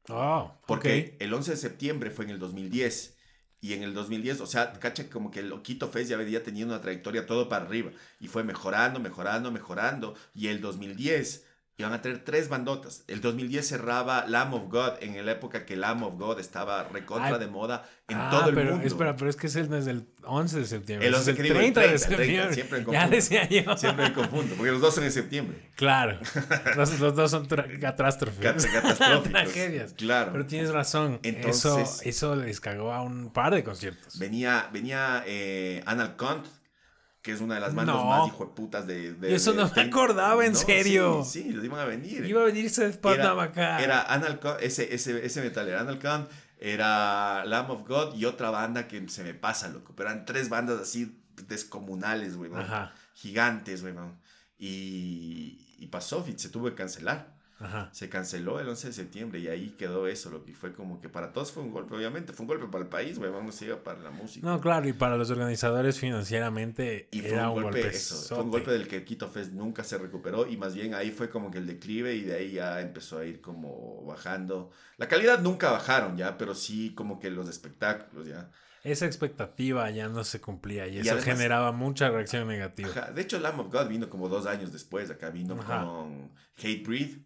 Oh, 0.08 0.52
Porque 0.66 1.16
el 1.20 1.32
11 1.32 1.52
de 1.52 1.56
septiembre 1.56 2.10
fue 2.10 2.24
en 2.26 2.32
el 2.32 2.38
2010. 2.38 3.16
Y 3.62 3.74
en 3.74 3.84
el 3.84 3.94
2010, 3.94 4.40
o 4.40 4.46
sea, 4.46 4.72
cacha 4.72 5.08
como 5.08 5.30
que 5.30 5.38
el 5.38 5.48
Loquito 5.48 5.88
Fest 5.88 6.10
ya 6.10 6.16
venía 6.16 6.42
teniendo 6.42 6.74
una 6.74 6.82
trayectoria 6.82 7.26
todo 7.26 7.48
para 7.48 7.64
arriba. 7.64 7.92
Y 8.18 8.26
fue 8.26 8.42
mejorando, 8.42 8.98
mejorando, 8.98 9.52
mejorando. 9.52 10.16
Y 10.34 10.48
el 10.48 10.60
2010 10.60 11.46
iban 11.78 11.92
a 11.94 12.02
tener 12.02 12.22
tres 12.24 12.48
bandotas. 12.48 13.02
El 13.08 13.20
2010 13.20 13.66
cerraba 13.66 14.26
Lamb 14.28 14.54
of 14.54 14.70
God 14.70 14.92
en 15.00 15.24
la 15.24 15.32
época 15.32 15.64
que 15.64 15.74
Lamb 15.74 16.02
of 16.04 16.14
God 16.18 16.38
estaba 16.38 16.84
recontra 16.84 17.34
Ay. 17.34 17.40
de 17.40 17.46
moda 17.48 17.88
en 18.08 18.18
Ah, 18.18 18.28
todo 18.30 18.50
el 18.50 18.54
pero, 18.54 18.70
mundo. 18.72 18.86
Espera, 18.86 19.16
pero 19.16 19.30
es 19.30 19.36
que 19.36 19.46
es 19.46 19.56
el, 19.56 19.68
desde 19.70 19.90
el 19.92 20.06
11 20.24 20.58
de 20.60 20.66
septiembre. 20.66 21.08
El 21.08 21.14
es 21.14 21.20
11 21.20 21.30
el 21.30 21.36
que 21.36 21.42
digo, 21.44 21.54
30, 21.56 21.84
el 21.84 21.90
de 21.92 21.98
30, 21.98 22.16
30, 22.16 22.24
septiembre. 22.52 22.54
siempre 22.54 22.78
me 22.78 22.84
ya 22.92 23.00
confundo. 23.00 23.16
decía 23.16 23.48
yo. 23.48 23.76
Siempre 23.76 24.04
me 24.08 24.12
confundo, 24.12 24.54
porque 24.56 24.72
los 24.72 24.80
dos 24.80 24.94
son 24.94 25.04
en 25.04 25.12
septiembre. 25.12 25.70
Claro. 25.74 26.18
Los, 26.76 27.00
los 27.00 27.14
dos 27.16 27.30
son 27.30 27.46
catástrofes. 27.80 28.40
Cat- 28.40 28.72
catastróficos. 28.72 29.30
Tragedias. 29.32 29.94
Claro. 29.94 30.32
Pero 30.32 30.46
tienes 30.46 30.70
razón. 30.70 31.20
eso, 31.22 31.78
Entonces- 31.78 32.06
eso 32.06 32.36
les 32.36 32.60
cagó 32.60 32.92
a 32.92 33.02
un 33.02 33.32
par 33.32 33.54
de 33.54 33.64
conciertos. 33.64 34.18
Venía, 34.18 34.68
venía 34.72 35.24
eh, 35.26 35.82
Anal 35.86 36.16
Kant, 36.16 36.44
que 37.22 37.32
es 37.32 37.40
una 37.40 37.54
de 37.54 37.60
las 37.60 37.74
bandas 37.74 37.94
No. 37.96 38.04
más 38.04 38.26
hijueputas 38.28 38.86
de, 38.86 39.14
de. 39.14 39.34
Eso 39.34 39.52
de- 39.52 39.58
no 39.58 39.68
me 39.68 39.74
de- 39.74 39.80
acordaba, 39.88 40.44
¿en 40.44 40.52
No, 40.52 40.58
serio? 40.58 41.22
Sí, 41.24 41.42
sí, 41.44 41.50
los 41.52 41.64
iban 41.64 41.80
a 41.80 41.84
venir. 41.84 42.24
Iba 42.26 42.42
a 42.42 42.44
venir 42.44 42.68
Seth 42.68 42.98
Putnam 42.98 43.38
acá. 43.38 43.80
Era 43.82 44.02
Anal 44.12 44.40
ese, 44.60 44.92
ese, 44.94 45.24
ese 45.24 45.40
metal 45.40 45.68
era 45.68 45.80
Anal 45.80 45.98
Kant, 46.00 46.28
era 46.58 47.44
Lamb 47.44 47.70
of 47.70 47.86
God 47.88 48.14
y 48.16 48.24
otra 48.24 48.50
banda 48.50 48.88
que 48.88 49.08
se 49.08 49.22
me 49.22 49.34
pasa, 49.34 49.68
loco. 49.68 49.92
Pero 49.96 50.10
eran 50.10 50.24
tres 50.26 50.48
bandas 50.48 50.80
así 50.80 51.22
descomunales, 51.46 52.36
güey. 52.36 52.50
Gigantes, 53.14 53.82
güey. 53.82 53.94
Y, 54.58 55.76
y 55.78 55.86
pasó, 55.88 56.24
y 56.28 56.38
se 56.38 56.48
tuvo 56.48 56.66
que 56.68 56.74
cancelar. 56.74 57.31
Ajá. 57.62 57.88
Se 57.92 58.08
canceló 58.08 58.60
el 58.60 58.68
11 58.68 58.88
de 58.88 58.92
septiembre 58.92 59.38
y 59.40 59.48
ahí 59.48 59.70
quedó 59.78 60.06
eso, 60.06 60.30
lo 60.30 60.44
que 60.44 60.52
fue 60.52 60.72
como 60.72 61.00
que 61.00 61.08
para 61.08 61.32
todos 61.32 61.52
fue 61.52 61.62
un 61.62 61.70
golpe, 61.70 61.94
obviamente, 61.94 62.32
fue 62.32 62.44
un 62.44 62.48
golpe 62.48 62.66
para 62.66 62.84
el 62.84 62.90
país, 62.90 63.18
güey, 63.18 63.30
vamos 63.30 63.60
a 63.60 63.64
ir 63.64 63.76
para 63.76 64.00
la 64.00 64.10
música. 64.10 64.46
No, 64.46 64.60
claro, 64.60 64.88
y 64.88 64.92
para 64.92 65.16
los 65.16 65.30
organizadores 65.30 65.98
financieramente 65.98 67.08
Y 67.12 67.20
fue 67.20 67.30
era 67.30 67.50
un 67.50 67.58
un 67.58 67.62
golpe, 67.64 67.80
golpe. 67.82 67.96
eso, 67.96 68.34
fue 68.34 68.44
un 68.44 68.50
golpe 68.50 68.70
del 68.72 68.88
que 68.88 69.04
Quito 69.04 69.28
Fest 69.28 69.52
nunca 69.52 69.84
se 69.84 69.98
recuperó 69.98 70.46
y 70.46 70.56
más 70.56 70.74
bien 70.74 70.94
ahí 70.94 71.10
fue 71.10 71.30
como 71.30 71.50
que 71.50 71.58
el 71.58 71.66
declive 71.66 72.14
y 72.14 72.22
de 72.22 72.34
ahí 72.36 72.52
ya 72.52 72.80
empezó 72.80 73.18
a 73.18 73.24
ir 73.24 73.40
como 73.40 74.04
bajando. 74.06 74.70
La 74.96 75.08
calidad 75.08 75.40
nunca 75.40 75.70
bajaron 75.70 76.16
ya, 76.16 76.36
pero 76.38 76.54
sí 76.54 76.94
como 76.94 77.18
que 77.20 77.30
los 77.30 77.48
espectáculos 77.48 78.26
ya. 78.26 78.50
Esa 78.84 79.06
expectativa 79.06 79.88
ya 79.90 80.08
no 80.08 80.24
se 80.24 80.40
cumplía 80.40 80.88
y 80.88 80.96
Y 80.96 80.98
eso 81.00 81.12
además- 81.12 81.24
generaba 81.24 81.70
mucha 81.72 82.10
reacción 82.10 82.48
negativa. 82.48 82.88
Ajá, 82.90 83.12
De 83.12 83.22
hecho, 83.22 83.38
Lamb 83.38 83.60
of 83.60 83.72
God 83.72 83.86
vino 83.88 84.10
como 84.10 84.28
dos 84.28 84.46
años 84.46 84.72
después, 84.72 85.08
acá 85.10 85.30
vino 85.30 85.54
Ajá. 85.60 85.84
con 85.84 86.32
Hate 86.58 86.84
Breed 86.84 87.18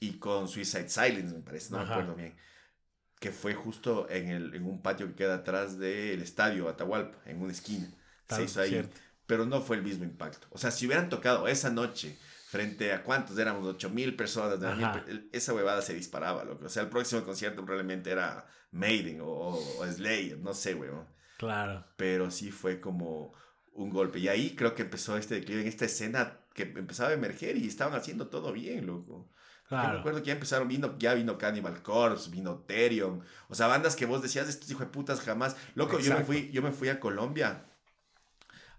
y 0.00 0.18
con 0.18 0.48
Suicide 0.48 0.88
Silence, 0.88 1.34
me 1.34 1.40
parece, 1.42 1.70
no 1.70 1.78
me 1.78 1.84
Ajá. 1.84 1.94
acuerdo 1.94 2.14
bien. 2.16 2.36
Que 3.20 3.30
fue 3.30 3.54
justo 3.54 4.08
en, 4.10 4.28
el, 4.28 4.54
en 4.54 4.66
un 4.66 4.82
patio 4.82 5.06
que 5.08 5.14
queda 5.14 5.36
atrás 5.36 5.78
del 5.78 6.20
estadio 6.20 6.68
Atahualpa, 6.68 7.18
en 7.26 7.40
una 7.40 7.52
esquina. 7.52 7.88
Tal- 8.26 8.38
se 8.40 8.44
hizo 8.44 8.60
ahí. 8.60 8.70
cierto. 8.70 8.96
Pero 9.26 9.46
no 9.46 9.62
fue 9.62 9.76
el 9.76 9.82
mismo 9.82 10.04
impacto. 10.04 10.46
O 10.50 10.58
sea, 10.58 10.70
si 10.70 10.86
hubieran 10.86 11.08
tocado 11.08 11.48
esa 11.48 11.70
noche 11.70 12.18
frente 12.48 12.92
a 12.92 13.02
cuántos 13.02 13.38
éramos, 13.38 13.66
8 13.66 13.88
mil 13.90 14.14
personas, 14.14 14.58
9,000 14.60 14.84
Ajá. 14.84 15.04
pe- 15.04 15.10
el- 15.10 15.30
esa 15.32 15.54
huevada 15.54 15.80
se 15.80 15.94
disparaba, 15.94 16.44
loco. 16.44 16.66
O 16.66 16.68
sea, 16.68 16.82
el 16.82 16.90
próximo 16.90 17.24
concierto 17.24 17.64
probablemente 17.64 18.10
era 18.10 18.46
Maiden 18.72 19.22
o, 19.22 19.26
o, 19.28 19.78
o 19.80 19.86
Slayer, 19.86 20.38
no 20.38 20.52
sé, 20.52 20.74
weón 20.74 21.06
Claro. 21.38 21.84
pero 21.96 22.30
sí 22.30 22.50
fue 22.50 22.80
como 22.80 23.32
un 23.72 23.90
golpe. 23.90 24.18
Y 24.18 24.28
ahí 24.28 24.54
creo 24.54 24.74
que 24.74 24.82
empezó 24.82 25.16
este 25.16 25.36
declive 25.36 25.62
en 25.62 25.68
esta 25.68 25.84
escena 25.86 26.40
que 26.54 26.62
empezaba 26.64 27.08
a 27.10 27.14
emerger 27.14 27.56
y 27.56 27.66
estaban 27.66 27.98
haciendo 27.98 28.28
todo 28.28 28.52
bien, 28.52 28.86
loco. 28.86 29.30
Yo 29.70 29.76
me 29.76 29.82
Claro. 29.82 29.98
acuerdo 30.00 30.20
que 30.20 30.26
ya 30.26 30.32
empezaron, 30.34 30.68
vino, 30.68 30.96
ya 30.98 31.14
vino 31.14 31.38
Cannibal 31.38 31.82
Corpse, 31.82 32.30
vino 32.30 32.58
Therion, 32.66 33.22
o 33.48 33.54
sea, 33.54 33.66
bandas 33.66 33.96
que 33.96 34.06
vos 34.06 34.22
decías, 34.22 34.48
estos 34.48 34.70
hijos 34.70 34.82
de 34.86 34.92
putas 34.92 35.20
jamás. 35.20 35.56
Loco, 35.74 35.98
yo 35.98 36.14
me, 36.16 36.24
fui, 36.24 36.50
yo 36.52 36.62
me 36.62 36.70
fui 36.70 36.88
a 36.90 37.00
Colombia 37.00 37.64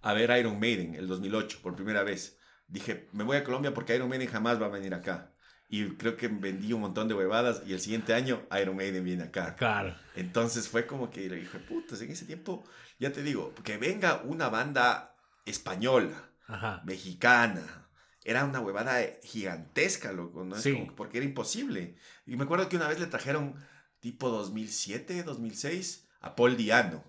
a 0.01 0.13
ver 0.13 0.29
Iron 0.39 0.59
Maiden 0.59 0.95
el 0.95 1.07
2008 1.07 1.59
por 1.61 1.75
primera 1.75 2.03
vez. 2.03 2.37
Dije, 2.67 3.07
me 3.11 3.23
voy 3.23 3.37
a 3.37 3.43
Colombia 3.43 3.73
porque 3.73 3.95
Iron 3.95 4.09
Maiden 4.09 4.27
jamás 4.29 4.61
va 4.61 4.67
a 4.67 4.69
venir 4.69 4.93
acá. 4.93 5.31
Y 5.67 5.89
creo 5.97 6.15
que 6.15 6.27
vendí 6.27 6.71
un 6.73 6.81
montón 6.81 7.07
de 7.07 7.15
huevadas 7.15 7.63
y 7.65 7.73
el 7.73 7.79
siguiente 7.79 8.13
año 8.13 8.43
Iron 8.61 8.75
Maiden 8.75 9.03
viene 9.03 9.23
acá. 9.23 9.55
Claro. 9.55 9.95
Entonces 10.15 10.69
fue 10.69 10.85
como 10.85 11.09
que 11.09 11.27
le 11.27 11.37
dije, 11.37 11.57
putas, 11.59 11.99
en 12.01 12.11
ese 12.11 12.25
tiempo, 12.25 12.63
ya 12.99 13.11
te 13.11 13.23
digo, 13.23 13.53
que 13.63 13.77
venga 13.77 14.21
una 14.23 14.49
banda 14.49 15.15
española, 15.45 16.29
Ajá. 16.47 16.81
mexicana, 16.85 17.84
era 18.25 18.43
una 18.43 18.59
huevada 18.59 18.99
gigantesca, 19.23 20.11
loco, 20.11 20.43
¿no? 20.43 20.55
Es 20.57 20.63
Sí. 20.63 20.73
como 20.73 20.95
porque 20.95 21.19
era 21.19 21.25
imposible. 21.25 21.95
Y 22.25 22.35
me 22.35 22.43
acuerdo 22.43 22.67
que 22.67 22.75
una 22.75 22.87
vez 22.89 22.99
le 22.99 23.05
trajeron, 23.07 23.55
tipo 24.01 24.29
2007, 24.29 25.23
2006, 25.23 26.07
a 26.19 26.35
Paul 26.35 26.57
Diano, 26.57 27.03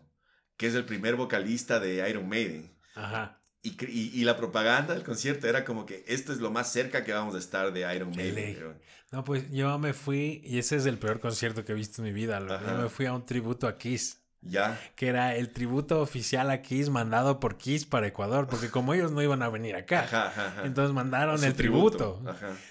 que 0.57 0.67
es 0.69 0.75
el 0.75 0.85
primer 0.85 1.17
vocalista 1.17 1.81
de 1.81 2.09
Iron 2.09 2.29
Maiden. 2.29 2.71
Ajá. 2.95 3.41
Y, 3.63 3.71
y, 3.87 4.21
y 4.21 4.25
la 4.25 4.37
propaganda 4.37 4.95
del 4.95 5.03
concierto 5.03 5.49
era 5.49 5.65
como 5.65 5.87
que 5.87 6.05
esto 6.07 6.33
es 6.33 6.39
lo 6.39 6.51
más 6.53 6.71
cerca 6.71 7.03
que 7.03 7.13
vamos 7.13 7.35
a 7.35 7.39
estar 7.39 7.73
de 7.73 7.81
Iron 7.97 8.11
Maiden. 8.15 8.79
No, 9.11 9.25
pues 9.25 9.51
yo 9.51 9.77
me 9.79 9.93
fui, 9.93 10.41
y 10.45 10.59
ese 10.59 10.77
es 10.77 10.87
el 10.87 10.99
peor 10.99 11.19
concierto 11.21 11.65
que 11.65 11.73
he 11.73 11.75
visto 11.75 12.01
en 12.03 12.09
mi 12.09 12.13
vida. 12.13 12.39
Yo 12.39 12.83
me 12.83 12.89
fui 12.89 13.07
a 13.07 13.13
un 13.13 13.25
tributo 13.27 13.67
a 13.67 13.77
Kiss, 13.79 14.21
Ya. 14.49 14.79
que 14.95 15.09
era 15.09 15.35
el 15.35 15.51
tributo 15.51 16.01
oficial 16.01 16.51
a 16.51 16.63
Kiss 16.63 16.89
mandado 16.91 17.41
por 17.41 17.57
Kiss 17.59 17.85
para 17.87 18.07
Ecuador, 18.07 18.47
porque 18.49 18.71
como 18.71 18.95
ellos 18.95 19.13
no 19.13 19.23
iban 19.23 19.43
a 19.43 19.49
venir 19.49 19.77
acá, 19.77 20.01
Ajá, 20.05 20.27
ajá, 20.29 20.47
ajá. 20.49 20.63
entonces 20.67 20.95
mandaron 20.95 21.43
el 21.45 21.55
tributo. 21.55 22.23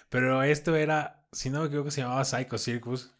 Pero 0.09 0.41
esto 0.43 0.75
era, 0.75 1.25
si 1.31 1.49
no 1.49 1.61
me 1.61 1.67
equivoco, 1.67 1.91
se 1.91 2.01
llamaba 2.01 2.23
Psycho 2.25 2.57
Circus, 2.57 3.11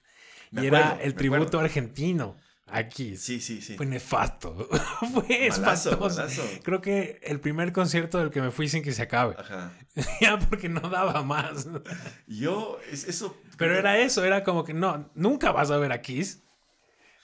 Me 0.52 0.64
y 0.64 0.68
acuerdo, 0.68 0.86
era 0.94 1.04
el 1.04 1.16
tributo 1.16 1.42
acuerdo. 1.44 1.60
argentino 1.66 2.38
a 2.68 2.84
Kiss. 2.88 3.22
Sí, 3.22 3.40
sí, 3.42 3.62
sí. 3.62 3.76
Fue 3.78 3.86
nefasto. 3.86 4.56
Fue 5.14 5.50
Malazo, 5.52 5.92
espantoso. 5.92 6.00
malazo. 6.22 6.44
Creo 6.64 6.82
que 6.82 7.20
el 7.24 7.40
primer 7.40 7.72
concierto 7.72 8.18
del 8.18 8.32
que 8.32 8.42
me 8.42 8.50
fui 8.52 8.68
sin 8.70 8.82
que 8.82 8.92
se 8.92 9.04
acabe. 9.04 9.36
Ajá. 9.38 9.72
ya 10.22 10.40
porque 10.40 10.68
no 10.68 10.80
daba 10.82 11.22
más. 11.24 11.68
Yo, 12.26 12.80
es, 12.92 13.08
eso. 13.08 13.38
Pero 13.58 13.78
era 13.78 14.00
eso, 14.00 14.24
era 14.26 14.44
como 14.44 14.64
que 14.64 14.74
no, 14.74 15.12
nunca 15.14 15.52
vas 15.52 15.70
a 15.72 15.78
ver 15.78 15.92
a 15.92 16.02
Kiss. 16.02 16.42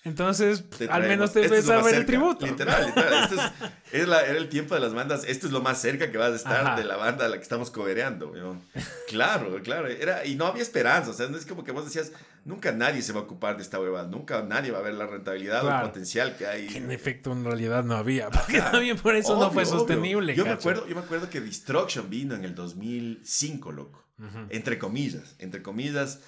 Entonces, 0.03 0.63
al 0.89 1.03
menos 1.03 1.31
te 1.31 1.41
Esto 1.41 1.53
es 1.53 1.61
ves 1.61 1.67
lo 1.67 1.73
a 1.73 1.75
más 1.77 1.85
ver 1.85 1.95
el 1.95 2.05
tributo. 2.07 2.45
Literal, 2.47 2.87
literal. 2.87 3.23
Esto 3.23 3.35
es, 3.35 4.01
es 4.01 4.07
la- 4.07 4.25
era 4.25 4.37
el 4.39 4.49
tiempo 4.49 4.73
de 4.73 4.81
las 4.81 4.95
bandas. 4.95 5.23
Esto 5.25 5.45
es 5.45 5.53
lo 5.53 5.61
más 5.61 5.79
cerca 5.79 6.11
que 6.11 6.17
vas 6.17 6.31
a 6.31 6.35
estar 6.35 6.65
Ajá. 6.65 6.75
de 6.75 6.85
la 6.85 6.97
banda 6.97 7.25
a 7.25 7.29
la 7.29 7.37
que 7.37 7.43
estamos 7.43 7.69
cobereando, 7.69 8.31
weón. 8.31 8.63
Claro, 9.07 9.61
claro. 9.61 9.87
Era, 9.87 10.25
y 10.25 10.33
no 10.35 10.47
había 10.47 10.63
esperanza. 10.63 11.11
O 11.11 11.13
sea, 11.13 11.27
no 11.27 11.37
es 11.37 11.45
como 11.45 11.63
que 11.63 11.71
vos 11.71 11.85
decías, 11.85 12.11
nunca 12.45 12.71
nadie 12.71 13.03
se 13.03 13.13
va 13.13 13.19
a 13.19 13.23
ocupar 13.23 13.57
de 13.57 13.61
esta 13.63 13.79
huevada. 13.79 14.07
Nunca 14.07 14.41
nadie 14.41 14.71
va 14.71 14.79
a 14.79 14.81
ver 14.81 14.95
la 14.95 15.05
rentabilidad 15.05 15.63
o 15.63 15.69
el 15.69 15.81
potencial 15.81 16.35
que 16.35 16.47
hay. 16.47 16.65
Que 16.65 16.79
en 16.79 16.89
efecto 16.91 17.31
en 17.31 17.43
realidad 17.45 17.83
no 17.83 17.95
había. 17.95 18.29
Porque 18.31 18.59
también 18.59 18.97
por 18.97 19.15
eso 19.15 19.39
no 19.39 19.51
fue 19.51 19.63
obvio. 19.63 19.71
sostenible. 19.77 20.33
Yo 20.35 20.45
me, 20.45 20.51
acuerdo, 20.53 20.87
yo 20.87 20.95
me 20.95 21.01
acuerdo 21.01 21.29
que 21.29 21.41
Destruction 21.41 22.09
vino 22.09 22.33
en 22.33 22.43
el 22.43 22.55
2005, 22.55 23.71
loco. 23.71 24.03
Ujú. 24.17 24.47
Entre 24.49 24.79
comillas, 24.79 25.35
entre 25.37 25.61
comillas. 25.61 26.21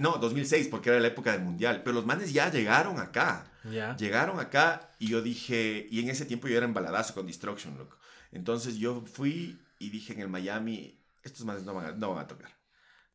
No, 0.00 0.18
2006, 0.18 0.68
porque 0.68 0.90
era 0.90 1.00
la 1.00 1.08
época 1.08 1.32
del 1.32 1.42
mundial. 1.42 1.82
Pero 1.82 1.94
los 1.94 2.06
manes 2.06 2.32
ya 2.32 2.50
llegaron 2.50 2.98
acá. 2.98 3.50
Ya. 3.64 3.96
Llegaron 3.96 4.38
acá 4.40 4.90
y 4.98 5.08
yo 5.08 5.22
dije, 5.22 5.86
y 5.90 6.00
en 6.00 6.10
ese 6.10 6.26
tiempo 6.26 6.48
yo 6.48 6.56
era 6.56 6.66
embaladazo 6.66 7.14
con 7.14 7.26
Destruction, 7.26 7.78
loco. 7.78 7.98
Entonces 8.30 8.76
yo 8.76 9.02
fui 9.06 9.58
y 9.78 9.90
dije 9.90 10.12
en 10.12 10.20
el 10.20 10.28
Miami, 10.28 11.00
estos 11.22 11.46
manes 11.46 11.64
no 11.64 11.74
van 11.74 11.86
a, 11.86 11.92
no 11.92 12.10
van 12.10 12.24
a 12.24 12.26
tocar. 12.26 12.50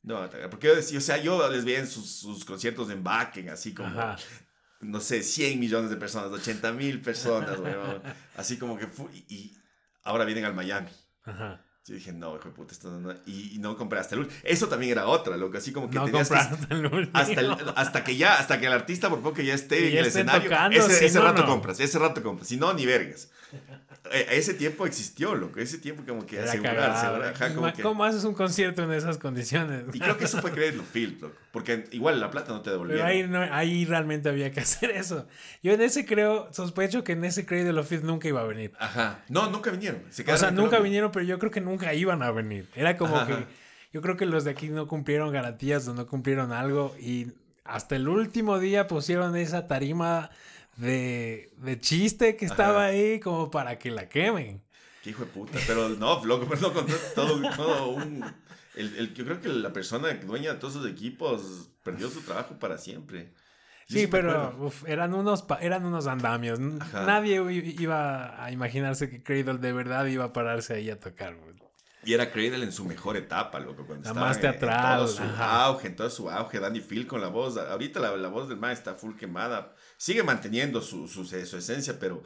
No 0.01 0.15
van 0.15 0.23
a 0.23 0.29
tocar. 0.29 0.49
Porque 0.49 0.67
yo 0.67 0.75
decía, 0.75 0.97
o 0.97 1.01
sea, 1.01 1.17
yo 1.17 1.47
les 1.49 1.65
veía 1.65 1.79
en 1.79 1.87
sus, 1.87 2.09
sus 2.09 2.45
conciertos 2.45 2.89
en 2.89 3.03
Backen, 3.03 3.49
así 3.49 3.73
como, 3.73 3.89
Ajá. 3.89 4.17
no 4.79 4.99
sé, 5.01 5.21
100 5.21 5.59
millones 5.59 5.91
de 5.91 5.97
personas, 5.97 6.31
80 6.31 6.71
mil 6.71 7.01
personas, 7.01 7.59
weón. 7.59 8.01
Así 8.35 8.57
como 8.57 8.77
que 8.77 8.87
fui, 8.87 9.25
y 9.27 9.55
ahora 10.03 10.25
vienen 10.25 10.45
al 10.45 10.55
Miami. 10.55 10.89
Ajá. 11.23 11.63
Yo 11.89 11.95
dije, 11.95 12.13
no, 12.13 12.35
hijo 12.35 12.45
de 12.49 12.51
puta, 12.55 12.73
esto 12.73 12.91
no, 12.91 12.99
no". 12.99 13.19
Y, 13.25 13.55
y 13.55 13.57
no 13.59 13.75
compré 13.75 13.99
hasta 13.99 14.13
el 14.15 14.21
último. 14.21 14.39
Eso 14.43 14.67
también 14.67 14.91
era 14.91 15.07
otra, 15.07 15.35
loco, 15.37 15.57
así 15.57 15.71
como 15.71 15.89
que 15.89 15.95
No 15.95 16.05
tenías 16.05 16.29
que 16.29 16.35
hasta, 16.35 17.41
el- 17.41 17.55
hasta 17.75 18.03
que 18.03 18.15
ya, 18.15 18.35
hasta 18.37 18.59
que 18.59 18.67
el 18.67 18.73
artista 18.73 19.09
por 19.09 19.19
poco 19.21 19.33
que 19.35 19.45
ya 19.45 19.55
esté 19.55 19.87
en 19.87 19.93
ya 19.93 19.99
el 20.01 20.05
escenario, 20.05 20.49
tocando, 20.49 20.77
ese, 20.77 20.95
si 20.99 21.05
ese 21.05 21.17
no, 21.19 21.25
rato 21.25 21.45
compras, 21.45 21.79
ese 21.79 21.97
rato 21.99 22.21
compras, 22.21 22.47
si 22.47 22.57
no, 22.57 22.73
ni 22.73 22.85
vergas. 22.85 23.29
Eh, 24.11 24.27
ese 24.31 24.53
tiempo 24.53 24.85
existió, 24.85 25.35
loco, 25.35 25.59
ese 25.59 25.77
tiempo 25.77 26.03
como 26.07 26.25
que 26.25 26.37
Era 26.37 26.49
asegurar, 26.49 26.75
cagada. 26.75 26.99
asegurar, 27.01 27.33
ajá, 27.33 27.49
Y 27.49 27.53
como 27.53 27.73
que- 27.73 27.81
¿Cómo 27.83 28.03
haces 28.03 28.23
un 28.23 28.33
concierto 28.33 28.83
en 28.83 28.91
esas 28.93 29.17
condiciones? 29.17 29.83
Y 29.93 29.99
creo 29.99 30.17
que 30.17 30.25
eso 30.25 30.41
fue 30.41 30.51
creerlo, 30.51 30.83
Phil, 30.91 31.17
loco, 31.19 31.31
porque 31.51 31.85
igual 31.91 32.19
la 32.19 32.31
plata 32.31 32.51
no 32.53 32.61
te 32.61 32.71
Pero 32.71 32.73
devolvieron. 32.83 33.07
ahí, 33.07 33.27
no- 33.27 33.41
ahí 33.53 33.85
realmente 33.85 34.29
había 34.29 34.51
que 34.51 34.59
hacer 34.61 34.91
eso. 34.91 35.27
Yo 35.63 35.73
en 35.73 35.81
ese 35.81 36.05
creo, 36.05 36.51
sospecho 36.53 37.03
que 37.03 37.11
en 37.13 37.23
ese 37.25 37.45
of 37.79 37.87
Filth 37.87 38.03
nunca 38.03 38.27
iba 38.27 38.41
a 38.41 38.45
venir. 38.45 38.73
Ajá, 38.79 39.23
no, 39.29 39.49
nunca 39.49 39.71
vinieron. 39.71 40.01
se 40.09 40.23
O 40.31 40.37
sea, 40.37 40.51
nunca 40.51 40.79
vinieron, 40.79 41.11
pero 41.11 41.25
yo 41.25 41.37
creo 41.39 41.51
que 41.51 41.61
nunca 41.61 41.93
iban 41.93 42.23
a 42.23 42.31
venir. 42.31 42.67
Era 42.75 42.97
como 42.97 43.15
Ajá, 43.15 43.27
que 43.27 43.33
ajá. 43.33 43.45
yo 43.93 44.01
creo 44.01 44.17
que 44.17 44.25
los 44.25 44.43
de 44.43 44.51
aquí 44.51 44.69
no 44.69 44.87
cumplieron 44.87 45.31
garantías 45.31 45.87
o 45.87 45.93
no 45.93 46.07
cumplieron 46.07 46.51
algo 46.51 46.95
y 46.99 47.27
hasta 47.63 47.95
el 47.95 48.07
último 48.07 48.57
día 48.57 48.87
pusieron 48.87 49.35
esa 49.35 49.67
tarima 49.67 50.31
de, 50.79 51.51
de 51.57 51.79
chiste 51.79 52.35
que 52.35 52.45
estaba 52.45 52.79
Ajá. 52.79 52.85
ahí 52.87 53.19
como 53.19 53.49
para 53.51 53.77
que 53.77 53.91
la 53.91 54.07
quemen. 54.09 54.63
Qué 55.03 55.11
hijo 55.11 55.23
de 55.25 55.31
puta, 55.31 55.57
pero 55.67 55.89
no, 55.89 56.23
loco, 56.25 56.45
pero 56.49 56.61
no, 56.61 56.71
todo, 57.15 57.55
todo 57.55 57.89
un... 57.89 58.23
El, 58.75 58.95
el- 58.97 59.13
yo 59.13 59.25
creo 59.25 59.41
que 59.41 59.49
la 59.49 59.71
persona 59.73 60.13
dueña 60.13 60.53
de 60.53 60.59
todos 60.59 60.75
esos 60.75 60.87
equipos 60.89 61.69
perdió 61.83 62.09
su 62.09 62.21
trabajo 62.21 62.57
para 62.59 62.77
siempre. 62.77 63.33
Sí, 63.87 64.05
pero 64.07 64.53
eran, 64.85 65.13
unos, 65.15 65.45
eran 65.59 65.85
unos 65.85 66.05
andamios. 66.05 66.59
Nadie 66.59 67.41
iba 67.79 68.43
a 68.43 68.51
imaginarse 68.51 69.09
que 69.09 69.23
Cradle 69.23 69.57
de 69.57 69.73
verdad 69.73 70.05
iba 70.05 70.25
a 70.25 70.33
pararse 70.33 70.75
ahí 70.75 70.89
a 70.91 70.99
tocar. 70.99 71.35
Y 72.03 72.13
era 72.13 72.31
Cradle 72.31 72.63
en 72.63 72.71
su 72.71 72.85
mejor 72.85 73.17
etapa, 73.17 73.59
loco. 73.59 73.85
Cuando 73.85 74.07
estaba 74.07 74.27
más 74.27 74.39
teatral. 74.39 75.01
En, 75.01 75.05
todo 75.05 75.07
su 75.07 75.23
auge, 75.23 75.87
en 75.87 75.95
todo 75.95 76.09
su 76.09 76.29
auge. 76.29 76.59
Danny 76.59 76.79
Phil 76.79 77.07
con 77.07 77.19
la 77.19 77.27
voz. 77.27 77.57
Ahorita 77.57 77.99
la, 77.99 78.29
voz 78.29 78.47
del 78.47 78.57
man 78.57 78.71
está 78.71 78.95
full 78.95 79.15
quemada. 79.15 79.75
Sigue 79.97 80.23
manteniendo 80.23 80.81
su, 80.81 81.07
su, 81.07 81.25
su 81.25 81.35
esencia, 81.35 81.99
pero, 81.99 82.23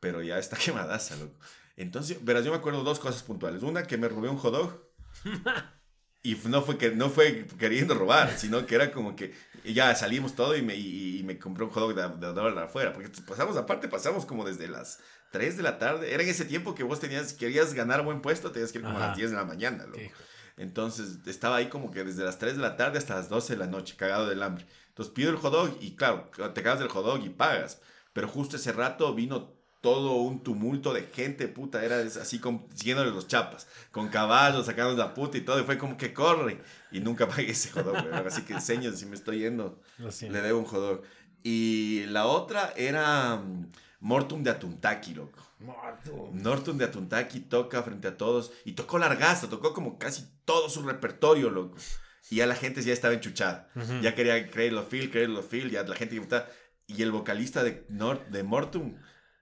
pero 0.00 0.22
ya 0.22 0.38
está 0.38 0.56
quemadaza, 0.64 1.16
loco. 1.16 1.38
Entonces, 1.76 2.24
verás, 2.24 2.44
yo 2.44 2.50
me 2.50 2.58
acuerdo 2.58 2.82
dos 2.82 2.98
cosas 2.98 3.22
puntuales. 3.22 3.62
Una, 3.62 3.84
que 3.84 3.96
me 3.96 4.08
robé 4.08 4.28
un 4.28 4.36
hot 4.36 4.52
dog. 4.52 4.82
y 6.22 6.34
no 6.46 6.62
fue, 6.62 6.76
que, 6.76 6.90
no 6.90 7.08
fue 7.08 7.46
queriendo 7.58 7.94
robar, 7.94 8.36
sino 8.36 8.66
que 8.66 8.74
era 8.74 8.90
como 8.90 9.14
que 9.14 9.34
ya 9.64 9.94
salimos 9.94 10.34
todo 10.34 10.56
y 10.56 10.62
me, 10.62 10.74
y, 10.74 11.22
me 11.24 11.38
compré 11.38 11.64
un 11.64 11.70
hot 11.70 11.94
dog 11.94 11.94
de, 11.94 12.26
de 12.26 12.32
dólar 12.32 12.64
afuera. 12.64 12.92
Porque 12.92 13.10
pasamos, 13.26 13.56
aparte, 13.56 13.86
pasamos 13.86 14.26
como 14.26 14.44
desde 14.44 14.66
las 14.66 14.98
3 15.34 15.56
de 15.56 15.64
la 15.64 15.80
tarde. 15.80 16.14
Era 16.14 16.22
en 16.22 16.28
ese 16.28 16.44
tiempo 16.44 16.76
que 16.76 16.84
vos 16.84 17.00
tenías, 17.00 17.32
querías 17.32 17.74
ganar 17.74 18.04
buen 18.04 18.22
puesto, 18.22 18.52
tenías 18.52 18.70
que 18.70 18.78
ir 18.78 18.84
como 18.84 18.98
a 18.98 19.08
las 19.08 19.16
10 19.16 19.32
de 19.32 19.36
la 19.36 19.44
mañana, 19.44 19.84
Entonces 20.56 21.18
estaba 21.26 21.56
ahí 21.56 21.68
como 21.68 21.90
que 21.90 22.04
desde 22.04 22.22
las 22.22 22.38
3 22.38 22.54
de 22.54 22.62
la 22.62 22.76
tarde 22.76 22.98
hasta 22.98 23.16
las 23.16 23.28
12 23.28 23.54
de 23.54 23.58
la 23.58 23.66
noche, 23.66 23.96
cagado 23.96 24.28
del 24.28 24.44
hambre. 24.44 24.64
Entonces 24.90 25.12
pido 25.12 25.30
el 25.30 25.36
hot 25.36 25.52
dog 25.52 25.76
y 25.80 25.96
claro, 25.96 26.30
te 26.54 26.62
cagas 26.62 26.78
del 26.78 26.88
hot 26.88 27.04
dog 27.04 27.24
y 27.24 27.30
pagas. 27.30 27.80
Pero 28.12 28.28
justo 28.28 28.54
ese 28.54 28.70
rato 28.70 29.12
vino 29.12 29.52
todo 29.80 30.12
un 30.18 30.44
tumulto 30.44 30.94
de 30.94 31.02
gente, 31.02 31.48
puta, 31.48 31.84
era 31.84 31.96
así 31.98 32.38
con, 32.38 32.68
siguiéndole 32.72 33.10
los 33.10 33.26
chapas, 33.26 33.66
con 33.90 34.06
caballos, 34.08 34.66
sacando 34.66 34.96
la 34.96 35.14
puta 35.14 35.36
y 35.36 35.40
todo, 35.40 35.58
y 35.58 35.64
fue 35.64 35.78
como 35.78 35.96
que 35.96 36.14
corre. 36.14 36.60
Y 36.92 37.00
nunca 37.00 37.26
pagué 37.28 37.50
ese 37.50 37.72
hot 37.72 37.86
dog, 37.86 37.96
Así 38.24 38.42
que 38.42 38.52
enseño, 38.52 38.92
si 38.92 39.04
me 39.06 39.16
estoy 39.16 39.40
yendo, 39.40 39.82
le 39.98 40.40
debo 40.40 40.60
un 40.60 40.64
hot 40.64 40.80
dog. 40.80 41.02
Y 41.42 42.06
la 42.06 42.26
otra 42.26 42.72
era 42.76 43.42
Mortum 44.04 44.42
de 44.42 44.50
Atuntaki, 44.50 45.14
loco. 45.14 45.40
Mortum. 45.60 46.76
de 46.76 46.84
Atuntaki 46.84 47.40
toca 47.40 47.82
frente 47.82 48.08
a 48.08 48.18
todos 48.18 48.52
y 48.66 48.72
tocó 48.72 48.98
largazo, 48.98 49.48
tocó 49.48 49.72
como 49.72 49.98
casi 49.98 50.28
todo 50.44 50.68
su 50.68 50.82
repertorio, 50.82 51.48
loco. 51.48 51.78
Y 52.28 52.36
ya 52.36 52.46
la 52.46 52.54
gente 52.54 52.82
ya 52.82 52.92
estaba 52.92 53.14
enchuchada. 53.14 53.70
Ya 54.02 54.14
quería 54.14 54.50
creerlo 54.50 54.86
Phil, 54.86 55.10
creerlo 55.10 55.42
Phil, 55.42 55.70
ya 55.70 55.84
la 55.84 55.96
gente 55.96 56.20
Y 56.86 57.02
el 57.02 57.12
vocalista 57.12 57.64
de, 57.64 57.86
de 57.88 58.42
Mortum 58.42 58.96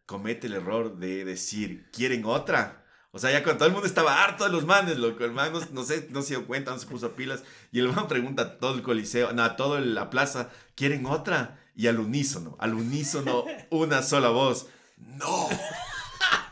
comete 0.06 0.46
el 0.46 0.54
error 0.54 0.96
de 0.96 1.24
decir, 1.24 1.90
¿quieren 1.90 2.24
otra? 2.24 2.84
O 3.10 3.18
sea, 3.18 3.32
ya 3.32 3.42
cuando 3.42 3.58
todo 3.58 3.66
el 3.66 3.72
mundo 3.72 3.88
estaba 3.88 4.22
harto 4.22 4.44
de 4.44 4.50
los 4.50 4.64
manes, 4.64 4.96
loco. 4.96 5.24
El 5.24 5.32
man 5.32 5.52
no, 5.72 5.82
sé, 5.82 6.06
no 6.10 6.22
se 6.22 6.36
dio 6.36 6.46
cuenta, 6.46 6.70
no 6.70 6.78
se 6.78 6.86
puso 6.86 7.16
pilas. 7.16 7.42
Y 7.72 7.80
el 7.80 7.88
man 7.88 8.06
pregunta 8.06 8.42
a 8.42 8.58
todo 8.58 8.76
el 8.76 8.82
coliseo, 8.82 9.32
no, 9.32 9.42
a 9.42 9.56
toda 9.56 9.80
la 9.80 10.08
plaza, 10.08 10.50
¿quieren 10.76 11.04
otra? 11.06 11.58
Y 11.74 11.86
al 11.86 11.98
unísono, 12.00 12.56
al 12.58 12.74
unísono, 12.74 13.44
una 13.70 14.02
sola 14.02 14.28
voz, 14.28 14.66
¡No! 14.96 15.48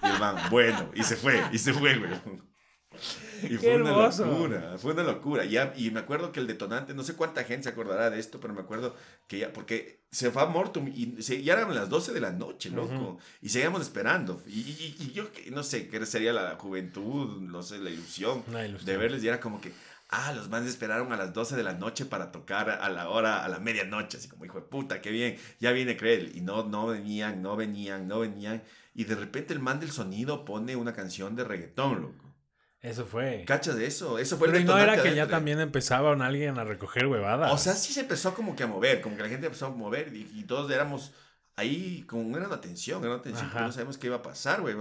Y 0.03 0.07
el 0.07 0.19
man, 0.19 0.37
bueno, 0.51 0.91
y 0.95 1.03
se 1.03 1.17
fue, 1.17 1.43
y 1.53 1.59
se 1.59 1.73
fue, 1.73 1.97
güey. 1.99 2.11
Y 3.43 3.57
fue 3.57 3.77
una 3.77 3.93
locura, 3.93 4.77
fue 4.79 4.93
una 4.93 5.03
locura. 5.03 5.45
Y, 5.45 5.57
y 5.77 5.91
me 5.91 6.01
acuerdo 6.01 6.33
que 6.33 6.41
el 6.41 6.47
detonante, 6.47 6.95
no 6.95 7.03
sé 7.03 7.15
cuánta 7.15 7.45
gente 7.45 7.65
se 7.65 7.69
acordará 7.71 8.11
de 8.11 8.19
esto, 8.19 8.41
pero 8.41 8.53
me 8.53 8.61
acuerdo 8.61 8.95
que 9.27 9.39
ya, 9.39 9.53
porque 9.53 10.05
se 10.11 10.31
fue 10.31 10.43
a 10.43 10.47
Mortum 10.47 10.89
y 10.89 11.17
ya 11.23 11.55
eran 11.55 11.75
las 11.75 11.89
12 11.89 12.13
de 12.13 12.21
la 12.21 12.33
noche, 12.33 12.71
loco. 12.71 13.19
Y 13.41 13.49
seguíamos 13.49 13.83
esperando. 13.83 14.43
Y, 14.47 14.61
y, 14.61 15.13
yo 15.13 15.29
no 15.53 15.63
sé 15.63 15.89
qué 15.89 16.05
sería 16.05 16.33
la 16.33 16.57
juventud, 16.57 17.41
no 17.41 17.63
sé, 17.63 17.79
la 17.79 17.91
ilusión, 17.91 18.43
la 18.51 18.67
ilusión. 18.67 18.87
de 18.87 18.97
verles. 18.97 19.23
Y 19.25 19.29
era 19.29 19.41
como 19.41 19.61
que, 19.61 19.73
Ah, 20.13 20.33
los 20.33 20.49
manes 20.49 20.71
esperaron 20.71 21.13
a 21.13 21.17
las 21.17 21.33
12 21.33 21.55
de 21.55 21.63
la 21.63 21.75
noche 21.75 22.05
para 22.05 22.33
tocar 22.33 22.69
a 22.69 22.89
la 22.89 23.09
hora, 23.09 23.45
a 23.45 23.49
la 23.49 23.61
medianoche. 23.61 24.19
Así 24.19 24.29
como, 24.29 24.45
hijo 24.45 24.61
de 24.61 24.67
puta, 24.67 25.01
qué 25.01 25.11
bien. 25.11 25.37
Ya 25.61 25.71
viene 25.71 25.97
Creel. 25.97 26.37
Y 26.37 26.41
no, 26.41 26.65
no 26.65 26.89
venían, 26.89 27.43
no 27.43 27.55
venían, 27.55 28.09
no 28.09 28.19
venían. 28.19 28.63
Y 28.93 29.05
de 29.05 29.15
repente 29.15 29.55
el 29.55 29.61
man 29.61 29.79
del 29.79 29.93
sonido 29.93 30.45
pone 30.45 30.75
una 30.75 30.93
canción 30.93 31.37
de 31.37 31.45
reggaetón, 31.45 32.03
loco. 32.03 32.31
Eso 32.81 33.05
fue. 33.05 33.45
¿Cachas 33.47 33.77
de 33.77 33.87
eso? 33.87 34.19
Eso 34.19 34.39
fue 34.39 34.49
Pero 34.49 34.59
el 34.59 34.65
no 34.65 34.79
era 34.79 35.01
que 35.03 35.15
ya 35.15 35.29
también 35.29 35.61
empezaba 35.61 36.13
alguien 36.13 36.59
a 36.59 36.65
recoger 36.65 37.07
huevadas. 37.07 37.53
O 37.53 37.59
sea, 37.59 37.75
sí 37.75 37.93
se 37.93 38.01
empezó 38.01 38.35
como 38.35 38.57
que 38.57 38.63
a 38.63 38.67
mover, 38.67 39.03
como 39.03 39.17
que 39.17 39.23
la 39.23 39.29
gente 39.29 39.47
empezó 39.47 39.67
a 39.67 39.71
mover 39.71 40.15
y, 40.15 40.45
todos 40.45 40.71
éramos 40.71 41.13
ahí 41.57 42.05
con 42.09 42.21
una 42.21 42.47
atención, 42.47 43.05
una 43.05 43.17
atención, 43.17 43.51
no 43.55 43.71
sabemos 43.71 43.99
qué 43.99 44.07
iba 44.07 44.17
a 44.17 44.23
pasar, 44.23 44.63
güey. 44.63 44.75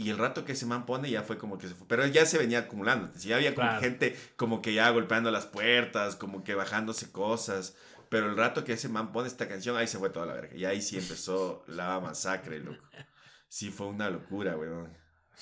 Y 0.00 0.10
el 0.10 0.16
rato 0.16 0.44
que 0.44 0.52
ese 0.52 0.64
man 0.64 0.86
pone 0.86 1.10
ya 1.10 1.24
fue 1.24 1.38
como 1.38 1.58
que 1.58 1.66
se 1.66 1.74
fue. 1.74 1.88
Pero 1.88 2.06
ya 2.06 2.24
se 2.24 2.38
venía 2.38 2.60
acumulando. 2.60 3.10
Ya 3.18 3.34
había 3.34 3.52
como 3.52 3.68
gente 3.80 4.16
como 4.36 4.62
que 4.62 4.72
ya 4.72 4.88
golpeando 4.90 5.32
las 5.32 5.46
puertas, 5.46 6.14
como 6.14 6.44
que 6.44 6.54
bajándose 6.54 7.10
cosas. 7.10 7.74
Pero 8.08 8.26
el 8.26 8.36
rato 8.36 8.62
que 8.62 8.74
ese 8.74 8.88
man 8.88 9.10
pone 9.10 9.26
esta 9.26 9.48
canción, 9.48 9.76
ahí 9.76 9.88
se 9.88 9.98
fue 9.98 10.10
toda 10.10 10.26
la 10.26 10.34
verga. 10.34 10.54
Y 10.54 10.64
ahí 10.66 10.80
sí 10.82 10.98
empezó 10.98 11.64
la 11.66 11.98
masacre, 11.98 12.60
loco. 12.60 12.80
Sí, 13.48 13.70
fue 13.70 13.88
una 13.88 14.08
locura, 14.08 14.56
weón. 14.56 14.96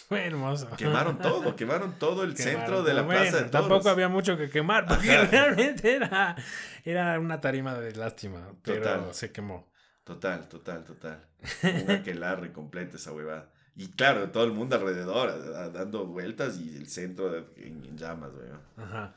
Fue 0.08 0.24
hermoso. 0.24 0.70
Quemaron 0.74 1.18
todo, 1.18 1.54
quemaron 1.56 1.98
todo 1.98 2.24
el 2.24 2.34
centro 2.34 2.82
de 2.82 2.94
la 2.94 3.06
plaza 3.06 3.42
de 3.42 3.50
Tampoco 3.50 3.90
había 3.90 4.08
mucho 4.08 4.38
que 4.38 4.48
quemar, 4.48 4.86
porque 4.86 5.22
realmente 5.30 5.96
era, 5.96 6.34
era 6.82 7.20
una 7.20 7.42
tarima 7.42 7.74
de 7.74 7.94
lástima. 7.94 8.54
Pero 8.62 9.12
se 9.12 9.32
quemó. 9.32 9.70
Total, 10.02 10.48
total, 10.48 10.82
total. 10.82 11.28
Un 11.62 11.90
aquelarre 11.90 12.54
completo 12.54 12.96
esa 12.96 13.12
huevada. 13.12 13.52
Y 13.76 13.88
claro, 13.88 14.30
todo 14.30 14.44
el 14.44 14.52
mundo 14.52 14.76
alrededor, 14.76 15.72
dando 15.72 16.06
vueltas 16.06 16.58
y 16.58 16.76
el 16.76 16.88
centro 16.88 17.36
en, 17.56 17.96
llamas, 17.96 18.32
güey. 18.32 18.48
Ajá. 18.78 19.14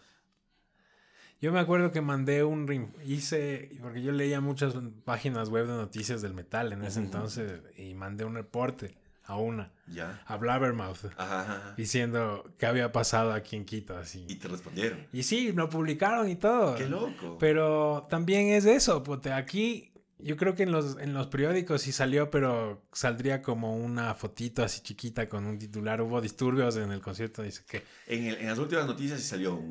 Yo 1.42 1.54
me 1.54 1.60
acuerdo 1.60 1.94
que 1.94 2.02
mandé 2.02 2.44
un... 2.44 2.92
Hice... 3.06 3.70
Porque 3.82 4.02
yo 4.02 4.12
leía 4.12 4.42
muchas 4.42 4.74
páginas 5.06 5.48
web 5.50 5.68
de 5.68 5.74
noticias 5.74 6.22
del 6.22 6.34
metal 6.34 6.74
en 6.74 6.84
ese 6.84 7.00
entonces 7.00 7.62
y 7.78 7.94
mandé 7.94 8.26
un 8.26 8.36
reporte 8.36 8.98
a 9.24 9.38
una. 9.38 9.72
Ya. 9.88 10.22
A 10.26 10.36
Blabbermouth. 10.36 11.06
Ajá, 11.16 11.76
Diciendo 11.78 12.52
qué 12.58 12.66
había 12.66 12.92
pasado 12.92 13.32
aquí 13.32 13.56
en 13.56 13.64
Quito, 13.64 13.96
así. 13.96 14.26
Y 14.28 14.36
te 14.36 14.50
respondieron. 14.50 15.08
Y 15.14 15.24
sí, 15.24 15.54
lo 15.54 15.70
publicaron 15.70 16.28
y 16.28 16.36
todo. 16.36 16.76
Qué 16.76 16.90
loco. 16.90 17.38
Pero 17.40 18.08
también 18.10 18.50
es 18.50 18.66
eso, 18.66 19.04
porque 19.04 19.32
aquí 19.32 19.94
yo 20.20 20.38
creo 20.38 20.56
que 20.56 20.64
en 20.64 20.72
los, 20.72 20.98
en 21.00 21.14
los 21.14 21.28
periódicos 21.28 21.82
sí 21.82 21.92
salió, 21.92 22.30
pero 22.30 22.86
saldría 22.92 23.42
como 23.42 23.76
una 23.76 24.14
fotito 24.16 24.64
así 24.64 24.82
chiquita 24.82 25.30
con 25.30 25.46
un 25.46 25.58
titular. 25.58 26.02
Hubo 26.02 26.22
disturbios 26.22 26.76
en 26.78 26.92
el 26.92 27.02
concierto, 27.02 27.42
dice 27.42 27.64
que... 27.68 27.84
En, 28.08 28.26
en 28.26 28.48
las 28.48 28.58
últimas 28.58 28.86
noticias 28.86 29.20
sí 29.20 29.28
salió 29.28 29.62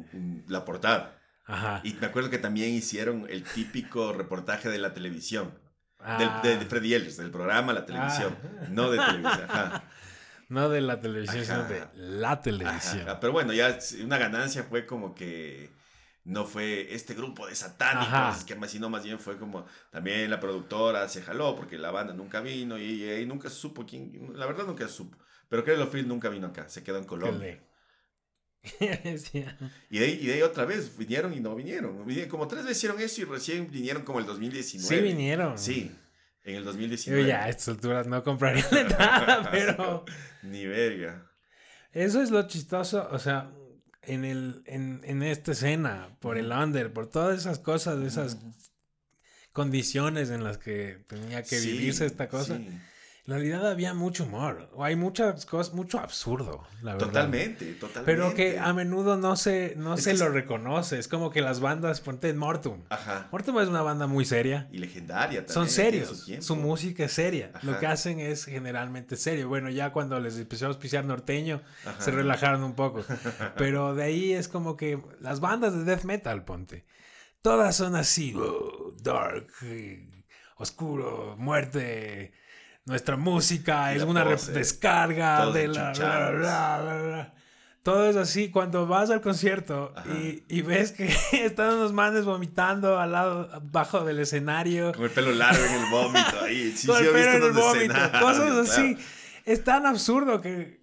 la 0.48 0.64
portada. 0.64 1.18
Ajá. 1.44 1.80
Y 1.84 1.94
me 1.94 2.06
acuerdo 2.06 2.30
que 2.30 2.38
también 2.38 2.72
hicieron 2.72 3.26
el 3.28 3.42
típico 3.44 4.12
reportaje 4.12 4.68
de 4.68 4.78
la 4.78 4.92
televisión. 4.92 5.52
Ah. 6.00 6.40
de, 6.42 6.56
Freddy 6.66 6.94
Ellis, 6.94 7.16
del 7.16 7.30
programa 7.30 7.72
La 7.72 7.84
Televisión. 7.84 8.36
Ah. 8.42 8.66
No 8.70 8.90
de 8.90 8.98
televisión. 8.98 9.46
Ajá. 9.48 9.84
No 10.48 10.68
de 10.70 10.80
la 10.80 11.00
televisión, 11.00 11.44
sino 11.44 11.64
de 11.64 11.86
la 11.94 12.40
televisión. 12.40 13.06
Pero 13.20 13.32
bueno, 13.32 13.52
ya 13.52 13.78
una 14.02 14.16
ganancia 14.16 14.64
fue 14.64 14.86
como 14.86 15.14
que 15.14 15.70
no 16.28 16.44
fue 16.44 16.94
este 16.94 17.14
grupo 17.14 17.46
de 17.46 17.54
satánicos, 17.54 18.44
que 18.44 18.54
más, 18.54 18.70
sino 18.70 18.90
más 18.90 19.02
bien 19.02 19.18
fue 19.18 19.38
como 19.38 19.64
también 19.90 20.30
la 20.30 20.38
productora 20.38 21.08
se 21.08 21.22
jaló 21.22 21.56
porque 21.56 21.78
la 21.78 21.90
banda 21.90 22.12
nunca 22.12 22.40
vino 22.40 22.78
y, 22.78 23.24
nunca 23.26 23.48
supo 23.48 23.86
quién, 23.86 24.32
la 24.34 24.44
verdad 24.44 24.66
nunca 24.66 24.86
supo, 24.88 25.16
pero 25.48 25.64
Creo 25.64 25.90
Phil 25.90 26.06
nunca 26.06 26.28
vino 26.28 26.48
acá, 26.48 26.68
se 26.68 26.84
quedó 26.84 26.98
en 26.98 27.04
Colombia. 27.04 27.64
y, 28.80 28.88
de 29.98 30.04
ahí, 30.04 30.18
y 30.20 30.26
de 30.26 30.34
ahí 30.34 30.42
otra 30.42 30.66
vez 30.66 30.98
vinieron 30.98 31.32
y 31.32 31.40
no 31.40 31.54
vinieron. 31.54 32.04
Como 32.28 32.46
tres 32.46 32.64
veces 32.64 32.76
hicieron 32.76 33.00
eso 33.00 33.22
y 33.22 33.24
recién 33.24 33.70
vinieron 33.70 34.02
como 34.02 34.18
el 34.18 34.26
2019. 34.26 34.96
Sí, 34.96 35.02
vinieron. 35.02 35.58
Sí, 35.58 35.96
en 36.44 36.56
el 36.56 36.64
2019. 36.64 37.22
Yo 37.22 37.28
ya 37.28 37.44
a 37.44 37.48
estas 37.48 37.68
alturas 37.68 38.06
no 38.06 38.22
compraría 38.22 38.66
nada, 38.98 39.48
pero... 39.50 40.04
Ni 40.42 40.66
verga. 40.66 41.24
Eso 41.92 42.20
es 42.20 42.30
lo 42.30 42.46
chistoso, 42.46 43.08
o 43.10 43.18
sea, 43.18 43.50
en, 44.08 44.24
el, 44.24 44.62
en, 44.66 45.00
en 45.04 45.22
esta 45.22 45.52
escena, 45.52 46.16
por 46.20 46.38
el 46.38 46.50
under, 46.50 46.92
por 46.92 47.08
todas 47.08 47.38
esas 47.38 47.58
cosas, 47.58 48.02
esas 48.04 48.38
condiciones 49.52 50.30
en 50.30 50.44
las 50.44 50.58
que 50.58 51.04
tenía 51.06 51.42
que 51.42 51.60
vivirse 51.60 52.06
esta 52.06 52.28
cosa. 52.28 52.60
En 53.28 53.34
realidad 53.34 53.68
había 53.68 53.92
mucho 53.92 54.24
humor, 54.24 54.70
o 54.72 54.82
hay 54.82 54.96
muchas 54.96 55.44
cosas, 55.44 55.74
mucho 55.74 55.98
absurdo, 55.98 56.66
la 56.80 56.94
verdad. 56.94 57.08
Totalmente, 57.08 57.74
totalmente. 57.74 58.10
Pero 58.10 58.34
que 58.34 58.58
a 58.58 58.72
menudo 58.72 59.18
no 59.18 59.36
se, 59.36 59.74
no 59.76 59.98
se 59.98 60.14
lo 60.14 60.30
reconoce. 60.30 60.98
Es 60.98 61.08
como 61.08 61.30
que 61.30 61.42
las 61.42 61.60
bandas, 61.60 62.00
ponte 62.00 62.32
Mortum. 62.32 62.84
Ajá. 62.88 63.28
Mortum 63.30 63.60
es 63.60 63.68
una 63.68 63.82
banda 63.82 64.06
muy 64.06 64.24
seria. 64.24 64.66
Y 64.72 64.78
legendaria 64.78 65.44
también. 65.44 65.52
Son 65.52 65.68
serios. 65.68 66.26
Su, 66.40 66.56
música 66.56 67.04
es 67.04 67.12
seria. 67.12 67.52
Lo 67.60 67.78
que 67.78 67.86
hacen 67.86 68.18
es 68.18 68.46
generalmente 68.46 69.14
serio. 69.14 69.46
Bueno, 69.46 69.68
ya 69.68 69.92
cuando 69.92 70.18
les 70.20 70.38
empezó 70.38 70.64
a 70.64 70.68
auspiciar 70.68 71.04
norteño, 71.04 71.60
se 71.98 72.10
relajaron 72.10 72.64
un 72.64 72.72
poco. 72.72 73.04
Pero 73.58 73.94
de 73.94 74.04
ahí 74.04 74.32
es 74.32 74.48
como 74.48 74.74
que 74.74 75.02
las 75.20 75.40
bandas 75.40 75.74
de 75.74 75.84
death 75.84 76.04
metal, 76.04 76.46
ponte. 76.46 76.86
Todas 77.42 77.76
son 77.76 77.94
así, 77.94 78.34
oh, 78.34 78.94
dark, 79.02 79.48
oscuro, 80.56 81.36
muerte 81.36 82.32
nuestra 82.88 83.16
música 83.16 83.94
es 83.94 84.02
una 84.02 84.24
descarga 84.24 85.50
de 85.50 85.68
la, 85.68 87.32
todo 87.82 88.10
es 88.10 88.16
así. 88.16 88.50
Cuando 88.50 88.86
vas 88.86 89.08
al 89.08 89.22
concierto 89.22 89.94
y, 90.06 90.42
y, 90.48 90.60
ves 90.60 90.92
que 90.92 91.06
están 91.32 91.74
unos 91.74 91.92
manes 91.92 92.26
vomitando 92.26 92.98
al 92.98 93.12
lado, 93.12 93.48
abajo 93.52 94.04
del 94.04 94.18
escenario. 94.18 94.92
Con 94.92 95.04
el 95.04 95.10
pelo 95.10 95.32
largo 95.32 95.64
en 95.64 95.72
el 95.72 95.90
vómito 95.90 96.40
ahí. 96.42 96.72
Sí, 96.76 96.86
Con 96.86 97.02
el 97.02 97.10
pelo 97.10 97.36
en 97.36 97.42
el 97.44 97.52
vómito. 97.52 97.94
Cosas 98.20 98.68
así. 98.68 98.98
Es 99.46 99.64
tan 99.64 99.86
absurdo 99.86 100.42
que 100.42 100.82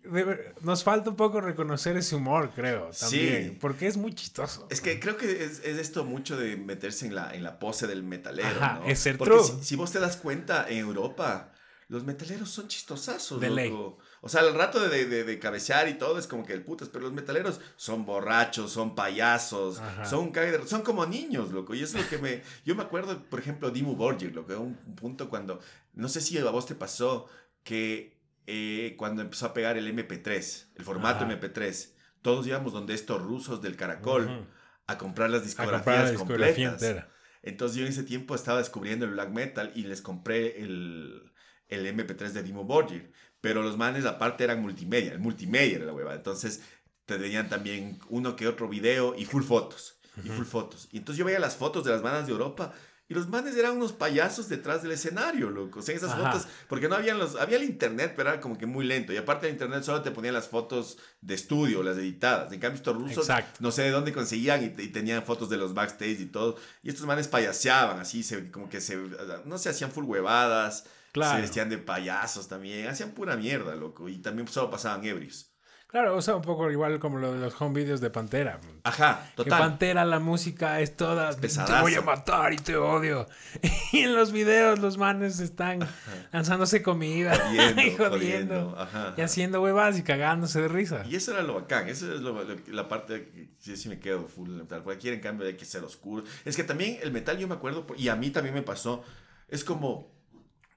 nos 0.62 0.84
falta 0.84 1.12
un 1.12 1.16
poco 1.16 1.40
reconocer 1.40 1.96
ese 1.98 2.16
humor, 2.16 2.50
creo, 2.56 2.90
también. 3.00 3.50
Sí. 3.50 3.58
Porque 3.62 3.86
es 3.86 3.96
muy 3.96 4.16
chistoso. 4.16 4.68
Es 4.72 4.82
que 4.82 5.00
creo 5.00 5.18
que 5.18 5.44
es, 5.44 5.60
es, 5.64 5.78
esto 5.78 6.04
mucho 6.04 6.36
de 6.36 6.58
meterse 6.58 7.06
en 7.06 7.14
la, 7.14 7.36
en 7.36 7.44
la 7.44 7.60
pose 7.60 7.86
del 7.86 8.02
metalero, 8.02 8.50
Ajá, 8.60 8.80
¿no? 8.80 8.88
Es 8.88 8.98
ser 8.98 9.20
porque 9.20 9.36
true. 9.36 9.44
Si, 9.44 9.64
si, 9.64 9.76
vos 9.76 9.92
te 9.92 10.00
das 10.00 10.18
cuenta, 10.18 10.66
en 10.68 10.80
Europa, 10.80 11.52
los 11.88 12.04
metaleros 12.04 12.50
son 12.50 12.68
chistosazos, 12.68 13.40
de 13.40 13.50
loco. 13.50 14.00
O 14.22 14.30
sea, 14.30 14.42
al 14.42 14.56
rato 14.56 14.80
de, 14.80 15.06
de, 15.06 15.24
de, 15.24 15.40
cabecear 15.40 15.88
y 15.88 15.96
todo 15.96 16.18
es 16.18 16.26
como 16.26 16.44
que 16.46 16.54
el 16.54 16.64
putas, 16.64 16.90
pero 16.90 17.04
los 17.04 17.14
metaleros 17.14 17.62
son 17.76 18.06
borrachos, 18.06 18.72
son 18.72 18.96
payasos, 18.96 19.80
Ajá. 19.80 20.06
son 20.06 20.34
son 20.66 20.82
como 20.82 21.06
niños, 21.06 21.52
loco. 21.52 21.76
Y 21.76 21.84
es 21.84 21.94
lo 21.94 22.08
que 22.10 22.18
me. 22.18 22.42
Yo 22.66 22.76
me 22.76 22.84
acuerdo, 22.84 23.24
por 23.30 23.40
ejemplo, 23.40 23.70
Dimmu 23.70 23.96
Borgir, 23.96 24.34
lo 24.34 24.48
que 24.48 24.56
un 24.56 24.76
punto 24.96 25.30
cuando. 25.30 25.60
No 25.94 26.10
sé 26.10 26.22
si 26.22 26.38
a 26.40 26.50
vos 26.50 26.66
te 26.66 26.74
pasó 26.76 27.28
que 27.64 28.18
eh, 28.48 28.96
cuando 28.98 29.22
empezó 29.22 29.46
a 29.48 29.54
pegar 29.54 29.78
el 29.78 29.88
MP3, 29.88 30.66
el 30.76 30.84
formato 30.84 31.26
Ajá. 31.26 31.40
MP3, 31.40 31.90
todos 32.22 32.48
íbamos 32.48 32.74
donde 32.74 32.96
estos 32.96 33.22
rusos 33.22 33.62
del 33.62 33.76
Caracol 33.76 34.26
uh 34.26 34.30
-huh. 34.30 34.46
a 34.88 34.98
comprar 34.98 35.30
las 35.30 35.44
discografías 35.44 35.84
comprar 35.84 36.04
la 36.06 36.12
discografía 36.12 36.70
completas. 36.70 36.90
Entera. 36.98 37.16
Entonces 37.44 37.78
yo 37.78 37.84
en 37.84 37.92
ese 37.92 38.04
tiempo 38.04 38.34
estaba 38.34 38.58
descubriendo 38.58 39.06
el 39.06 39.12
black 39.12 39.30
metal 39.30 39.72
y 39.76 39.84
les 39.84 40.02
compré 40.02 40.64
el, 40.64 41.32
el 41.70 41.86
MP3 41.86 42.32
de 42.32 42.44
Dimmu 42.44 42.64
Borgir. 42.64 43.12
Pero 43.42 43.62
los 43.62 43.78
manes 43.78 44.06
aparte 44.06 44.44
eran 44.44 44.62
multimedia, 44.62 45.12
el 45.12 45.20
multimedia 45.20 45.78
era 45.78 45.86
la 45.86 45.94
hueva. 45.94 46.16
Entonces 46.16 46.62
tenían 47.06 47.50
también 47.50 48.00
uno 48.10 48.36
que 48.36 48.48
otro 48.48 48.68
video 48.68 49.16
y 49.16 49.26
full 49.26 49.44
fotos. 49.44 50.00
Uh 50.18 50.22
-huh. 50.22 50.26
Y 50.26 50.30
full 50.30 50.46
fotos. 50.46 50.88
Y 50.92 50.98
entonces 50.98 51.20
yo 51.20 51.26
veía 51.26 51.40
las 51.40 51.56
fotos 51.56 51.84
de 51.84 51.92
las 51.92 52.02
bandas 52.02 52.26
de 52.26 52.32
Europa 52.32 52.74
y 53.08 53.14
los 53.14 53.30
manes 53.30 53.56
eran 53.56 53.78
unos 53.78 53.94
payasos 53.94 54.50
detrás 54.50 54.82
del 54.82 54.92
escenario, 54.92 55.52
loco. 55.52 55.80
O 55.80 55.82
sea, 55.84 55.96
esas 55.96 56.12
Ajá. 56.12 56.32
fotos, 56.32 56.48
porque 56.68 56.90
no 56.90 56.96
habían 56.96 57.20
los, 57.20 57.36
había 57.36 57.58
el 57.58 57.64
internet, 57.64 58.14
pero 58.16 58.32
era 58.32 58.42
como 58.42 58.58
que 58.58 58.66
muy 58.66 58.84
lento. 58.84 59.14
Y 59.14 59.18
aparte 59.18 59.46
del 59.46 59.54
internet 59.54 59.84
solo 59.84 60.02
te 60.02 60.10
ponían 60.10 60.34
las 60.34 60.48
fotos 60.48 60.98
de 61.22 61.36
estudio, 61.36 61.84
las 61.84 61.98
editadas. 61.98 62.52
En 62.52 62.60
cambio, 62.60 62.78
estos 62.78 62.96
rusos, 62.96 63.30
Exacto. 63.30 63.60
no 63.60 63.72
sé 63.72 63.84
de 63.84 63.92
dónde 63.92 64.12
conseguían 64.12 64.64
y, 64.64 64.82
y, 64.82 64.88
tenían 64.88 65.24
fotos 65.24 65.50
de 65.50 65.58
los 65.58 65.76
backstage 65.76 66.20
y 66.20 66.26
todo. 66.26 66.58
Y 66.82 66.90
estos 66.90 67.06
manes 67.06 67.28
payaseaban 67.28 68.00
así, 68.00 68.24
se, 68.24 68.50
como 68.50 68.70
que 68.70 68.82
se, 68.82 68.98
no 69.46 69.60
se 69.60 69.70
hacían 69.70 69.92
full 69.92 70.06
huevadas. 70.06 70.86
Claro. 71.16 71.36
Se 71.38 71.42
vestían 71.44 71.70
de 71.70 71.78
payasos 71.78 72.50
también. 72.50 72.88
Hacían 72.88 73.12
pura 73.12 73.38
mierda, 73.38 73.74
loco. 73.74 74.10
Y 74.10 74.18
también 74.18 74.50
solo 74.50 74.70
pasaban 74.70 75.06
ebrios. 75.06 75.50
Claro, 75.88 76.18
o 76.18 76.22
sea, 76.22 76.36
un 76.36 76.42
poco 76.42 76.70
igual 76.70 77.00
como 77.00 77.20
lo 77.20 77.32
de 77.32 77.40
los 77.40 77.62
home 77.62 77.80
videos 77.82 78.02
de 78.02 78.10
Pantera. 78.10 78.60
Ajá, 78.84 79.32
total. 79.34 79.44
Que 79.46 79.64
Pantera, 79.64 80.04
la 80.04 80.20
música 80.20 80.82
es 80.82 80.98
toda. 80.98 81.32
Pesadazo. 81.32 81.74
Te 81.74 81.82
voy 81.84 81.96
a 81.96 82.02
matar 82.02 82.52
y 82.52 82.58
te 82.58 82.76
odio. 82.76 83.28
Y 83.94 84.00
en 84.00 84.14
los 84.14 84.34
videos 84.34 84.80
los 84.80 84.98
manes 84.98 85.40
están 85.40 85.84
Ajá. 85.84 85.94
lanzándose 86.34 86.84
comida 86.84 87.34
jodiendo, 87.40 87.82
y 87.82 87.96
jodiendo. 87.96 88.76
Ajá, 88.78 89.14
y 89.16 89.22
haciendo 89.22 89.62
huevas 89.62 89.98
y 89.98 90.04
cagándose 90.04 90.60
de 90.60 90.68
risa. 90.68 91.06
Y 91.10 91.16
eso 91.16 91.32
era 91.32 91.44
lo 91.44 91.54
bacán. 91.54 91.88
Esa 91.88 92.14
es 92.14 92.20
lo, 92.20 92.44
lo, 92.44 92.58
la 92.68 92.90
parte 92.90 93.30
que 93.30 93.52
sí, 93.60 93.78
sí 93.78 93.88
me 93.88 93.98
quedo 93.98 94.28
full 94.28 94.50
metal. 94.50 94.84
Aquí 94.92 95.08
en 95.08 95.22
cambio 95.22 95.48
hay 95.48 95.56
que 95.56 95.64
ser 95.64 95.86
oscuro. 95.86 96.26
Es 96.44 96.58
que 96.58 96.66
también 96.66 96.98
el 97.04 97.14
metal, 97.14 97.38
yo 97.38 97.48
me 97.48 97.56
acuerdo, 97.56 97.88
y 97.96 98.10
a 98.10 98.18
mí 98.18 98.32
también 98.32 98.54
me 98.54 98.64
pasó, 98.64 99.02
es 99.48 99.64
como 99.64 100.15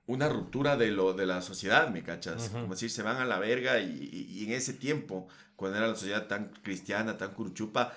una 0.09 0.29
ruptura 0.29 0.77
de 0.79 0.91
lo 0.91 1.13
de 1.13 1.27
la 1.27 1.43
sociedad, 1.43 1.91
¿me 1.91 2.03
cachas? 2.03 2.49
Uh 2.49 2.57
-huh. 2.57 2.61
Como 2.63 2.75
decir, 2.75 2.91
se 2.91 3.03
van 3.03 3.19
a 3.19 3.27
la 3.27 3.39
verga 3.39 3.79
y, 3.79 4.09
y, 4.11 4.41
y, 4.41 4.47
en 4.47 4.53
ese 4.53 4.73
tiempo, 4.73 5.29
cuando 5.55 5.77
era 5.77 5.87
la 5.87 5.95
sociedad 5.95 6.27
tan 6.27 6.49
cristiana, 6.63 7.19
tan 7.19 7.35
curuchupa, 7.35 7.93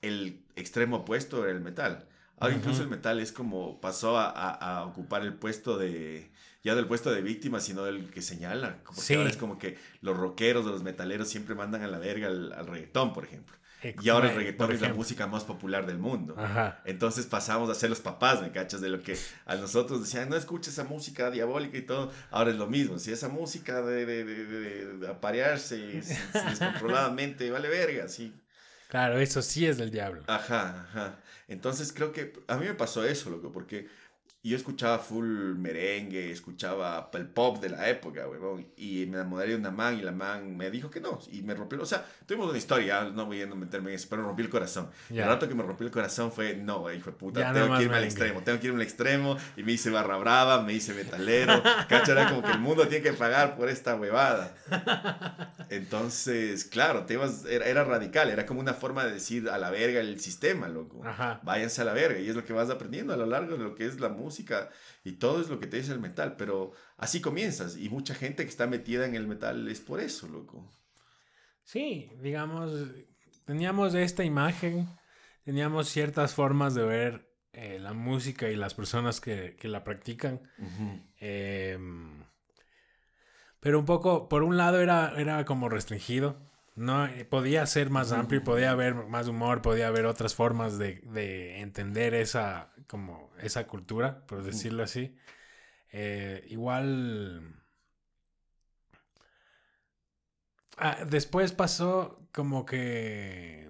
el 0.00 0.44
extremo 0.56 0.96
opuesto 0.98 1.44
era 1.44 1.52
el 1.52 1.60
metal. 1.60 2.08
Ahora 2.38 2.54
uh 2.54 2.56
-huh. 2.56 2.60
incluso 2.60 2.82
el 2.82 2.88
metal 2.88 3.20
es 3.20 3.30
como 3.30 3.80
pasó 3.80 4.18
a, 4.18 4.28
a, 4.28 4.50
a, 4.50 4.84
ocupar 4.86 5.22
el 5.22 5.34
puesto 5.34 5.78
de, 5.78 6.32
ya 6.64 6.74
del 6.74 6.86
puesto 6.88 7.12
de 7.12 7.22
víctima, 7.22 7.60
sino 7.60 7.84
del 7.84 8.10
que 8.10 8.22
señala. 8.22 8.78
Porque 8.84 9.00
sí. 9.00 9.14
ahora 9.14 9.30
es 9.30 9.36
como 9.36 9.56
que 9.56 9.78
los 10.00 10.16
rockeros, 10.16 10.64
los 10.64 10.82
metaleros 10.82 11.28
siempre 11.28 11.54
mandan 11.54 11.82
a 11.82 11.86
la 11.86 12.00
verga 12.00 12.26
al, 12.26 12.52
al 12.52 12.66
reggaetón, 12.66 13.12
por 13.12 13.24
ejemplo. 13.24 13.56
Y 14.02 14.08
ahora 14.08 14.30
el 14.30 14.36
reggaetón 14.36 14.72
es 14.72 14.80
la 14.80 14.92
música 14.94 15.26
más 15.26 15.44
popular 15.44 15.86
del 15.86 15.98
mundo. 15.98 16.34
Ajá. 16.38 16.80
Entonces 16.84 17.26
pasamos 17.26 17.68
a 17.70 17.74
ser 17.74 17.90
los 17.90 18.00
papás, 18.00 18.40
¿me 18.40 18.52
cachas? 18.52 18.80
De 18.80 18.88
lo 18.88 19.02
que 19.02 19.16
a 19.46 19.56
nosotros 19.56 20.02
decían, 20.02 20.28
no 20.28 20.36
escuches 20.36 20.72
esa 20.74 20.84
música 20.84 21.30
diabólica 21.30 21.78
y 21.78 21.82
todo. 21.82 22.12
Ahora 22.30 22.50
es 22.50 22.56
lo 22.56 22.66
mismo. 22.66 22.98
Si 22.98 23.12
esa 23.12 23.28
música 23.28 23.82
de, 23.82 24.06
de, 24.06 24.24
de, 24.24 24.44
de, 24.44 24.98
de 24.98 25.08
aparearse 25.08 25.76
descontroladamente, 26.32 27.50
vale 27.50 27.68
verga, 27.68 28.08
sí. 28.08 28.34
Claro, 28.88 29.18
eso 29.18 29.40
sí 29.40 29.66
es 29.66 29.78
del 29.78 29.90
diablo. 29.90 30.22
Ajá, 30.26 30.86
ajá. 30.88 31.16
Entonces 31.48 31.92
creo 31.94 32.12
que 32.12 32.34
a 32.46 32.56
mí 32.58 32.66
me 32.66 32.74
pasó 32.74 33.04
eso, 33.04 33.30
loco, 33.30 33.50
porque 33.50 33.88
yo 34.44 34.56
escuchaba 34.56 34.98
full 34.98 35.54
merengue, 35.56 36.32
escuchaba 36.32 37.08
el 37.12 37.26
pop 37.26 37.60
de 37.60 37.68
la 37.68 37.88
época, 37.88 38.26
huevón, 38.26 38.66
y 38.76 39.06
me 39.06 39.14
enamoré 39.14 39.50
de 39.50 39.56
una 39.56 39.70
man 39.70 39.96
y 39.96 40.02
la 40.02 40.10
man 40.10 40.56
me 40.56 40.68
dijo 40.68 40.90
que 40.90 41.00
no, 41.00 41.20
y 41.30 41.42
me 41.42 41.54
rompió, 41.54 41.80
o 41.80 41.86
sea, 41.86 42.04
tuvimos 42.26 42.48
una 42.48 42.58
historia, 42.58 43.04
no 43.04 43.26
voy 43.26 43.40
a 43.40 43.46
meterme 43.46 43.90
en 43.90 43.96
eso, 43.96 44.08
pero 44.10 44.22
me 44.22 44.28
rompió 44.28 44.44
el 44.44 44.50
corazón. 44.50 44.90
Yeah. 45.10 45.24
El 45.24 45.28
rato 45.28 45.48
que 45.48 45.54
me 45.54 45.62
rompió 45.62 45.86
el 45.86 45.92
corazón 45.92 46.32
fue, 46.32 46.56
no, 46.56 46.92
hijo 46.92 47.12
de 47.12 47.16
puta, 47.16 47.40
ya 47.40 47.52
tengo 47.52 47.68
no 47.68 47.76
que 47.76 47.84
irme 47.84 47.96
al 47.96 48.04
extremo, 48.04 48.42
tengo 48.42 48.58
que 48.58 48.66
irme 48.66 48.78
al 48.78 48.82
extremo, 48.82 49.36
y 49.56 49.62
me 49.62 49.72
hice 49.72 49.90
barra 49.90 50.16
brava, 50.16 50.62
me 50.62 50.72
hice 50.72 50.92
metalero, 50.92 51.62
cacho, 51.88 52.10
era 52.10 52.28
como 52.28 52.42
que 52.42 52.50
el 52.50 52.58
mundo 52.58 52.88
tiene 52.88 53.04
que 53.04 53.12
pagar 53.12 53.56
por 53.56 53.68
esta 53.68 53.94
huevada. 53.94 54.56
Entonces, 55.68 56.64
claro, 56.64 57.04
te 57.04 57.14
ibas, 57.14 57.44
era, 57.44 57.66
era, 57.66 57.84
radical, 57.84 58.28
era 58.28 58.44
como 58.44 58.58
una 58.58 58.74
forma 58.74 59.04
de 59.04 59.12
decir 59.12 59.48
a 59.48 59.56
la 59.58 59.70
verga 59.70 60.00
el 60.00 60.18
sistema, 60.18 60.66
loco. 60.66 61.00
Ajá. 61.04 61.38
Váyanse 61.44 61.80
a 61.82 61.84
la 61.84 61.92
verga, 61.92 62.18
y 62.18 62.28
es 62.28 62.34
lo 62.34 62.44
que 62.44 62.52
vas 62.52 62.70
aprendiendo 62.70 63.12
a 63.12 63.16
lo 63.16 63.26
largo 63.26 63.56
de 63.56 63.62
lo 63.62 63.76
que 63.76 63.86
es 63.86 64.00
la 64.00 64.08
música 64.08 64.31
música 64.32 64.70
y 65.04 65.12
todo 65.12 65.40
es 65.40 65.48
lo 65.48 65.58
que 65.60 65.66
te 65.66 65.76
dice 65.76 65.92
el 65.92 66.00
metal, 66.00 66.36
pero 66.36 66.72
así 66.96 67.20
comienzas 67.20 67.76
y 67.76 67.88
mucha 67.88 68.14
gente 68.14 68.44
que 68.44 68.50
está 68.50 68.66
metida 68.66 69.04
en 69.04 69.14
el 69.14 69.26
metal 69.26 69.68
es 69.68 69.80
por 69.80 70.00
eso, 70.00 70.26
loco. 70.28 70.72
Sí, 71.64 72.10
digamos, 72.20 72.72
teníamos 73.44 73.94
esta 73.94 74.24
imagen, 74.24 74.88
teníamos 75.44 75.88
ciertas 75.88 76.34
formas 76.34 76.74
de 76.74 76.84
ver 76.84 77.32
eh, 77.52 77.78
la 77.78 77.92
música 77.92 78.48
y 78.48 78.56
las 78.56 78.74
personas 78.74 79.20
que, 79.20 79.56
que 79.60 79.68
la 79.68 79.84
practican. 79.84 80.40
Uh 80.58 80.64
-huh. 80.64 81.02
eh, 81.20 81.78
pero 83.60 83.78
un 83.78 83.84
poco, 83.84 84.28
por 84.28 84.42
un 84.42 84.56
lado 84.56 84.80
era, 84.80 85.14
era 85.16 85.44
como 85.44 85.68
restringido. 85.68 86.36
No, 86.74 87.08
podía 87.28 87.64
ser 87.66 87.90
más 87.90 88.10
amplio, 88.10 88.42
podía 88.42 88.70
haber 88.70 88.94
más 88.94 89.28
humor, 89.28 89.60
podía 89.60 89.88
haber 89.88 90.06
otras 90.06 90.34
formas 90.34 90.78
de, 90.78 91.00
de 91.12 91.60
entender 91.60 92.14
esa, 92.14 92.71
como 92.92 93.30
esa 93.40 93.66
cultura, 93.66 94.26
por 94.26 94.42
decirlo 94.42 94.82
así. 94.82 95.16
Eh, 95.92 96.44
igual. 96.50 97.56
Ah, 100.76 100.98
después 101.08 101.52
pasó 101.52 102.28
como 102.32 102.66
que. 102.66 103.66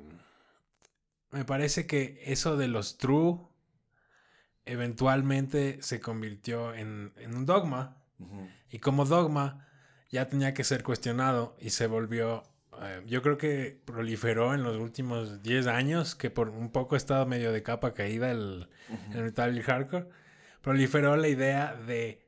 Me 1.30 1.44
parece 1.44 1.86
que 1.86 2.20
eso 2.24 2.56
de 2.56 2.66
los 2.66 2.98
true 2.98 3.38
eventualmente 4.64 5.80
se 5.82 6.00
convirtió 6.00 6.74
en, 6.74 7.12
en 7.16 7.36
un 7.36 7.46
dogma. 7.46 8.02
Uh 8.18 8.24
-huh. 8.26 8.50
Y 8.70 8.80
como 8.80 9.04
dogma 9.04 9.68
ya 10.10 10.28
tenía 10.28 10.52
que 10.52 10.64
ser 10.64 10.82
cuestionado 10.82 11.56
y 11.60 11.70
se 11.70 11.86
volvió 11.86 12.42
eh, 12.80 13.02
yo 13.06 13.22
creo 13.22 13.36
que 13.36 13.78
proliferó 13.84 14.54
en 14.54 14.62
los 14.62 14.76
últimos 14.78 15.42
10 15.42 15.66
años, 15.66 16.14
que 16.14 16.30
por 16.30 16.48
un 16.48 16.70
poco 16.70 16.94
ha 16.94 16.98
estado 16.98 17.26
medio 17.26 17.52
de 17.52 17.62
capa 17.62 17.94
caída 17.94 18.30
el, 18.30 18.68
uh 18.88 18.92
-huh. 18.92 19.16
el 19.16 19.22
metal 19.24 19.54
y 19.54 19.58
el 19.58 19.64
hardcore, 19.64 20.06
proliferó 20.62 21.16
la 21.16 21.28
idea 21.28 21.74
de 21.74 22.22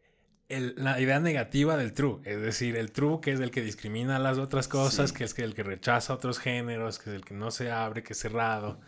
el, 0.50 0.74
la 0.76 1.00
idea 1.00 1.18
negativa 1.20 1.76
del 1.76 1.94
true, 1.94 2.20
es 2.24 2.40
decir, 2.40 2.76
el 2.76 2.92
true 2.92 3.20
que 3.22 3.32
es 3.32 3.40
el 3.40 3.50
que 3.50 3.62
discrimina 3.62 4.18
las 4.18 4.38
otras 4.38 4.68
cosas, 4.68 5.10
sí. 5.10 5.16
que 5.16 5.24
es 5.24 5.38
el 5.38 5.54
que 5.54 5.62
rechaza 5.62 6.12
otros 6.12 6.38
géneros, 6.38 6.98
que 6.98 7.10
es 7.10 7.16
el 7.16 7.24
que 7.24 7.34
no 7.34 7.50
se 7.50 7.70
abre, 7.70 8.02
que 8.02 8.12
es 8.12 8.18
cerrado. 8.18 8.80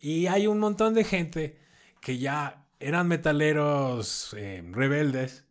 Y 0.00 0.26
hay 0.26 0.46
un 0.48 0.58
montón 0.58 0.94
de 0.94 1.04
gente 1.04 1.58
que 2.00 2.18
ya 2.18 2.66
eran 2.80 3.06
metaleros 3.08 4.34
eh, 4.36 4.64
rebeldes, 4.70 5.44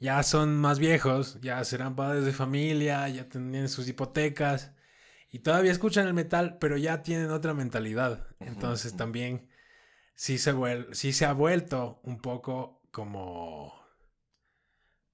ya 0.00 0.22
son 0.22 0.56
más 0.56 0.78
viejos, 0.78 1.38
ya 1.42 1.62
serán 1.64 1.96
padres 1.96 2.24
de 2.24 2.32
familia, 2.32 3.08
ya 3.08 3.28
tienen 3.28 3.68
sus 3.68 3.88
hipotecas 3.88 4.72
y 5.36 5.40
todavía 5.40 5.70
escuchan 5.70 6.06
el 6.06 6.14
metal, 6.14 6.56
pero 6.58 6.78
ya 6.78 7.02
tienen 7.02 7.30
otra 7.30 7.52
mentalidad. 7.52 8.26
Entonces 8.40 8.92
uh 8.92 8.94
-huh. 8.94 8.98
también 8.98 9.50
sí 10.14 10.38
se, 10.38 10.54
sí 10.92 11.12
se 11.12 11.26
ha 11.26 11.34
vuelto 11.34 12.00
un 12.04 12.22
poco 12.22 12.80
como 12.90 13.74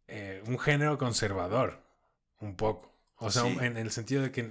eh, 0.07 0.41
un 0.47 0.61
género 0.61 0.97
conservador, 0.97 1.83
un 2.39 2.55
poco. 2.55 2.97
O 3.17 3.33
sea, 3.33 3.43
sí. 3.43 3.57
en 3.61 3.77
el 3.77 3.91
sentido 3.91 4.23
de 4.23 4.31
que 4.31 4.49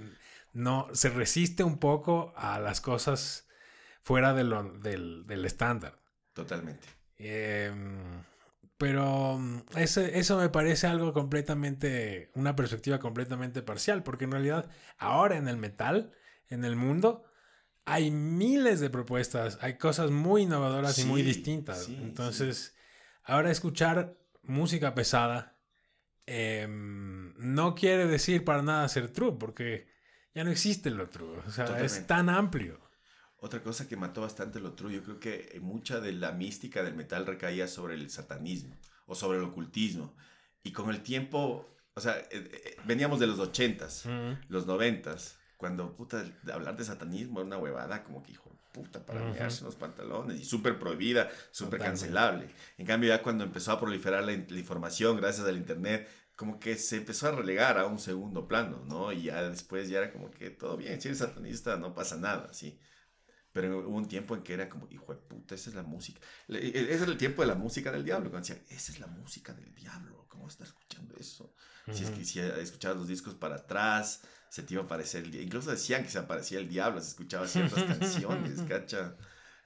no 0.52 0.88
se 0.92 1.08
resiste 1.08 1.64
un 1.64 1.78
poco 1.78 2.34
a 2.36 2.58
las 2.58 2.82
cosas 2.82 3.48
fuera 4.02 4.34
de 4.34 4.44
lo, 4.44 4.62
del, 4.64 5.26
del 5.26 5.46
estándar. 5.46 5.98
Totalmente. 6.34 6.86
Eh, 7.16 7.72
pero 8.82 9.40
eso, 9.76 10.00
eso 10.00 10.38
me 10.38 10.48
parece 10.48 10.88
algo 10.88 11.12
completamente, 11.12 12.32
una 12.34 12.56
perspectiva 12.56 12.98
completamente 12.98 13.62
parcial, 13.62 14.02
porque 14.02 14.24
en 14.24 14.32
realidad 14.32 14.68
ahora 14.98 15.36
en 15.36 15.46
el 15.46 15.56
metal 15.56 16.10
en 16.48 16.64
el 16.64 16.74
mundo, 16.74 17.24
hay 17.84 18.10
miles 18.10 18.80
de 18.80 18.90
propuestas, 18.90 19.56
hay 19.60 19.78
cosas 19.78 20.10
muy 20.10 20.42
innovadoras 20.42 20.98
y 20.98 21.04
muy 21.04 21.22
distintas. 21.22 21.84
sí, 21.84 21.96
Entonces, 22.02 22.74
ahora 23.22 23.52
escuchar 23.52 24.16
música 24.42 24.96
pesada 24.96 25.56
em, 26.26 27.34
no 27.38 27.76
quiere 27.76 28.08
decir 28.08 28.44
para 28.44 28.62
nada 28.62 28.88
ser 28.88 29.12
true, 29.12 29.36
porque 29.38 29.86
ya 30.34 30.42
no 30.42 30.50
existe 30.50 30.90
lo 30.90 31.08
true. 31.08 31.38
O 31.46 31.50
sea, 31.52 31.78
es 31.84 32.04
tan 32.08 32.28
amplio. 32.28 32.80
Otra 33.42 33.60
cosa 33.60 33.88
que 33.88 33.96
mató 33.96 34.20
bastante 34.20 34.60
lo 34.60 34.74
true, 34.74 34.94
yo 34.94 35.02
creo 35.02 35.18
que 35.18 35.58
mucha 35.60 36.00
de 36.00 36.12
la 36.12 36.30
mística 36.30 36.84
del 36.84 36.94
metal 36.94 37.26
recaía 37.26 37.66
sobre 37.66 37.94
el 37.94 38.08
satanismo 38.08 38.76
o 39.06 39.16
sobre 39.16 39.38
el 39.38 39.44
ocultismo. 39.44 40.14
Y 40.62 40.70
con 40.70 40.90
el 40.90 41.02
tiempo, 41.02 41.66
o 41.92 42.00
sea, 42.00 42.18
eh, 42.18 42.26
eh, 42.30 42.76
veníamos 42.84 43.18
de 43.18 43.26
los 43.26 43.40
ochentas, 43.40 44.06
Ujú. 44.06 44.36
los 44.46 44.66
noventas, 44.66 45.40
cuando, 45.56 45.96
puta, 45.96 46.24
hablar 46.52 46.76
de 46.76 46.84
satanismo 46.84 47.40
era 47.40 47.48
una 47.48 47.58
huevada 47.58 48.04
como 48.04 48.22
que, 48.22 48.30
hijo 48.30 48.48
puta, 48.72 49.04
para 49.04 49.22
Ujú. 49.22 49.32
mearse 49.32 49.64
los 49.64 49.74
pantalones 49.74 50.40
y 50.40 50.44
súper 50.44 50.78
prohibida, 50.78 51.28
súper 51.50 51.80
cancelable. 51.80 52.46
En 52.78 52.86
cambio, 52.86 53.08
ya 53.08 53.22
cuando 53.24 53.42
empezó 53.42 53.72
a 53.72 53.80
proliferar 53.80 54.22
la, 54.22 54.32
la 54.32 54.58
información 54.58 55.16
gracias 55.16 55.48
al 55.48 55.56
internet, 55.56 56.08
como 56.36 56.60
que 56.60 56.76
se 56.76 56.98
empezó 56.98 57.26
a 57.28 57.32
relegar 57.32 57.76
a 57.76 57.86
un 57.86 57.98
segundo 57.98 58.46
plano, 58.46 58.84
¿no? 58.86 59.10
Y 59.12 59.24
ya 59.24 59.42
después 59.50 59.88
ya 59.88 59.98
era 59.98 60.12
como 60.12 60.30
que 60.30 60.50
todo 60.50 60.76
bien, 60.76 61.00
si 61.00 61.08
eres 61.08 61.18
satanista 61.18 61.76
no 61.76 61.92
pasa 61.92 62.16
nada, 62.16 62.52
¿sí? 62.54 62.78
Pero 63.52 63.80
hubo 63.80 63.96
un 63.96 64.08
tiempo 64.08 64.34
en 64.34 64.42
que 64.42 64.54
era 64.54 64.68
como, 64.68 64.88
hijo 64.90 65.12
de 65.14 65.20
puta, 65.20 65.54
esa 65.54 65.70
es 65.70 65.76
la 65.76 65.82
música. 65.82 66.20
Le- 66.48 66.58
e- 66.66 66.92
Ese 66.94 67.02
era 67.02 67.12
el 67.12 67.18
tiempo 67.18 67.42
de 67.42 67.48
la 67.48 67.54
música 67.54 67.92
del 67.92 68.04
diablo. 68.04 68.30
Cuando 68.30 68.46
decían, 68.48 68.64
esa 68.70 68.92
es 68.92 68.98
la 69.00 69.06
música 69.08 69.52
del 69.54 69.74
diablo. 69.74 70.26
¿Cómo 70.28 70.48
estás 70.48 70.68
escuchando 70.68 71.14
eso? 71.18 71.54
Si 71.92 72.04
es 72.04 72.10
que 72.10 72.24
si 72.24 72.38
escuchabas 72.40 72.96
los 72.98 73.08
discos 73.08 73.34
para 73.34 73.56
atrás, 73.56 74.22
se 74.48 74.62
te 74.62 74.74
iba 74.74 74.82
a 74.82 74.86
aparecer 74.86 75.24
el 75.24 75.30
diablo. 75.30 75.46
Incluso 75.46 75.70
decían 75.70 76.02
que 76.02 76.10
se 76.10 76.18
aparecía 76.18 76.58
el 76.58 76.68
diablo, 76.68 77.00
se 77.00 77.08
escuchaba 77.08 77.46
ciertas 77.46 77.82
canciones, 77.84 78.62
¿cacha? 78.68 79.16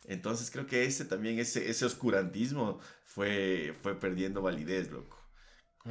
Entonces 0.05 0.51
creo 0.51 0.67
que 0.67 0.85
ese 0.85 1.05
también, 1.05 1.39
ese, 1.39 1.69
ese 1.71 1.85
oscurantismo 1.85 2.79
fue, 3.05 3.75
fue 3.83 3.99
perdiendo 3.99 4.43
validez, 4.43 4.91
loco. 4.91 5.16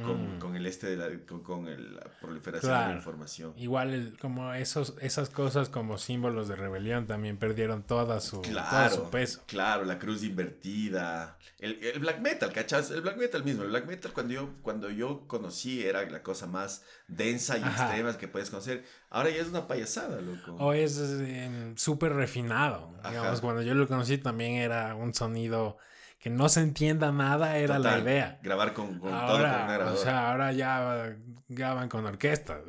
Con, 0.04 0.36
Mm. 0.36 0.38
con 0.38 0.56
el 0.56 0.66
este 0.66 0.88
de 0.88 0.96
la, 0.96 1.26
con, 1.26 1.42
con 1.42 1.68
el- 1.68 1.94
la 1.94 2.02
proliferación 2.20 2.70
de 2.80 2.86
la 2.88 2.92
información. 2.96 3.54
Igual 3.56 3.94
el- 3.94 4.18
como 4.18 4.52
esos, 4.52 4.94
esas 5.00 5.30
cosas 5.30 5.70
como 5.70 5.96
símbolos 5.96 6.48
de 6.48 6.56
rebelión 6.56 7.06
también 7.06 7.38
perdieron 7.38 7.82
toda 7.82 8.20
su, 8.20 8.42
todo 8.42 8.52
Claro, 8.52 8.94
su 8.94 9.10
peso. 9.10 9.42
claro, 9.46 9.84
la 9.86 9.98
cruz 9.98 10.22
invertida, 10.22 11.38
el, 11.58 11.78
el 11.82 11.98
black 12.00 12.20
metal, 12.20 12.52
¿cachas? 12.52 12.90
El 12.90 13.00
black 13.00 13.16
metal 13.16 13.44
mismo, 13.44 13.62
el 13.62 13.70
black 13.70 13.86
metal 13.86 14.12
cuando 14.12 14.34
yo, 14.34 14.50
cuando 14.62 14.90
yo 14.90 15.26
conocí 15.26 15.82
era 15.84 16.02
la 16.10 16.22
cosa 16.22 16.46
más 16.46 16.82
densa 17.08 17.56
y 17.58 17.62
Ajá. 17.62 17.84
extrema 17.86 18.16
que 18.18 18.28
puedes 18.28 18.50
conocer, 18.50 18.84
ahora 19.10 19.30
ya 19.30 19.40
es 19.42 19.48
una 19.48 19.66
payasada, 19.66 20.20
loco. 20.20 20.56
O 20.58 20.72
es 20.72 20.98
em, 20.98 21.76
súper 21.76 22.12
refinado. 22.12 22.92
Digamos, 23.08 23.40
cuando 23.40 23.62
yo 23.62 23.74
lo 23.74 23.86
conocí 23.88 24.18
también 24.18 24.54
era 24.54 24.94
un 24.94 25.14
sonido 25.14 25.78
que 26.26 26.30
no 26.30 26.48
se 26.48 26.58
entienda 26.58 27.12
nada, 27.12 27.56
era 27.56 27.78
la 27.78 28.00
idea. 28.00 28.40
Grabar 28.42 28.72
con, 28.72 28.98
con 28.98 29.12
todo 29.12 29.28
con 29.28 29.38
una 29.42 29.72
Ahora, 29.72 29.92
o 29.92 29.96
sea, 29.96 30.32
ahora 30.32 30.50
ya 30.50 31.16
graban 31.46 31.88
con 31.88 32.04
orquesta. 32.04 32.60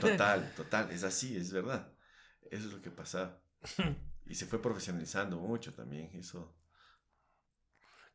Total, 0.00 0.52
total, 0.56 0.90
es 0.90 1.04
así, 1.04 1.36
es 1.36 1.52
verdad. 1.52 1.92
Eso 2.50 2.66
es 2.66 2.72
lo 2.72 2.82
que 2.82 2.90
pasaba. 2.90 3.38
Y 4.26 4.34
se 4.34 4.46
fue 4.46 4.60
profesionalizando 4.60 5.38
mucho 5.38 5.72
también, 5.72 6.10
eso. 6.14 6.56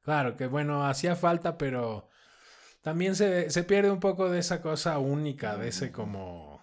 Claro, 0.01 0.35
que 0.35 0.47
bueno, 0.47 0.85
hacía 0.85 1.15
falta, 1.15 1.57
pero 1.57 2.09
también 2.81 3.15
se, 3.15 3.51
se 3.51 3.63
pierde 3.63 3.91
un 3.91 4.01
poco 4.01 4.29
de 4.29 4.39
esa 4.39 4.61
cosa 4.61 4.97
única, 4.99 5.55
de 5.55 5.69
ese 5.69 5.93
como... 5.93 6.58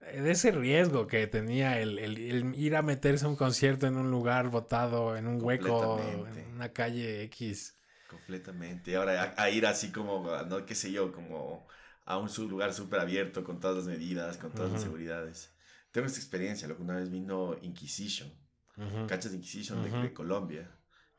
De 0.00 0.30
ese 0.30 0.50
riesgo 0.50 1.06
que 1.06 1.26
tenía 1.26 1.78
el, 1.78 1.98
el- 1.98 2.18
el 2.18 2.54
ir 2.54 2.74
a 2.76 2.82
meterse 2.82 3.26
a 3.26 3.28
un 3.28 3.36
concierto 3.36 3.86
en 3.86 3.96
un 3.96 4.10
lugar 4.10 4.48
botado, 4.50 5.16
en 5.16 5.26
un 5.26 5.42
hueco, 5.42 6.26
en 6.26 6.54
una 6.54 6.72
calle 6.72 7.22
X. 7.24 7.74
Completamente. 8.06 8.90
Y 8.90 8.94
ahora 8.94 9.34
a, 9.36 9.42
a 9.42 9.50
ir 9.50 9.66
así 9.66 9.92
como, 9.92 10.26
no 10.48 10.66
qué 10.66 10.74
sé 10.74 10.90
yo, 10.90 11.12
como 11.12 11.66
a 12.04 12.18
un 12.18 12.28
lugar 12.48 12.72
súper 12.74 13.00
abierto 13.00 13.44
con 13.44 13.60
todas 13.60 13.76
las 13.76 13.86
medidas, 13.86 14.36
con 14.36 14.52
todas 14.54 14.72
las 14.72 14.80
seguridades. 14.82 15.54
Tengo 15.92 16.06
esta 16.06 16.18
experiencia, 16.18 16.66
lo 16.68 16.76
que 16.76 16.82
una 16.82 16.96
vez 16.96 17.10
vino 17.10 17.56
Inquisition, 17.62 18.32
Ujú. 18.76 19.06
cachas 19.06 19.32
de 19.32 19.38
Inquisition 19.38 19.82
de, 19.82 20.12
Colombia, 20.14 20.70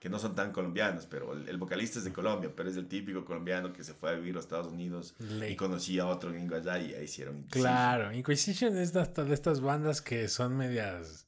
que 0.02 0.10
no 0.10 0.18
son 0.18 0.34
tan 0.34 0.52
colombianos, 0.52 1.06
pero 1.06 1.34
el, 1.34 1.48
el 1.48 1.58
vocalista 1.60 2.00
es 2.00 2.06
de 2.06 2.12
Colombia, 2.12 2.52
pero 2.56 2.68
es 2.68 2.76
el 2.76 2.88
típico 2.88 3.24
colombiano 3.24 3.72
que 3.72 3.84
se 3.84 3.94
fue 3.94 4.10
a 4.10 4.14
vivir 4.14 4.32
a 4.32 4.38
los 4.38 4.46
Estados 4.46 4.66
Unidos 4.66 5.14
y 5.48 5.56
conocía 5.56 6.04
a 6.04 6.06
otro 6.08 6.32
gringo 6.32 6.56
allá 6.56 6.80
y 6.80 6.96
ahí 6.96 7.04
hicieron 7.04 7.38
Inquisition. 7.38 7.62
Claro, 7.62 8.12
Inquisition 8.12 8.76
es 8.78 8.94
de, 8.94 9.00
hasta 9.00 9.24
de 9.24 9.36
estas 9.36 9.62
bandas 9.62 10.02
que 10.02 10.28
son 10.28 10.58
medias, 10.58 11.28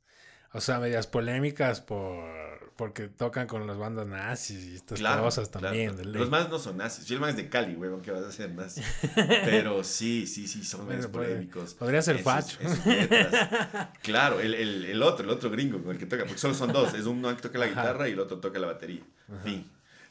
o 0.54 0.62
sea, 0.62 0.80
medias 0.80 1.08
polémicas 1.08 1.82
por 1.82 2.44
porque 2.76 3.08
tocan 3.08 3.46
con 3.46 3.68
las 3.68 3.78
bandas 3.78 4.08
nazis 4.08 4.66
y 4.66 4.76
estas 4.76 4.98
Claro, 4.98 5.22
cosas 5.22 5.52
también. 5.52 5.96
Los 6.12 6.32
más 6.32 6.50
no 6.50 6.58
son 6.58 6.78
nazis. 6.78 7.06
Si 7.06 7.14
el 7.14 7.20
man 7.20 7.30
es 7.30 7.36
de 7.38 7.48
Cali, 7.48 7.76
huevón, 7.76 8.02
¿qué 8.02 8.10
vas 8.10 8.24
a 8.24 8.30
hacer 8.30 8.50
nazi? 8.50 8.82
Pero 9.46 9.84
sí, 9.84 10.26
sí, 10.26 10.48
sí, 10.48 10.64
son 10.64 10.88
medios 10.88 11.06
polémicos. 11.06 11.76
podría 11.76 12.02
ser 12.02 12.16
en 12.18 12.24
sus- 12.24 12.32
facho. 12.34 12.58
en 12.62 12.76
sus 12.76 12.86
letras. 12.88 13.90
Claro, 14.02 14.40
el, 14.40 14.56
el, 14.56 14.86
el 14.86 15.04
otro, 15.04 15.24
el 15.24 15.30
otro 15.30 15.52
gringo 15.52 15.84
con 15.84 15.92
el 15.92 16.00
que 16.00 16.08
toca, 16.08 16.24
porque 16.26 16.40
solo 16.40 16.56
son 16.56 16.74
dos. 16.74 16.96
Es 16.96 17.06
uno 17.06 17.34
que 17.36 17.44
toca 17.44 17.60
la 17.60 17.66
Ajá. 17.66 17.82
guitarra 17.82 18.10
y 18.10 18.14
el 18.14 18.20
otro 18.20 18.40
toca 18.40 18.58
la 18.58 18.68
batería. 18.68 19.04
Fin. 19.44 19.70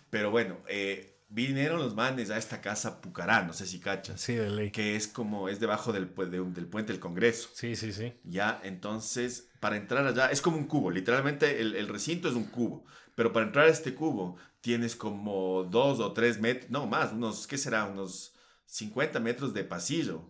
Pero 0.09 0.31
bueno, 0.31 0.59
eh, 0.69 1.17
vinieron 1.31 1.81
los 1.81 1.97
manes 1.97 2.31
a 2.31 2.37
esta 2.39 2.61
casa 2.61 3.01
Pucará, 3.01 3.43
no 3.43 3.53
sé 3.55 3.67
si 3.67 3.81
cachas, 3.81 4.21
Sí, 4.21 4.35
de 4.37 4.49
ley. 4.51 4.71
que 4.71 4.95
es 4.95 5.09
como, 5.09 5.49
es 5.49 5.59
debajo 5.59 5.93
del, 5.93 6.15
de 6.15 6.41
del 6.45 6.67
puente 6.67 6.93
del 6.93 7.01
Congreso. 7.01 7.49
Sí, 7.55 7.75
sí, 7.75 7.93
sí. 7.93 8.13
Ya, 8.23 8.61
entonces, 8.63 9.49
para 9.63 9.77
entrar 9.77 10.05
allá, 10.05 10.27
es 10.33 10.43
como 10.43 10.57
un 10.57 10.65
cubo, 10.65 10.91
literalmente 10.91 11.61
el, 11.61 11.77
el 11.77 11.87
recinto 11.87 12.29
es 12.29 12.35
un 12.35 12.47
cubo, 12.47 12.85
pero 13.15 13.33
para 13.33 13.47
entrar 13.47 13.67
a 13.67 13.71
este 13.71 13.95
cubo 13.95 14.37
tienes 14.61 14.97
como 14.97 15.63
dos 15.63 16.01
o 16.01 16.13
tres 16.13 16.41
metros, 16.41 16.69
no 16.69 16.89
más, 16.89 17.13
unos, 17.13 17.47
¿qué 17.47 17.57
será? 17.57 17.85
Unos 17.85 18.35
50 18.67 19.21
metros 19.21 19.55
de 19.55 19.63
pasillo, 19.63 20.25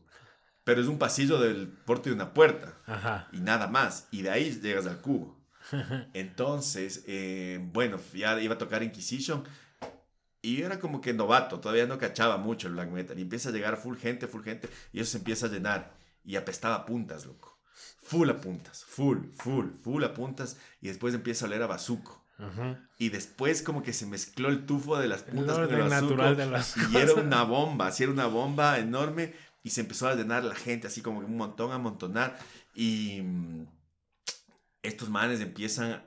pero 0.64 0.82
es 0.82 0.86
un 0.86 0.98
pasillo 0.98 1.38
del 1.40 1.66
porte 1.66 2.10
de 2.10 2.14
una 2.14 2.34
puerta 2.34 2.76
Ajá. 2.84 3.30
y 3.32 3.40
nada 3.40 3.68
más, 3.68 4.06
y 4.10 4.20
de 4.20 4.28
ahí 4.28 4.50
llegas 4.60 4.86
al 4.86 5.00
cubo. 5.00 5.40
Entonces, 6.12 7.02
eh, 7.06 7.58
bueno, 7.72 7.98
ya 8.12 8.38
iba 8.38 8.56
a 8.56 8.58
tocar 8.58 8.82
Inquisition 8.82 9.44
y 10.42 10.58
yo 10.58 10.66
era 10.66 10.78
como 10.78 11.00
que 11.00 11.14
novato, 11.14 11.58
todavía 11.58 11.86
no 11.86 11.96
cachaba 11.96 12.36
mucho 12.36 12.68
el 12.68 12.74
black 12.74 12.90
metal. 12.90 13.18
Y 13.18 13.22
empieza 13.22 13.48
a 13.48 13.52
llegar 13.52 13.78
full 13.78 13.96
gente, 13.96 14.26
full 14.26 14.42
gente, 14.42 14.68
y 14.92 15.00
eso 15.00 15.12
se 15.12 15.18
empieza 15.18 15.46
a 15.46 15.48
llenar. 15.48 15.94
Y 16.22 16.36
apestaba 16.36 16.84
puntas, 16.84 17.24
loco. 17.24 17.51
Full 18.02 18.30
a 18.30 18.40
puntas, 18.40 18.84
full, 18.84 19.18
full, 19.36 19.66
full 19.82 20.04
a 20.04 20.14
puntas. 20.14 20.56
Y 20.80 20.88
después 20.88 21.14
empieza 21.14 21.44
a 21.44 21.48
oler 21.48 21.62
a 21.62 21.66
bazuco. 21.66 22.22
Y 22.98 23.10
después 23.10 23.62
como 23.62 23.82
que 23.82 23.92
se 23.92 24.04
mezcló 24.06 24.48
el 24.48 24.66
tufo 24.66 24.98
de 24.98 25.06
las 25.06 25.22
El 25.28 25.36
puntas 25.36 25.58
con 25.58 25.74
el 25.74 25.82
bazuco. 25.82 26.00
natural 26.02 26.36
de 26.36 26.46
las 26.46 26.76
Y 26.90 26.96
era 26.96 27.14
una 27.14 27.44
bomba, 27.44 27.86
así 27.86 28.02
era 28.02 28.12
una 28.12 28.26
bomba 28.26 28.78
enorme. 28.78 29.34
Y 29.62 29.70
se 29.70 29.82
empezó 29.82 30.08
a 30.08 30.14
llenar 30.16 30.44
la 30.44 30.56
gente, 30.56 30.88
así 30.88 31.02
como 31.02 31.20
que 31.20 31.26
un 31.26 31.36
montón, 31.36 31.70
a 31.70 31.76
amontonar. 31.76 32.36
Y 32.74 33.20
mm, 33.22 33.66
estos 34.82 35.08
manes 35.08 35.40
empiezan 35.40 36.04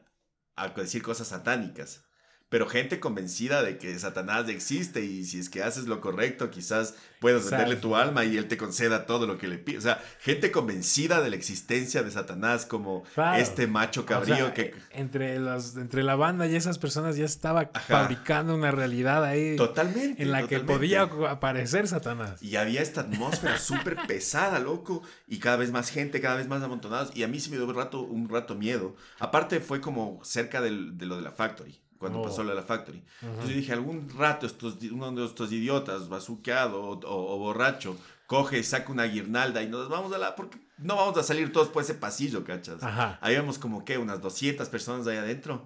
a 0.55 0.67
decir 0.69 1.01
cosas 1.01 1.29
satánicas. 1.29 2.03
Pero 2.47 2.67
gente 2.67 2.99
convencida 2.99 3.63
de 3.63 3.77
que 3.79 3.97
Satanás 3.97 4.47
existe 4.49 5.03
y 5.03 5.25
si 5.25 5.39
es 5.39 5.49
que 5.49 5.63
haces 5.63 5.87
lo 5.87 5.99
correcto, 5.99 6.51
quizás 6.51 6.93
puedas 7.19 7.41
Exacto. 7.45 7.57
venderle 7.63 7.81
tu 7.81 7.95
alma 7.95 8.23
y 8.23 8.37
él 8.37 8.47
te 8.47 8.55
conceda 8.55 9.07
todo 9.07 9.25
lo 9.25 9.39
que 9.39 9.47
le 9.47 9.57
pide. 9.57 9.79
O 9.79 9.81
sea, 9.81 9.99
gente 10.19 10.51
convencida 10.51 11.21
de 11.21 11.31
la 11.31 11.35
existencia 11.37 12.03
de 12.03 12.11
Satanás 12.11 12.65
como 12.67 13.03
Claro. 13.15 13.41
este 13.41 13.65
macho 13.65 14.01
O 14.01 14.05
cabrío 14.05 14.35
sea, 14.37 14.53
que... 14.53 14.75
entre 14.91 15.39
los 15.39 15.75
entre 15.75 16.03
la 16.03 16.15
banda 16.15 16.45
y 16.47 16.55
esas 16.55 16.77
personas 16.77 17.15
ya 17.17 17.25
estaba 17.25 17.71
Ajá. 17.73 17.79
fabricando 18.01 18.53
una 18.53 18.69
realidad 18.71 19.23
ahí 19.25 19.55
Totalmente. 19.55 20.21
en 20.21 20.31
la 20.31 20.47
que 20.47 20.59
podía 20.59 21.01
aparecer 21.29 21.87
Satanás. 21.87 22.41
Y 22.43 22.57
había 22.57 22.81
esta 22.83 23.01
atmósfera 23.01 23.57
súper 23.57 23.97
pesada, 24.07 24.59
loco. 24.59 25.01
Y 25.27 25.39
cada 25.39 25.57
vez 25.57 25.71
más 25.71 25.89
gente, 25.89 26.21
cada 26.21 26.35
vez 26.35 26.47
más 26.47 26.61
amontonados. 26.61 27.11
Y 27.15 27.23
a 27.23 27.27
mí 27.27 27.39
sí 27.39 27.49
me 27.49 27.57
dio 27.57 27.65
un 27.65 27.75
rato, 27.75 28.01
un 28.01 28.29
rato 28.29 28.53
miedo. 28.55 28.95
Aparte 29.19 29.59
fue 29.61 29.81
como 29.81 30.19
cerca 30.23 30.61
del- 30.61 30.95
de 30.97 31.05
lo 31.07 31.15
de 31.15 31.23
la 31.23 31.31
Factory. 31.31 31.81
Cuando 31.97 32.19
Oh. 32.19 32.23
pasó 32.23 32.43
lo 32.43 32.49
de 32.49 32.55
la 32.55 32.63
Factory. 32.63 32.97
Ujú. 32.99 33.27
Entonces 33.31 33.49
yo 33.51 33.55
dije, 33.55 33.73
algún 33.73 34.09
rato 34.17 34.45
estos, 34.45 34.77
uno 34.91 35.11
de 35.11 35.25
estos 35.25 35.51
idiotas, 35.51 36.09
bazuqueado 36.09 36.81
o, 36.83 36.99
o- 36.99 37.35
o 37.35 37.37
borracho, 37.37 37.97
coge, 38.27 38.61
saca 38.63 38.91
una 38.91 39.03
guirnalda 39.05 39.61
y 39.63 39.67
nos 39.67 39.87
vamos 39.89 40.11
a 40.13 40.17
la... 40.17 40.35
Porque 40.35 40.57
no 40.77 40.95
vamos 40.97 41.17
a 41.17 41.23
salir 41.23 41.51
todos 41.53 41.69
por 41.69 41.83
ese 41.83 41.93
pasillo, 41.95 42.43
¿cachas? 42.43 42.83
Ajá. 42.83 43.17
Ahí 43.21 43.35
vemos 43.35 43.57
como 43.57 43.85
que 43.85 43.97
unas 43.97 44.21
200 44.21 44.67
personas 44.69 45.07
ahí 45.07 45.17
adentro. 45.17 45.65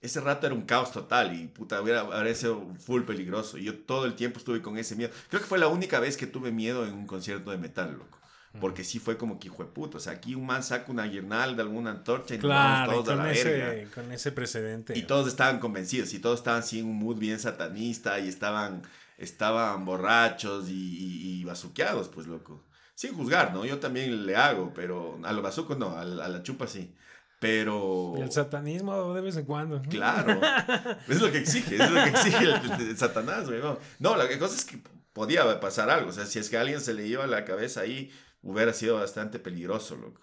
Ese 0.00 0.20
rato 0.20 0.46
era 0.46 0.54
un 0.54 0.62
caos 0.62 0.92
total 0.92 1.34
y 1.38 1.46
puta, 1.48 1.80
hubiera, 1.82 2.00
habría 2.00 2.34
sido 2.34 2.64
full 2.78 3.02
peligroso. 3.02 3.58
Y 3.58 3.64
yo 3.64 3.78
todo 3.78 4.04
el 4.04 4.14
tiempo 4.14 4.38
estuve 4.38 4.62
con 4.62 4.78
ese 4.78 4.94
miedo. 4.96 5.10
Creo 5.28 5.40
que 5.42 5.48
fue 5.48 5.58
la 5.58 5.68
única 5.68 5.98
vez 6.00 6.16
que 6.16 6.26
tuve 6.26 6.50
miedo 6.52 6.86
en 6.86 6.94
un 6.94 7.06
concierto 7.06 7.50
de 7.50 7.58
metal, 7.58 7.92
loco. 7.98 8.17
Porque 8.60 8.84
sí 8.84 8.98
fue 8.98 9.16
como 9.16 9.38
que 9.38 9.48
hijo 9.48 9.62
de 9.62 9.70
puta. 9.70 9.98
O 9.98 10.00
sea, 10.00 10.14
aquí 10.14 10.34
un 10.34 10.46
man 10.46 10.62
saca 10.62 10.90
una 10.90 11.04
guirnalda, 11.04 11.62
alguna 11.62 11.90
antorcha 11.90 12.34
y 12.34 12.38
nos 12.38 12.46
Claro, 12.46 12.84
y 12.84 12.88
vamos 12.88 13.04
todos 13.04 13.08
a 13.08 13.22
con 13.22 13.26
la 13.26 13.32
verga. 13.32 13.74
ese, 13.74 13.90
con 13.90 14.12
ese 14.12 14.32
precedente. 14.32 14.98
Y 14.98 15.02
todos 15.02 15.28
estaban 15.28 15.58
convencidos 15.58 16.12
y 16.14 16.18
todos 16.18 16.40
estaban 16.40 16.60
así 16.60 16.80
en 16.80 16.86
un 16.86 16.96
mood 16.96 17.18
bien 17.18 17.38
satanista 17.38 18.18
y 18.18 18.28
estaban 18.28 18.82
estaban 19.18 19.84
borrachos 19.84 20.68
y, 20.68 20.72
y, 20.72 21.40
y 21.40 21.44
bazuqueados, 21.44 22.08
pues 22.08 22.26
loco. 22.26 22.64
Sin 22.94 23.14
juzgar, 23.14 23.52
¿no? 23.52 23.64
Yo 23.64 23.78
también 23.78 24.26
le 24.26 24.36
hago, 24.36 24.72
pero 24.74 25.18
a 25.22 25.32
lo 25.32 25.42
bazuco 25.42 25.74
no, 25.74 25.90
a, 25.90 26.02
a 26.02 26.04
la 26.04 26.42
chupa 26.42 26.66
sí. 26.66 26.94
Pero. 27.40 28.14
Y 28.16 28.22
el 28.22 28.32
satanismo 28.32 29.14
de 29.14 29.20
vez 29.20 29.36
en 29.36 29.44
cuando. 29.44 29.80
Claro. 29.82 30.40
es 31.08 31.20
lo 31.20 31.30
que 31.30 31.38
exige, 31.38 31.76
es 31.76 31.90
lo 31.90 32.02
que 32.02 32.10
exige 32.10 32.44
el, 32.44 32.96
Satanás, 32.96 33.48
güey. 33.48 33.60
No, 34.00 34.16
la 34.16 34.26
cosa 34.38 34.56
es 34.56 34.64
que 34.64 34.80
podía 35.12 35.60
pasar 35.60 35.90
algo. 35.90 36.10
O 36.10 36.12
sea, 36.12 36.26
si 36.26 36.38
es 36.38 36.50
que 36.50 36.56
a 36.56 36.62
alguien 36.62 36.80
se 36.80 36.94
le 36.94 37.06
iba 37.06 37.26
la 37.26 37.44
cabeza 37.44 37.82
ahí, 37.82 38.10
hubiera 38.52 38.72
sido 38.72 38.96
bastante 38.96 39.38
peligroso, 39.38 39.96
loco. 39.96 40.22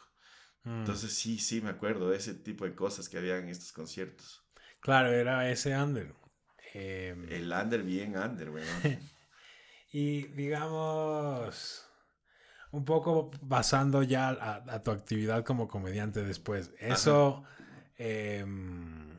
Mm. 0.64 0.80
Entonces, 0.80 1.14
sí, 1.14 1.38
sí, 1.38 1.62
me 1.62 1.70
acuerdo 1.70 2.10
de 2.10 2.18
ese 2.18 2.34
tipo 2.34 2.66
de 2.66 2.76
cosas 2.76 3.08
que 3.08 3.18
había 3.18 3.38
en 3.38 3.50
estos 3.50 3.72
conciertos. 3.72 4.44
Claro, 4.80 5.12
era 5.12 5.50
ese 5.50 5.78
under. 5.78 6.14
Em, 6.74 7.32
el 7.32 7.52
under 7.52 7.84
bien 7.84 8.18
under, 8.18 8.52
güey. 8.52 8.64
y 9.92 10.24
digamos 10.28 11.88
un 12.72 12.84
poco 12.84 13.32
basando 13.42 14.04
ya 14.04 14.30
a, 14.30 14.84
tu 14.84 14.92
actividad 14.92 15.46
como 15.46 15.70
comediante 15.70 16.24
después. 16.24 16.72
Eso, 16.80 17.46
em, 17.98 19.18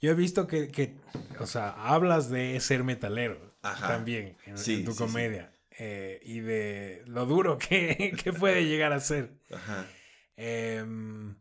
yo 0.00 0.10
he 0.10 0.14
visto 0.14 0.48
que, 0.48 0.98
o 1.38 1.46
sea, 1.46 1.70
hablas 1.70 2.28
de 2.28 2.58
ser 2.58 2.82
metalero 2.82 3.54
también 3.60 4.36
en, 4.46 4.84
tu 4.84 4.96
comedia 4.96 5.52
eh, 5.82 6.20
y 6.22 6.40
de 6.40 7.02
lo 7.06 7.24
duro 7.24 7.56
que, 7.56 8.14
puede 8.38 8.66
llegar 8.66 8.92
a 8.92 9.00
ser. 9.00 9.32
Em, 10.36 11.36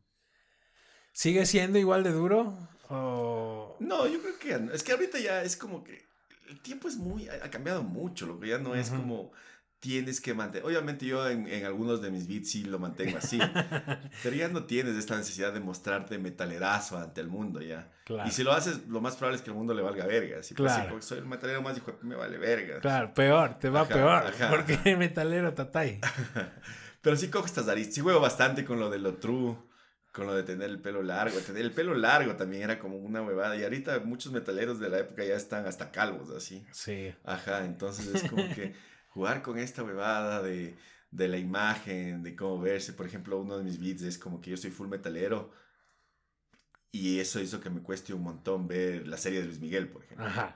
¿Sigue 1.12 1.46
siendo 1.46 1.78
igual 1.78 2.04
de 2.04 2.14
duro? 2.14 2.58
No, 2.90 4.08
yo 4.08 4.22
creo 4.22 4.40
que 4.40 4.74
es 4.74 4.84
que 4.84 4.94
ahorita 4.94 5.20
ya 5.20 5.44
es 5.44 5.58
como 5.58 5.84
que 5.84 6.08
el 6.48 6.62
tiempo 6.62 6.88
es 6.88 6.96
muy, 6.96 7.28
ha 7.28 7.52
cambiado 7.52 7.84
mucho, 7.84 8.28
lo 8.28 8.40
que 8.40 8.48
ya 8.48 8.60
no 8.60 8.76
es 8.76 8.92
como 8.92 9.34
tienes 9.80 10.20
que 10.20 10.34
mantener. 10.34 10.66
Obviamente 10.66 11.06
yo 11.06 11.28
en, 11.30 11.48
en, 11.48 11.66
algunos 11.66 12.02
de 12.02 12.12
mis 12.12 12.28
beats 12.28 12.52
sí 12.52 12.64
lo 12.64 12.80
mantengo 12.80 13.18
así. 13.18 13.40
pero 14.24 14.36
ya 14.36 14.48
no 14.50 14.66
tienes 14.66 14.96
esta 14.96 15.16
necesidad 15.18 15.54
de 15.54 15.60
mostrarte 15.60 16.18
metalerazo 16.18 16.98
ante 16.98 17.22
el 17.22 17.28
mundo 17.28 17.62
ya. 17.62 17.90
Y 18.26 18.32
si 18.32 18.44
lo 18.44 18.52
haces, 18.52 18.88
lo 18.88 19.02
más 19.02 19.16
probable 19.16 19.38
es 19.38 19.44
que 19.44 19.52
el 19.52 19.56
mundo 19.56 19.74
le 19.74 19.82
valga 19.82 20.06
verga. 20.06 20.44
Si 20.44 20.54
pues, 20.54 20.74
claro. 20.74 21.02
soy 21.02 21.20
el 21.20 21.26
metalero 21.26 21.62
más 21.62 21.78
hijo, 21.78 21.98
me 22.02 22.16
vale 22.16 22.38
verga. 22.38 22.80
Claro, 22.80 23.14
peor, 23.14 23.60
te 23.60 23.70
va 23.70 23.88
peor. 23.88 24.24
Porque 24.50 24.80
el 24.86 24.98
metalero 24.98 25.54
tatay. 25.54 26.02
pero 27.02 27.16
sí 27.16 27.30
cojo 27.30 27.46
estas 27.46 27.68
aristas. 27.68 27.96
Sí 27.96 28.02
juego 28.02 28.20
bastante 28.20 28.66
con 28.66 28.80
lo 28.80 28.90
de 28.90 29.00
lo 29.00 29.16
true. 29.16 29.58
Con 30.12 30.26
lo 30.26 30.34
de 30.34 30.42
tener 30.42 30.70
el 30.70 30.82
pelo 30.82 31.04
largo. 31.04 31.38
Tener 31.40 31.62
el 31.62 31.72
pelo 31.72 31.94
largo 31.94 32.36
también 32.36 32.64
era 32.64 32.80
como 32.80 32.98
una 32.98 33.22
huevada. 33.22 33.56
Y 33.56 33.64
ahorita 33.64 34.00
muchos 34.00 34.34
metaleros 34.34 34.80
de 34.80 34.90
la 34.90 35.00
época 35.00 35.24
ya 35.24 35.36
están 35.36 35.68
hasta 35.68 35.92
calvos 35.92 36.32
así. 36.32 36.66
Sí. 36.72 37.14
Ajá, 37.24 37.64
entonces 37.64 38.08
es 38.08 38.30
como 38.30 38.44
que 38.56 38.74
jugar 39.20 39.41
con 39.41 39.59
esta 39.59 39.84
huevada 39.84 40.41
de, 40.41 40.78
de 41.11 41.28
la 41.28 41.38
imagen, 41.38 42.24
de 42.24 42.38
cómo 42.38 42.61
verse. 42.61 42.93
Por 42.93 43.05
ejemplo, 43.05 43.38
uno 43.38 43.57
de 43.57 43.65
mis 43.65 43.78
beats 43.78 44.01
es 44.03 44.17
como 44.17 44.39
que 44.39 44.51
yo 44.51 44.55
soy 44.55 44.72
full 44.72 44.88
metalero. 44.88 45.51
Y 46.93 47.20
eso 47.20 47.41
hizo 47.41 47.59
que 47.59 47.70
me 47.70 47.82
cueste 47.82 48.13
un 48.13 48.24
montón 48.24 48.65
ver 48.67 49.05
la 49.07 49.17
serie 49.17 49.41
de 49.41 49.47
Luis 49.47 49.59
Miguel, 49.59 49.89
por 49.89 50.05
ejemplo. 50.05 50.26
Ajá. 50.26 50.55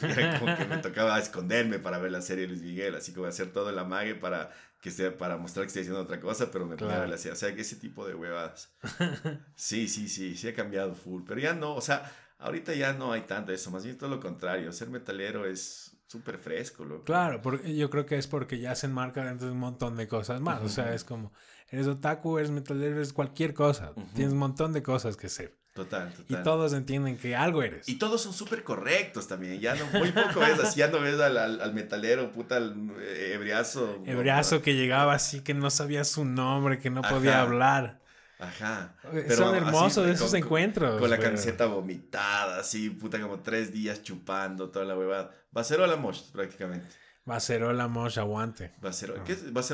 como 0.38 0.56
que 0.56 0.64
me 0.64 0.78
tocaba 0.78 1.18
esconderme 1.18 1.80
para 1.80 1.98
ver 1.98 2.12
la 2.12 2.22
serie 2.22 2.44
de 2.44 2.50
Luis 2.50 2.62
Miguel, 2.62 2.94
así 2.94 3.12
como 3.12 3.26
hacer 3.26 3.52
todo 3.52 3.68
el 3.68 3.78
amague 3.78 4.14
para 4.14 4.50
que 4.80 4.92
sea 4.92 5.18
para 5.18 5.36
mostrar 5.36 5.64
que 5.64 5.68
estoy 5.68 5.82
haciendo 5.82 6.00
otra 6.00 6.20
cosa, 6.20 6.52
pero 6.52 6.66
me 6.66 6.76
ponía 6.76 7.06
la 7.06 7.16
O 7.16 7.18
sea, 7.18 7.54
que 7.54 7.62
ese 7.62 7.76
tipo 7.76 8.06
de 8.06 8.14
huevadas. 8.14 8.72
Sí, 9.56 9.88
sí, 9.88 10.08
sí, 10.08 10.36
sí 10.36 10.48
ha 10.48 10.54
cambiado 10.54 10.94
full, 10.94 11.24
pero 11.26 11.40
ya 11.40 11.52
no, 11.52 11.74
o 11.74 11.80
sea, 11.80 12.12
ahorita 12.38 12.74
ya 12.74 12.92
no 12.92 13.12
hay 13.12 13.22
tanto 13.22 13.50
eso, 13.52 13.72
más 13.72 13.84
bien 13.84 13.98
todo 13.98 14.10
lo 14.10 14.20
contrario, 14.20 14.72
ser 14.72 14.88
metalero 14.88 15.46
es 15.46 15.93
súper 16.14 16.38
fresco, 16.38 16.84
loco. 16.84 17.04
Claro, 17.04 17.42
porque 17.42 17.74
yo 17.74 17.90
creo 17.90 18.06
que 18.06 18.16
es 18.16 18.28
porque 18.28 18.60
ya 18.60 18.76
se 18.76 18.86
enmarca 18.86 19.24
dentro 19.24 19.48
de 19.48 19.52
un 19.52 19.58
montón 19.58 19.96
de 19.96 20.06
cosas 20.06 20.40
más. 20.40 20.62
O 20.62 20.68
sea, 20.68 20.94
es 20.94 21.02
como, 21.02 21.32
eres 21.68 21.88
otaku, 21.88 22.38
eres 22.38 22.52
metalero, 22.52 22.94
eres 22.96 23.12
cualquier 23.12 23.52
cosa. 23.52 23.92
Tienes 24.14 24.32
un 24.32 24.38
montón 24.38 24.72
de 24.72 24.82
cosas 24.82 25.16
que 25.16 25.28
ser. 25.28 25.58
Total, 25.72 26.12
total. 26.14 26.26
Y 26.28 26.42
todos 26.44 26.72
entienden 26.72 27.18
que 27.18 27.34
algo 27.34 27.60
eres. 27.64 27.88
Y 27.88 27.96
todos 27.96 28.22
son 28.22 28.32
súper 28.32 28.62
correctos 28.62 29.26
también. 29.26 29.58
Ya 29.58 29.74
no, 29.74 29.86
muy 29.98 30.12
poco 30.12 30.38
ves 30.38 30.60
así, 30.60 30.78
ya 30.78 30.86
no 30.86 31.00
ves 31.00 31.18
al, 31.18 31.36
al, 31.36 31.74
metalero, 31.74 32.30
puta, 32.30 32.58
al 32.58 32.92
eh, 33.00 33.32
ebriazo. 33.34 34.00
Ebriazo 34.06 34.62
que 34.62 34.74
llegaba 34.74 35.14
así, 35.14 35.40
que 35.40 35.52
no 35.52 35.68
sabía 35.70 36.04
su 36.04 36.24
nombre, 36.24 36.78
que 36.78 36.90
no 36.90 37.02
podía 37.02 37.40
hablar. 37.40 38.03
Ajá. 38.48 38.96
Pero 39.10 39.36
Son 39.36 39.54
hermosos 39.54 40.08
esos 40.08 40.34
encuentros. 40.34 41.00
Con 41.00 41.10
la 41.10 41.18
camiseta 41.18 41.66
vomitada, 41.66 42.60
así, 42.60 42.90
puta, 42.90 43.20
como 43.20 43.40
tres 43.40 43.72
días 43.72 44.02
chupando 44.02 44.70
toda 44.70 44.84
la 44.84 44.96
huevada. 44.96 45.30
la 45.52 45.96
Mosh, 45.96 46.30
prácticamente. 46.32 46.86
la 47.72 47.88
Mosh, 47.88 48.18
aguante. 48.18 48.72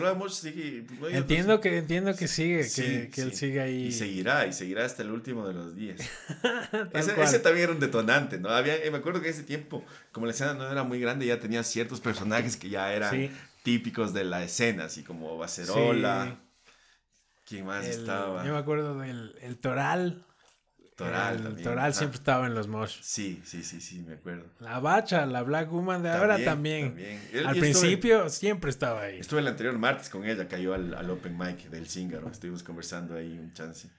la 0.01 0.15
Mosh 0.15 0.33
sigue. 0.33 0.87
entiendo, 1.11 1.61
que, 1.61 1.79
entiendo 1.79 2.15
que 2.15 2.29
sigue, 2.29 2.69
que, 2.73 3.11
que 3.11 3.23
él 3.23 3.35
sigue 3.35 3.61
ahí. 3.61 3.87
Y 3.87 3.93
seguirá, 3.93 4.47
y 4.47 4.53
seguirá 4.53 4.85
hasta 4.85 5.03
el 5.03 5.11
último 5.11 5.49
de 5.49 5.55
los 5.55 5.75
días. 5.75 5.99
ese, 6.93 7.21
ese, 7.21 7.39
también 7.41 7.65
era 7.65 7.73
un 7.73 7.81
detonante, 7.81 8.39
¿no? 8.39 8.51
Había, 8.51 8.77
eh, 8.77 8.91
me 8.93 8.99
acuerdo 8.99 9.21
que 9.21 9.31
ese 9.31 9.43
tiempo, 9.43 9.85
como 10.13 10.27
la 10.27 10.33
escena 10.33 10.55
no 10.55 10.71
era 10.71 10.85
muy 10.85 11.01
grande, 11.01 11.27
ya 11.27 11.41
tenía 11.41 11.65
ciertos 11.65 12.01
personajes 12.01 12.57
que 12.57 12.69
ya 12.69 12.93
eran 12.93 13.31
típicos 13.65 14.15
de 14.15 14.25
la 14.25 14.45
escena, 14.45 14.85
así 14.85 15.03
como 15.03 15.37
Bacerola. 15.37 16.39
¿Quién 17.51 17.67
más 17.67 17.85
estaba? 17.85 18.45
Yo 18.45 18.53
me 18.53 18.59
acuerdo 18.59 18.97
del 19.01 19.35
el 19.41 19.59
Toral. 19.59 20.25
Toral. 20.97 21.45
El 21.45 21.63
Toral 21.65 21.95
siempre 21.95 22.17
estaba 22.17 22.47
en 22.47 22.55
los 22.55 22.69
mosh. 22.69 23.01
Sí, 23.03 23.43
sí, 23.45 23.65
sí, 23.65 23.81
sí, 23.81 24.03
me 24.03 24.15
acuerdo. 24.15 24.47
La 24.61 24.79
Bacha, 24.79 25.27
la 25.27 25.43
Black 25.43 25.69
Woman 25.69 26.01
de 26.05 26.11
ahora 26.11 26.39
también. 26.45 26.95
al 27.45 27.57
principio 27.59 28.29
siempre 28.29 28.71
estaba 28.71 29.03
ahí. 29.03 29.19
Estuve 29.19 29.41
el 29.41 29.49
anterior 29.49 29.77
martes 29.79 30.09
con 30.11 30.25
ella, 30.25 30.47
cayó 30.47 30.75
al, 30.75 30.95
al 30.95 31.11
Open 31.11 31.37
Mic 31.37 31.69
del 31.71 31.89
Zingaro. 31.89 32.31
Estuvimos 32.31 32.63
conversando 32.63 33.17
ahí 33.17 33.37
un 33.37 33.53
chance. 33.53 33.91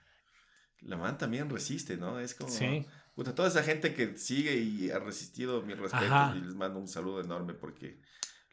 La 0.79 0.95
man 0.95 1.17
también 1.17 1.49
resiste, 1.49 1.97
¿no? 1.97 2.21
Es 2.21 2.33
como. 2.33 2.49
Sí. 2.49 2.85
Puta, 3.15 3.35
toda 3.35 3.49
esa 3.49 3.63
gente 3.63 3.93
que 3.93 4.15
sigue 4.15 4.55
y 4.55 4.91
ha 4.91 4.99
resistido, 4.99 5.61
mi 5.63 5.73
respeto 5.73 6.35
y 6.37 6.39
les 6.39 6.55
mando 6.55 6.79
un 6.79 6.87
saludo 6.87 7.19
enorme 7.19 7.53
porque 7.53 7.99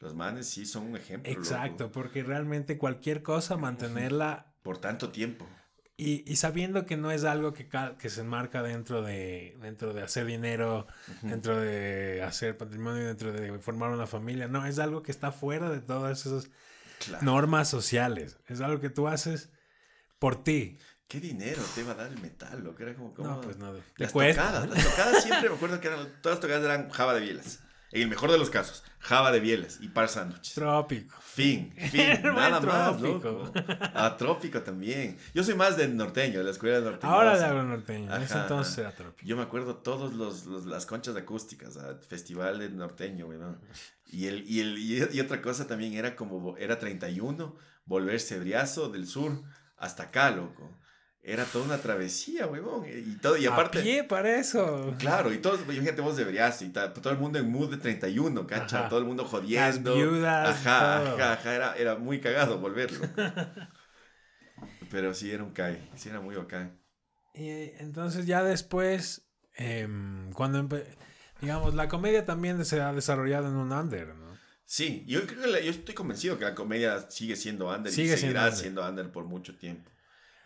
los 0.01 0.17
manes 0.17 0.49
sí 0.49 0.67
son 0.67 0.87
un 0.87 0.97
ejemplo. 0.97 1.31
Exacto, 1.31 1.93
porque 1.93 2.25
realmente 2.25 2.79
cualquier 2.79 3.23
cosa, 3.23 3.57
mantenerla 3.57 4.48
por 4.69 4.77
tanto 4.77 5.09
tiempo. 5.09 5.49
Y, 5.97 6.37
sabiendo 6.37 6.85
que 6.85 6.99
no 6.99 7.11
es 7.11 7.25
algo 7.25 7.55
que, 7.55 7.71
que 7.99 8.11
se 8.11 8.21
enmarca 8.21 8.63
dentro 8.63 9.01
de, 9.01 9.57
dentro 9.63 9.95
de 9.95 10.03
hacer 10.03 10.27
dinero, 10.27 10.87
dentro 11.23 11.59
de 11.59 12.23
hacer 12.23 12.59
patrimonio, 12.59 13.07
dentro 13.07 13.33
de 13.33 13.59
formar 13.61 13.89
una 13.89 14.07
familia, 14.07 14.47
no, 14.47 14.67
es 14.67 14.79
algo 14.79 15.03
que 15.03 15.11
está 15.11 15.33
fuera 15.33 15.71
de 15.71 15.81
todas 15.81 16.27
esas 16.27 16.51
normas 17.23 17.71
sociales. 17.71 18.37
Es 18.47 18.61
algo 18.61 18.79
que 18.79 18.91
tú 18.91 19.09
haces 19.09 19.49
por 20.19 20.45
ti. 20.45 20.77
¿Qué 21.09 21.19
dinero 21.19 21.63
te 21.75 21.81
iba 21.81 21.93
a 21.93 21.95
dar 21.95 22.09
el 22.09 22.21
metal? 22.21 22.63
Lo 22.63 22.75
que 22.75 22.83
era 22.83 22.95
como, 22.95 23.15
No, 23.17 23.41
pues 23.41 23.57
nada. 23.57 23.81
Las 23.97 24.13
tocadas, 24.13 24.69
las 24.69 24.85
tocadas 24.85 25.23
siempre 25.23 25.49
me 25.49 25.57
acuerdo 25.57 25.81
que 25.81 25.89
eran, 25.89 26.21
todas 26.21 26.37
las 26.37 26.41
tocadas 26.41 26.63
eran 26.63 26.91
java 26.91 27.15
de 27.15 27.21
bielas. 27.21 27.61
En 27.91 28.03
el 28.03 28.09
mejor 28.09 28.31
de 28.31 28.37
los 28.37 28.51
casos, 28.51 28.85
java 29.01 29.33
de 29.33 29.41
bieles 29.41 29.79
y 29.81 29.89
par 29.89 30.09
sándwiches. 30.09 30.55
Trópico. 30.55 31.17
Fin, 31.21 31.73
fin, 31.91 32.21
nada 32.23 32.61
más, 32.61 33.01
loco. 33.01 33.53
Ah, 33.95 34.17
trópico 34.19 34.61
también. 34.63 35.17
Yo 35.35 35.45
soy 35.45 35.55
más 35.55 35.77
del 35.77 35.97
norteño, 35.97 36.39
de 36.39 36.45
la 36.45 36.51
escuela 36.51 36.81
norteña. 36.81 37.13
Ahora 37.13 37.37
le 37.37 37.45
hablo 37.45 37.63
norteño, 37.65 38.15
en 38.15 38.23
ese 38.23 38.39
entonces 38.39 38.79
era 38.79 38.93
trópico. 38.93 39.27
Yo 39.27 39.37
me 39.37 39.43
acuerdo 39.43 39.77
todos 39.77 40.15
los, 40.15 40.47
los 40.47 40.67
las 40.67 40.87
conchas 40.87 41.17
acústicas, 41.17 41.79
festival 42.09 42.59
de 42.59 42.71
norteño, 42.71 43.27
güey, 43.27 43.39
Y, 44.07 44.27
el, 44.27 44.49
y, 44.49 44.61
el, 44.61 44.79
y, 45.15 45.21
otra 45.21 45.41
cosa 45.41 45.67
también 45.67 45.95
era 45.95 46.17
como, 46.17 46.57
era 46.57 46.79
31, 46.79 47.57
volverse 47.85 48.39
briazo 48.39 48.89
del 48.89 49.07
sur 49.07 49.43
hasta 49.77 50.05
acá, 50.05 50.31
loco 50.31 50.79
era 51.29 51.45
toda 51.45 51.67
una 51.67 51.77
travesía, 51.77 52.47
huevón. 52.47 52.87
Y, 52.89 53.17
todo, 53.17 53.37
y 53.37 53.45
aparte. 53.45 53.81
A 53.81 53.83
pie 53.83 54.05
para 54.05 54.37
eso. 54.37 54.95
Claro, 54.99 55.33
y 55.33 55.39
todos, 55.39 55.61
imagínate 55.61 56.01
vos 56.01 56.17
deberías, 56.17 56.63
y 56.63 56.71
todo 56.71 57.11
el 57.11 57.19
mundo 57.19 57.39
en 57.39 57.51
mood 57.51 57.71
de 57.71 57.77
31, 57.77 58.47
¿cacha? 58.47 58.89
Todo 58.89 58.99
el 58.99 59.05
mundo 59.05 59.27
jodiendo. 59.27 59.95
Las 59.95 59.99
viudas. 59.99 60.49
Ajá, 60.49 61.13
ajá, 61.13 61.33
ajá, 61.35 61.55
era, 61.55 61.75
era 61.77 61.97
muy 61.97 62.21
cagado 62.21 62.59
volverlo. 62.59 63.07
Pero 64.91 65.13
sí 65.13 65.31
era 65.31 65.45
un 65.45 65.53
cae, 65.53 65.87
sí 65.97 66.09
era 66.09 66.21
muy 66.21 66.35
bacán. 66.35 66.81
Y 67.35 67.51
entonces 67.79 68.25
ya 68.25 68.43
después, 68.43 69.29
em, 69.55 70.33
cuando, 70.33 70.67
digamos, 71.43 71.75
la 71.75 71.89
comedia 71.89 72.25
también 72.25 72.65
se 72.65 72.81
ha 72.81 72.95
desarrollado 72.95 73.49
en 73.49 73.55
un 73.55 73.71
under, 73.71 74.15
¿no? 74.15 74.39
Sí, 74.65 75.05
yo 75.07 75.27
creo 75.27 75.43
que 75.43 75.65
yo 75.65 75.71
estoy 75.71 75.95
convencido 75.95 76.39
que 76.39 76.45
la 76.45 76.55
comedia 76.55 77.11
sigue 77.11 77.37
siendo 77.37 77.69
under 77.69 77.93
y 77.93 77.95
seguirá 77.95 78.51
siendo 78.51 78.87
under 78.87 79.11
por 79.13 79.25
mucho 79.25 79.57
tiempo 79.57 79.91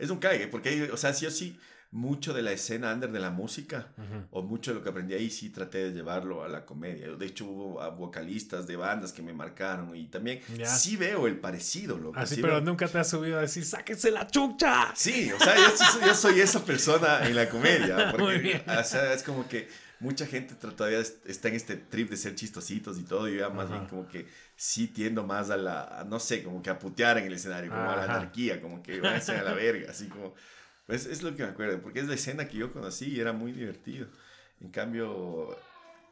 es 0.02 0.10
un 0.10 0.18
cague, 0.18 0.48
porque 0.48 0.90
o 0.92 0.96
sea, 0.96 1.14
sí 1.14 1.26
o 1.26 1.30
sí, 1.30 1.56
mucho 1.92 2.32
de 2.32 2.42
la 2.42 2.52
escena 2.52 2.92
under 2.92 3.12
de 3.12 3.20
la 3.20 3.30
música, 3.30 3.86
o 4.30 4.42
mucho 4.42 4.72
de 4.72 4.78
lo 4.78 4.82
que 4.82 4.88
aprendí 4.88 5.14
ahí, 5.14 5.30
sí 5.30 5.50
traté 5.50 5.78
de 5.78 5.92
llevarlo 5.92 6.42
a 6.42 6.48
la 6.48 6.64
comedia. 6.64 7.06
De 7.08 7.26
hecho, 7.26 7.44
hubo 7.44 7.90
vocalistas 7.92 8.66
de 8.66 8.76
bandas 8.76 9.12
que 9.12 9.22
me 9.22 9.32
marcaron 9.32 9.94
y 9.94 10.06
también 10.06 10.40
sí 10.64 10.96
veo 10.96 11.26
el 11.26 11.38
parecido, 11.38 11.98
loco. 11.98 12.18
Así, 12.18 12.40
pero 12.40 12.60
nunca 12.60 12.88
te 12.88 12.98
has 12.98 13.10
subido 13.10 13.38
a 13.38 13.42
decir, 13.42 13.64
sáquense 13.64 14.10
la 14.10 14.26
chucha. 14.26 14.92
Sí, 14.96 15.30
o 15.32 15.38
sea, 15.38 15.54
yo, 15.54 16.14
soy 16.14 16.40
esa 16.40 16.64
persona 16.64 17.26
en 17.26 17.36
la 17.36 17.48
comedia, 17.48 18.10
porque, 18.18 18.64
o 18.66 18.84
sea, 18.84 19.12
es 19.12 19.22
como 19.22 19.46
que 19.46 19.68
mucha 20.02 20.26
gente 20.26 20.54
todavía 20.54 20.98
está 20.98 21.48
en 21.48 21.54
este 21.54 21.76
trip 21.76 22.10
de 22.10 22.16
ser 22.16 22.34
chistositos 22.34 22.98
y 22.98 23.04
todo, 23.04 23.28
y 23.28 23.34
yo 23.34 23.40
ya 23.40 23.48
más 23.48 23.70
bien 23.70 23.86
como 23.86 24.06
que 24.08 24.26
sí 24.56 24.88
tiendo 24.88 25.24
más 25.24 25.50
a 25.50 25.56
la, 25.56 26.04
no 26.08 26.18
sé, 26.18 26.42
como 26.42 26.60
que 26.60 26.70
a 26.70 26.78
putear 26.78 27.18
en 27.18 27.26
el 27.26 27.32
escenario, 27.32 27.70
como 27.70 27.90
a 27.90 27.96
la 27.96 28.04
anarquía, 28.04 28.60
como 28.60 28.82
que 28.82 29.00
van 29.00 29.20
a 29.20 29.42
la 29.42 29.54
verga, 29.54 29.90
así 29.90 30.08
como, 30.08 30.34
pues 30.86 31.06
es 31.06 31.22
lo 31.22 31.34
que 31.36 31.44
me 31.44 31.50
acuerdo, 31.50 31.80
porque 31.80 32.00
es 32.00 32.08
la 32.08 32.14
escena 32.14 32.48
que 32.48 32.58
yo 32.58 32.72
conocí 32.72 33.06
y 33.06 33.20
era 33.20 33.32
muy 33.32 33.52
divertido. 33.52 34.08
En 34.60 34.70
cambio, 34.70 35.56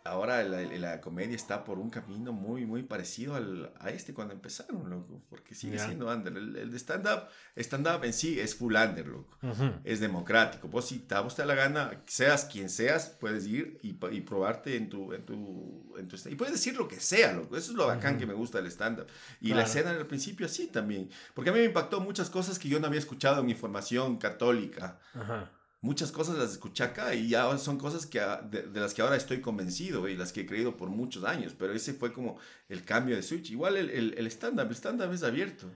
ahora 0.05 0.43
la, 0.43 1.01
comedia 1.01 1.37
está 1.37 1.65
por 1.65 1.79
un 1.79 1.91
camino 1.91 2.33
muy, 2.33 2.65
muy 2.65 2.83
parecido 2.83 3.35
al, 3.35 3.73
a 3.79 3.91
este 3.91 4.15
cuando 4.15 4.35
empezaron, 4.35 4.89
loco, 4.89 5.23
porque 5.29 5.55
sigue 5.55 5.79
siendo 5.79 6.09
under. 6.09 6.37
El, 6.37 6.71
de 6.71 6.79
stand-up, 6.79 7.29
stand-up 7.57 8.05
en 8.05 8.13
sí 8.13 8.39
es 8.41 8.55
full 8.55 8.75
under, 8.75 9.07
loco. 9.07 9.37
Es 9.85 10.01
democrático. 10.01 10.69
Vos 10.69 10.89
si 10.89 11.01
te, 11.01 11.19
vos 11.19 11.35
te 11.35 11.43
da 11.43 11.47
la 11.47 11.55
gana, 11.55 12.03
seas 12.07 12.45
quien 12.45 12.69
seas, 12.69 13.17
puedes 13.21 13.47
ir 13.47 13.79
y, 13.83 13.99
y 14.11 14.21
probarte 14.23 14.77
en 14.77 14.89
tu, 14.89 15.13
en 15.13 15.25
tu, 15.25 15.95
en 15.99 16.09
tu, 16.09 16.17
Y 16.29 16.35
puedes 16.35 16.55
decir 16.55 16.77
lo 16.77 16.89
que 16.89 17.01
sea, 17.01 17.33
loco. 17.33 17.57
Eso 17.57 17.73
es 17.73 17.77
lo 17.77 17.87
bacán 17.87 18.19
que 18.19 18.27
me 18.27 18.35
gusta 18.35 18.59
del 18.59 18.71
stand-up. 18.71 19.07
Y 19.41 19.55
la 19.55 19.63
escena 19.63 19.91
al 19.91 20.07
principio 20.07 20.47
así 20.47 20.67
también. 20.67 21.11
Porque 21.35 21.51
a 21.51 21.53
mí 21.53 21.59
me 21.59 21.67
impactó 21.67 22.01
muchas 22.01 22.31
cosas 22.31 22.59
que 22.59 22.69
yo 22.69 22.81
no 22.81 22.87
había 22.87 23.01
escuchado 23.01 23.41
en 23.41 23.47
mi 23.47 23.55
formación 23.55 24.17
católica. 24.19 24.99
Ajá 25.15 25.51
muchas 25.81 26.13
cosas 26.13 26.37
las 26.37 26.53
escuché 26.53 26.85
acá 26.85 27.15
y 27.15 27.29
ya 27.29 27.57
son 27.59 27.79
cosas 27.79 28.07
que, 28.07 28.21
de, 28.51 28.81
las 28.81 28.95
que 28.95 29.03
ahora 29.03 29.17
estoy 29.17 29.41
convencido 29.41 30.09
y 30.09 30.17
las 30.17 30.33
que 30.33 30.43
he 30.43 30.47
creído 30.47 30.77
por 30.77 30.91
muchos 30.91 31.25
años, 31.25 31.55
pero 31.59 31.73
ese 31.73 31.95
fue 31.95 32.13
como 32.13 32.39
el 32.69 32.85
cambio 32.85 33.17
de 33.17 33.23
switch. 33.23 33.51
Igual 33.51 33.77
el, 33.77 33.91
el, 33.91 34.15
el 34.17 34.27
stand-up, 34.27 34.69
el 34.69 34.77
stand-up 34.77 35.13
es 35.13 35.23
abierto 35.23 35.71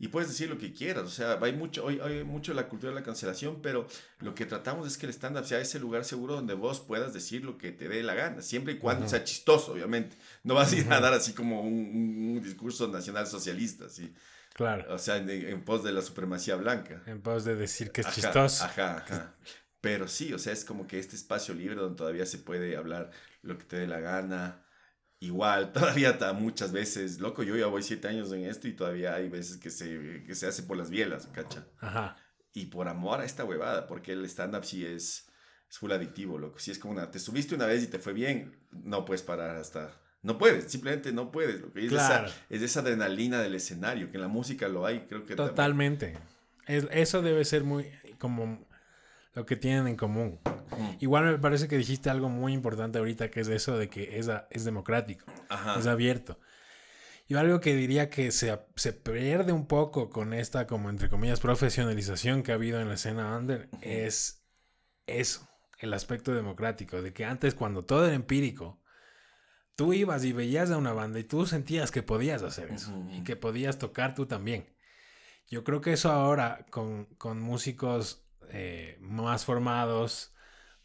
y 0.00 0.08
puedes 0.08 0.28
decir 0.28 0.48
lo 0.48 0.58
que 0.58 0.72
quieras, 0.72 1.04
o 1.04 1.10
sea, 1.10 1.38
hay 1.42 1.52
mucho, 1.52 1.84
hoy 1.84 1.98
hay 2.00 2.22
mucho 2.22 2.54
la 2.54 2.68
cultura 2.68 2.92
de 2.92 3.00
la 3.00 3.04
cancelación, 3.04 3.60
pero 3.60 3.88
lo 4.20 4.32
que 4.32 4.46
tratamos 4.46 4.86
es 4.86 4.96
que 4.96 5.06
el 5.06 5.12
stand-up 5.12 5.44
sea 5.44 5.60
ese 5.60 5.80
lugar 5.80 6.04
seguro 6.04 6.34
donde 6.34 6.54
vos 6.54 6.78
puedas 6.78 7.12
decir 7.12 7.44
lo 7.44 7.58
que 7.58 7.72
te 7.72 7.88
dé 7.88 8.04
la 8.04 8.14
gana, 8.14 8.40
siempre 8.40 8.74
y 8.74 8.78
cuando 8.78 9.08
sea 9.08 9.24
chistoso, 9.24 9.72
obviamente. 9.72 10.16
No 10.44 10.54
vas 10.54 10.72
a 10.72 10.76
ir 10.76 10.92
a 10.92 11.00
dar 11.00 11.14
así 11.14 11.32
como 11.32 11.62
un, 11.62 12.36
un 12.36 12.42
discurso 12.42 12.86
nacional 12.86 13.26
socialista, 13.26 13.88
¿sí? 13.88 14.14
Claro. 14.58 14.92
O 14.92 14.98
sea, 14.98 15.18
en, 15.18 15.62
pos 15.64 15.84
de 15.84 15.92
la 15.92 16.02
supremacía 16.02 16.56
blanca. 16.56 17.00
En 17.06 17.22
pos 17.22 17.44
de 17.44 17.54
decir 17.54 17.92
que 17.92 18.00
es 18.00 18.12
chistoso. 18.12 18.64
Ajá, 18.64 18.96
ajá. 18.96 19.36
Pero 19.80 20.08
sí, 20.08 20.32
o 20.34 20.38
sea, 20.40 20.52
es 20.52 20.64
como 20.64 20.88
que 20.88 20.98
este 20.98 21.14
espacio 21.14 21.54
libre 21.54 21.76
donde 21.76 21.96
todavía 21.96 22.26
se 22.26 22.38
puede 22.38 22.76
hablar 22.76 23.12
lo 23.42 23.56
que 23.56 23.62
te 23.62 23.76
dé 23.76 23.86
la 23.86 24.00
gana. 24.00 24.66
Igual, 25.20 25.72
todavía 25.72 26.10
está 26.10 26.32
muchas 26.32 26.72
veces, 26.72 27.20
loco, 27.20 27.44
yo 27.44 27.54
ya 27.54 27.66
voy 27.66 27.84
siete 27.84 28.08
años 28.08 28.32
en 28.32 28.46
esto 28.46 28.66
y 28.66 28.72
todavía 28.72 29.14
hay 29.14 29.28
veces 29.28 29.58
que 29.58 29.70
se, 29.70 30.24
que 30.26 30.34
se 30.34 30.48
hace 30.48 30.64
por 30.64 30.76
las 30.76 30.90
bielas, 30.90 31.28
¿cacha? 31.28 31.64
Ajá. 31.78 32.16
Y 32.52 32.66
por 32.66 32.88
amor 32.88 33.20
a 33.20 33.24
esta 33.24 33.44
huevada, 33.44 33.86
porque 33.86 34.10
el 34.10 34.24
stand-up 34.24 34.64
sí 34.64 34.84
es, 34.84 35.30
es 35.70 35.78
full 35.78 35.92
adictivo, 35.92 36.36
loco. 36.36 36.58
Si 36.58 36.72
es 36.72 36.80
como 36.80 36.94
una, 36.94 37.12
te 37.12 37.20
subiste 37.20 37.54
una 37.54 37.66
vez 37.66 37.84
y 37.84 37.86
te 37.86 38.00
fue 38.00 38.12
bien, 38.12 38.58
no 38.72 39.04
puedes 39.04 39.22
parar 39.22 39.54
hasta 39.54 40.00
no 40.22 40.38
puedes, 40.38 40.70
simplemente 40.70 41.12
no 41.12 41.30
puedes. 41.30 41.60
Lo 41.60 41.72
que 41.72 41.86
es, 41.86 41.92
esa, 41.92 42.26
es 42.50 42.62
esa 42.62 42.80
adrenalina 42.80 43.40
del 43.40 43.54
escenario, 43.54 44.10
que 44.10 44.16
en 44.16 44.22
la 44.22 44.28
música 44.28 44.68
lo 44.68 44.84
hay, 44.84 45.00
creo 45.08 45.24
que... 45.24 45.36
Totalmente. 45.36 46.18
eso 46.66 47.22
debe 47.22 47.44
ser 47.44 47.64
muy 47.64 47.86
como 48.18 48.66
lo 49.34 49.46
que 49.46 49.56
tienen 49.56 49.86
en 49.86 49.96
común. 49.96 50.40
Igual 50.98 51.24
me 51.24 51.38
parece 51.38 51.68
que 51.68 51.78
dijiste 51.78 52.10
algo 52.10 52.28
muy 52.28 52.52
importante 52.52 52.98
ahorita, 52.98 53.30
que 53.30 53.40
es 53.40 53.48
eso 53.48 53.78
de 53.78 53.88
que 53.88 54.18
es, 54.18 54.28
es 54.50 54.64
democrático, 54.64 55.24
es 55.78 55.86
abierto. 55.86 56.38
Y 57.28 57.34
algo 57.34 57.60
que 57.60 57.76
diría 57.76 58.08
que 58.08 58.32
se, 58.32 58.58
se, 58.74 58.92
pierde 58.94 59.52
un 59.52 59.66
poco 59.66 60.08
con 60.08 60.32
esta, 60.32 60.66
como 60.66 60.88
entre 60.88 61.10
comillas, 61.10 61.40
profesionalización 61.40 62.42
que 62.42 62.52
ha 62.52 62.54
habido 62.54 62.80
en 62.80 62.88
la 62.88 62.94
escena 62.94 63.36
under, 63.36 63.68
es 63.82 64.42
eso, 65.06 65.46
el 65.78 65.92
aspecto 65.92 66.34
democrático, 66.34 67.02
de 67.02 67.12
que 67.12 67.26
antes 67.26 67.54
cuando 67.54 67.84
todo 67.84 68.06
era 68.06 68.14
empírico, 68.14 68.80
tú 69.78 69.92
ibas 69.92 70.24
y 70.24 70.32
veías 70.32 70.72
a 70.72 70.76
una 70.76 70.92
banda 70.92 71.20
y 71.20 71.24
tú 71.24 71.46
sentías 71.46 71.92
que 71.92 72.02
podías 72.02 72.42
hacer 72.42 72.72
eso 72.72 72.92
y 73.12 73.22
que 73.22 73.36
podías 73.36 73.78
tocar 73.78 74.12
tú 74.12 74.26
también. 74.26 74.66
Yo 75.46 75.62
creo 75.62 75.80
que 75.80 75.92
eso 75.92 76.10
ahora 76.10 76.66
con, 76.70 77.04
con 77.16 77.40
músicos 77.40 78.24
eh, 78.48 78.98
más 79.00 79.44
formados, 79.44 80.34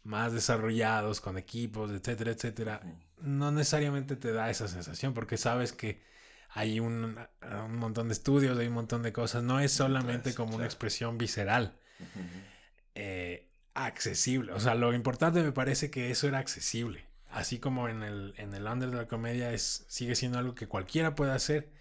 más 0.04 0.32
desarrollados, 0.32 1.20
con 1.20 1.38
equipos, 1.38 1.90
etcétera, 1.90 2.30
etcétera, 2.30 2.82
no 3.18 3.50
necesariamente 3.50 4.14
te 4.14 4.30
da 4.30 4.48
esa 4.48 4.68
sensación 4.68 5.12
porque 5.12 5.38
sabes 5.38 5.72
que 5.72 6.00
hay 6.50 6.78
un, 6.78 7.18
un 7.42 7.76
montón 7.76 8.06
de 8.06 8.14
estudios, 8.14 8.56
hay 8.56 8.68
un 8.68 8.74
montón 8.74 9.02
de 9.02 9.12
cosas, 9.12 9.42
no 9.42 9.58
es 9.58 9.72
solamente 9.72 10.36
como 10.36 10.54
una 10.54 10.66
expresión 10.66 11.18
visceral. 11.18 11.76
Eh, 12.94 13.50
accesible, 13.74 14.52
o 14.52 14.60
sea, 14.60 14.76
lo 14.76 14.94
importante 14.94 15.42
me 15.42 15.50
parece 15.50 15.90
que 15.90 16.12
eso 16.12 16.28
era 16.28 16.38
accesible 16.38 17.12
así 17.34 17.58
como 17.58 17.88
en 17.88 18.02
el, 18.02 18.34
en 18.36 18.54
el 18.54 18.66
under 18.66 18.90
de 18.90 18.96
la 18.96 19.08
comedia 19.08 19.52
es, 19.52 19.84
sigue 19.88 20.14
siendo 20.14 20.38
algo 20.38 20.54
que 20.54 20.68
cualquiera 20.68 21.14
puede 21.14 21.32
hacer, 21.32 21.72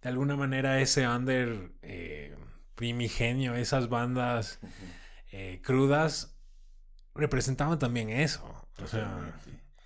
de 0.00 0.08
alguna 0.08 0.36
manera 0.36 0.80
ese 0.80 1.06
under 1.08 1.72
eh, 1.82 2.36
primigenio, 2.76 3.54
esas 3.54 3.88
bandas 3.88 4.60
eh, 5.32 5.60
crudas, 5.62 6.36
representaban 7.14 7.78
también 7.78 8.10
eso. 8.10 8.66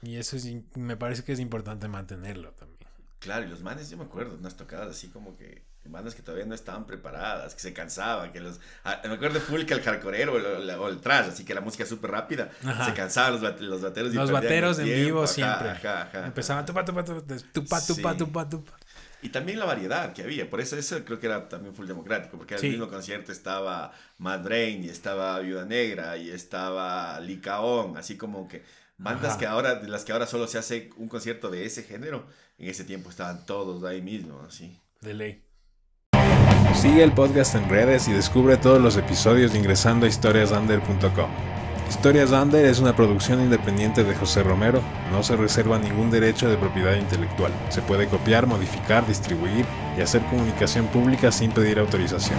y 0.03 0.17
eso 0.17 0.37
me 0.75 0.97
parece 0.97 1.25
que 1.25 1.33
es 1.33 1.41
importante 1.41 1.89
mantenerlo 1.89 2.53
también. 2.53 2.77
Claro, 3.19 3.47
y 3.47 3.49
los 3.49 3.63
manes, 3.63 3.89
yo 3.91 3.97
me 3.97 4.05
acuerdo, 4.05 4.37
unas 4.37 4.57
tocadas 4.57 4.89
así 4.89 5.09
como 5.09 5.37
que 5.37 5.65
bandas 5.91 6.15
que 6.15 6.23
todavía 6.23 6.47
no 6.47 6.55
estaban 6.55 6.87
preparadas, 6.87 7.55
que 7.55 7.61
se 7.61 7.73
cansaban, 7.73 8.33
que 8.33 8.41
los... 8.41 8.61
Ah, 8.85 9.01
me 9.05 9.15
acuerdo 9.15 9.41
full 9.41 9.65
que 9.65 9.75
el 9.75 9.83
hardcoreero 9.83 10.35
o, 10.35 10.89
el, 10.89 11.01
trash, 11.01 11.29
así 11.29 11.45
que 11.45 11.55
la 11.55 11.61
música 11.61 11.87
súper 11.87 12.11
rápida, 12.11 12.51
se 12.85 12.95
cansaban 12.95 13.41
los, 13.41 13.61
los 13.61 13.83
bateros. 13.83 14.13
Y 14.13 14.17
los 14.17 14.31
bateros 14.31 14.79
en 14.79 14.87
vivo 14.87 15.27
siempre. 15.27 15.71
Empezaban 16.25 16.67
tupa, 16.67 16.85
tupa, 16.85 17.05
tupa, 17.05 17.23
tupa, 17.53 18.17
tupa, 18.17 18.49
tupa, 18.49 18.73
Y 19.23 19.31
también 19.31 19.59
la 19.59 19.65
variedad 19.65 20.13
que 20.13 20.23
había, 20.23 20.49
por 20.49 20.61
eso 20.61 20.77
eso 20.77 21.05
creo 21.05 21.19
que 21.19 21.27
era 21.27 21.49
también 21.49 21.75
full 21.75 21.87
democrático, 21.87 22.37
porque 22.37 22.55
en 22.55 22.65
el 22.65 22.71
mismo 22.73 22.89
concierto 22.89 23.33
estaba 23.33 23.93
Mad 24.19 24.43
Brain 24.43 24.85
y 24.85 24.89
estaba 24.89 25.39
Viuda 25.41 25.65
Negra 25.65 26.17
y 26.17 26.31
estaba 26.31 27.21
Licaón, 27.21 27.97
así 27.97 28.17
como 28.17 28.49
que 28.49 28.63
bandas 28.99 29.37
que 29.37 29.47
ahora, 29.47 29.77
de 29.77 29.89
las 29.89 30.05
que 30.05 30.13
ahora 30.13 30.27
solo 30.27 30.47
se 30.47 30.59
hace 30.59 30.91
un 30.97 31.09
concierto 31.09 31.51
de 31.51 31.65
ese 31.65 31.83
género, 31.83 32.27
en 32.59 32.69
ese 32.69 32.85
tiempo 32.85 33.11
estaban 33.11 33.45
todos 33.47 33.85
ahí 33.85 34.01
mismo, 34.03 34.43
así. 34.47 34.79
De 35.01 35.15
ley. 35.15 35.46
Sigue 36.75 37.03
el 37.03 37.13
podcast 37.13 37.55
en 37.55 37.69
redes 37.69 38.09
y 38.09 38.13
descubre 38.13 38.57
todos 38.57 38.81
los 38.81 38.97
episodios 38.97 39.55
ingresando 39.55 40.07
a 40.07 40.09
historiasunder.com. 40.09 41.31
Historias 41.89 42.33
Under 42.33 42.65
es 42.65 42.81
una 42.81 42.97
producción 42.97 43.41
independiente 43.41 44.05
de 44.05 44.15
José 44.15 44.43
Romero, 44.43 44.81
no 45.13 45.23
se 45.23 45.37
reserva 45.37 45.79
ningún 45.79 46.11
derecho 46.11 46.49
de 46.49 46.57
propiedad 46.57 46.95
intelectual. 46.97 47.53
Se 47.69 47.81
puede 47.81 48.09
copiar, 48.09 48.47
modificar, 48.47 49.07
distribuir 49.07 49.65
y 49.97 50.01
hacer 50.01 50.23
comunicación 50.23 50.87
pública 50.87 51.31
sin 51.31 51.53
pedir 51.53 51.79
autorización. 51.79 52.39